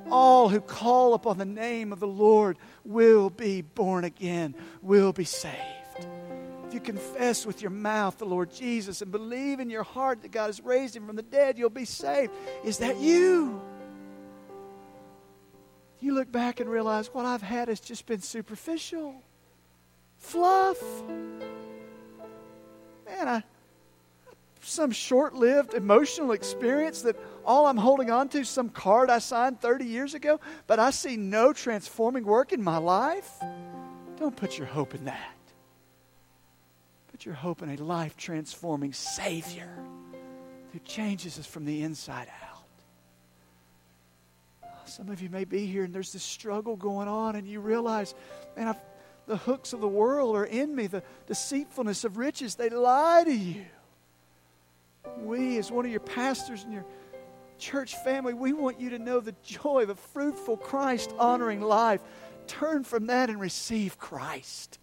All 0.10 0.50
who 0.50 0.62
call 0.62 1.14
upon 1.14 1.38
the 1.38 1.46
name 1.46 1.92
of 1.92 2.00
the 2.00 2.08
Lord 2.08 2.58
will 2.86 3.30
be 3.30 3.62
born 3.62 4.04
again, 4.04 4.56
will 4.82 5.14
be 5.14 5.26
saved. 5.26 5.56
if 6.68 6.74
you 6.74 6.80
confess 6.80 7.46
with 7.46 7.62
your 7.62 7.72
mouth 7.72 8.18
the 8.18 8.26
Lord 8.26 8.52
Jesus 8.52 9.02
and 9.02 9.12
believe 9.12 9.60
in 9.60 9.70
your 9.70 9.84
heart 9.84 10.22
that 10.22 10.32
God 10.32 10.48
has 10.48 10.62
raised 10.62 10.96
him 10.96 11.08
from 11.08 11.16
the 11.16 11.22
dead, 11.22 11.58
you'll 11.58 11.70
be 11.70 11.86
saved. 11.86 12.32
Is 12.64 12.78
that 12.80 12.98
you? 12.98 13.62
You 16.00 16.14
look 16.14 16.32
back 16.32 16.60
and 16.60 16.70
realize 16.70 17.08
what 17.14 17.26
I've 17.26 17.42
had 17.42 17.70
has 17.70 17.80
just 17.80 18.06
been 18.06 18.22
superficial, 18.22 19.16
fluff. 20.18 20.82
Man, 23.06 23.28
I, 23.28 23.44
some 24.62 24.92
short 24.92 25.34
lived 25.34 25.74
emotional 25.74 26.34
experience 26.34 27.02
that 27.04 27.16
all 27.48 27.66
I'm 27.66 27.78
holding 27.78 28.12
on 28.12 28.28
to, 28.30 28.44
some 28.44 28.70
card 28.70 29.10
I 29.10 29.20
signed 29.20 29.62
30 29.62 29.86
years 29.86 30.14
ago, 30.14 30.40
but 30.68 30.80
I 30.80 30.92
see 30.92 31.16
no 31.16 31.54
transforming 31.54 32.26
work 32.26 32.52
in 32.52 32.62
my 32.62 32.78
life. 32.78 33.32
Don't 34.18 34.36
put 34.36 34.58
your 34.58 34.68
hope 34.68 34.94
in 34.94 35.06
that. 35.06 35.38
Put 37.10 37.26
your 37.26 37.36
hope 37.36 37.62
in 37.62 37.70
a 37.70 37.78
life 37.78 38.18
transforming 38.18 38.92
Savior 38.92 39.70
who 40.74 40.80
changes 40.80 41.40
us 41.40 41.46
from 41.46 41.64
the 41.64 41.84
inside 41.84 42.28
out. 42.44 42.66
Ah, 44.66 44.86
some 44.86 45.08
of 45.10 45.22
you 45.22 45.30
may 45.30 45.46
be 45.46 45.66
here 45.66 45.86
and 45.86 45.96
there's 45.96 46.12
this 46.12 46.24
struggle 46.24 46.76
going 46.76 47.08
on, 47.08 47.38
and 47.38 47.48
you 47.48 47.62
realize, 47.62 48.14
man, 48.58 48.68
I've, 48.68 48.82
the 49.26 49.38
hooks 49.38 49.72
of 49.72 49.80
the 49.80 49.88
world 49.88 50.36
are 50.36 50.46
in 50.46 50.76
me, 50.76 50.88
the 50.88 51.02
deceitfulness 51.28 52.04
of 52.04 52.18
riches, 52.18 52.56
they 52.56 52.70
lie 52.70 53.24
to 53.24 53.34
you. 53.34 53.66
We, 55.20 55.58
as 55.58 55.72
one 55.72 55.86
of 55.86 55.92
your 55.92 56.02
pastors 56.02 56.64
and 56.64 56.74
your 56.74 56.86
church 57.58 57.96
family, 58.04 58.34
we 58.34 58.54
want 58.54 58.80
you 58.80 58.92
to 58.92 59.00
know 59.00 59.20
the 59.20 59.36
joy 59.44 59.84
of 59.84 59.90
a 59.90 59.96
fruitful, 59.96 60.58
Christ 60.58 61.14
honoring 61.18 61.62
life. 61.62 62.02
Turn 62.48 62.84
from 62.84 63.08
that 63.08 63.30
and 63.30 63.40
receive 63.40 63.98
Christ. 63.98 64.80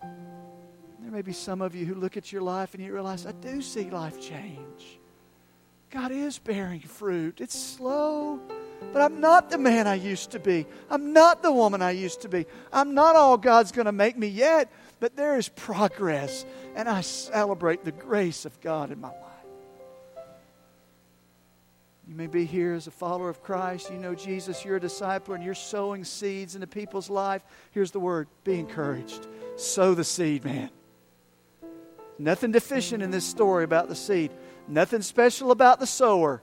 There 0.00 1.10
may 1.10 1.22
be 1.22 1.32
some 1.32 1.60
of 1.60 1.74
you 1.74 1.86
who 1.86 1.94
look 1.94 2.16
at 2.16 2.32
your 2.32 2.42
life 2.42 2.74
and 2.74 2.82
you 2.82 2.92
realize, 2.92 3.26
I 3.26 3.32
do 3.32 3.60
see 3.62 3.90
life 3.90 4.20
change. 4.20 4.98
God 5.90 6.12
is 6.12 6.38
bearing 6.38 6.80
fruit. 6.80 7.40
It's 7.40 7.58
slow, 7.58 8.40
but 8.92 9.02
I'm 9.02 9.20
not 9.20 9.50
the 9.50 9.58
man 9.58 9.88
I 9.88 9.96
used 9.96 10.30
to 10.30 10.38
be. 10.38 10.66
I'm 10.88 11.12
not 11.12 11.42
the 11.42 11.50
woman 11.50 11.82
I 11.82 11.90
used 11.90 12.22
to 12.22 12.28
be. 12.28 12.46
I'm 12.72 12.94
not 12.94 13.16
all 13.16 13.36
God's 13.36 13.72
going 13.72 13.86
to 13.86 13.92
make 13.92 14.16
me 14.16 14.28
yet, 14.28 14.70
but 15.00 15.16
there 15.16 15.36
is 15.36 15.48
progress, 15.48 16.44
and 16.76 16.88
I 16.88 17.00
celebrate 17.00 17.84
the 17.84 17.92
grace 17.92 18.44
of 18.44 18.60
God 18.60 18.92
in 18.92 19.00
my 19.00 19.08
life. 19.08 19.29
You 22.10 22.16
may 22.16 22.26
be 22.26 22.44
here 22.44 22.72
as 22.72 22.88
a 22.88 22.90
follower 22.90 23.28
of 23.28 23.40
Christ. 23.40 23.88
You 23.88 23.96
know 23.96 24.16
Jesus, 24.16 24.64
you're 24.64 24.78
a 24.78 24.80
disciple, 24.80 25.34
and 25.34 25.44
you're 25.44 25.54
sowing 25.54 26.02
seeds 26.02 26.56
into 26.56 26.66
people's 26.66 27.08
life. 27.08 27.44
Here's 27.70 27.92
the 27.92 28.00
word 28.00 28.26
be 28.42 28.58
encouraged. 28.58 29.28
Sow 29.54 29.94
the 29.94 30.02
seed, 30.02 30.44
man. 30.44 30.70
Nothing 32.18 32.50
deficient 32.50 33.00
in 33.00 33.12
this 33.12 33.24
story 33.24 33.62
about 33.62 33.88
the 33.88 33.94
seed, 33.94 34.32
nothing 34.66 35.02
special 35.02 35.52
about 35.52 35.78
the 35.78 35.86
sower. 35.86 36.42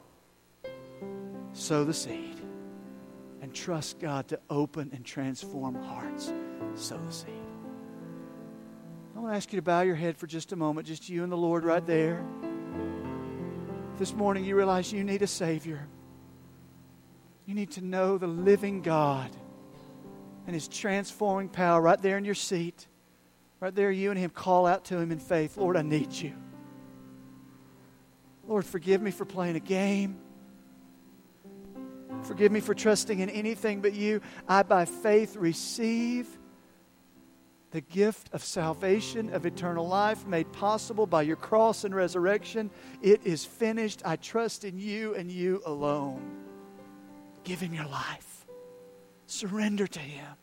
Sow 1.51 1.83
the 1.83 1.93
seed 1.93 2.39
and 3.41 3.53
trust 3.53 3.99
God 3.99 4.29
to 4.29 4.39
open 4.49 4.91
and 4.93 5.03
transform 5.03 5.75
hearts. 5.75 6.31
Sow 6.75 6.97
the 6.97 7.11
seed. 7.11 7.33
I 9.17 9.19
want 9.19 9.33
to 9.33 9.35
ask 9.35 9.51
you 9.51 9.57
to 9.57 9.63
bow 9.63 9.81
your 9.81 9.95
head 9.95 10.15
for 10.15 10.27
just 10.27 10.53
a 10.53 10.55
moment, 10.55 10.87
just 10.87 11.09
you 11.09 11.23
and 11.23 11.31
the 11.31 11.35
Lord 11.35 11.65
right 11.65 11.85
there 11.85 12.25
this 13.97 14.13
morning 14.13 14.45
you 14.45 14.55
realize 14.55 14.91
you 14.91 15.03
need 15.03 15.21
a 15.21 15.27
Savior. 15.27 15.87
You 17.45 17.55
need 17.55 17.71
to 17.71 17.81
know 17.81 18.17
the 18.17 18.27
living 18.27 18.81
God 18.81 19.31
and 20.45 20.53
His 20.53 20.67
transforming 20.67 21.49
power 21.49 21.81
right 21.81 22.01
there 22.01 22.17
in 22.17 22.25
your 22.25 22.35
seat. 22.35 22.87
Right 23.59 23.73
there, 23.73 23.89
you 23.91 24.11
and 24.11 24.19
Him 24.19 24.29
call 24.29 24.67
out 24.67 24.85
to 24.85 24.97
Him 24.97 25.11
in 25.11 25.19
faith 25.19 25.57
Lord, 25.57 25.77
I 25.77 25.81
need 25.81 26.13
you. 26.13 26.33
Lord, 28.47 28.65
forgive 28.65 29.01
me 29.01 29.11
for 29.11 29.25
playing 29.25 29.55
a 29.55 29.61
game. 29.61 30.17
Forgive 32.23 32.51
me 32.51 32.59
for 32.59 32.73
trusting 32.73 33.19
in 33.19 33.29
anything 33.29 33.81
but 33.81 33.93
you. 33.93 34.21
I, 34.47 34.63
by 34.63 34.85
faith, 34.85 35.35
receive 35.35 36.27
the 37.71 37.81
gift 37.81 38.29
of 38.33 38.43
salvation, 38.43 39.33
of 39.33 39.45
eternal 39.45 39.87
life, 39.87 40.25
made 40.25 40.51
possible 40.53 41.05
by 41.05 41.21
your 41.21 41.35
cross 41.35 41.83
and 41.83 41.93
resurrection. 41.93 42.71
It 43.01 43.21
is 43.25 43.45
finished. 43.45 44.01
I 44.05 44.15
trust 44.15 44.63
in 44.63 44.79
you 44.79 45.15
and 45.15 45.31
you 45.31 45.61
alone. 45.65 46.37
Give 47.43 47.59
him 47.59 47.73
your 47.73 47.87
life, 47.87 48.45
surrender 49.25 49.87
to 49.87 49.99
him. 49.99 50.35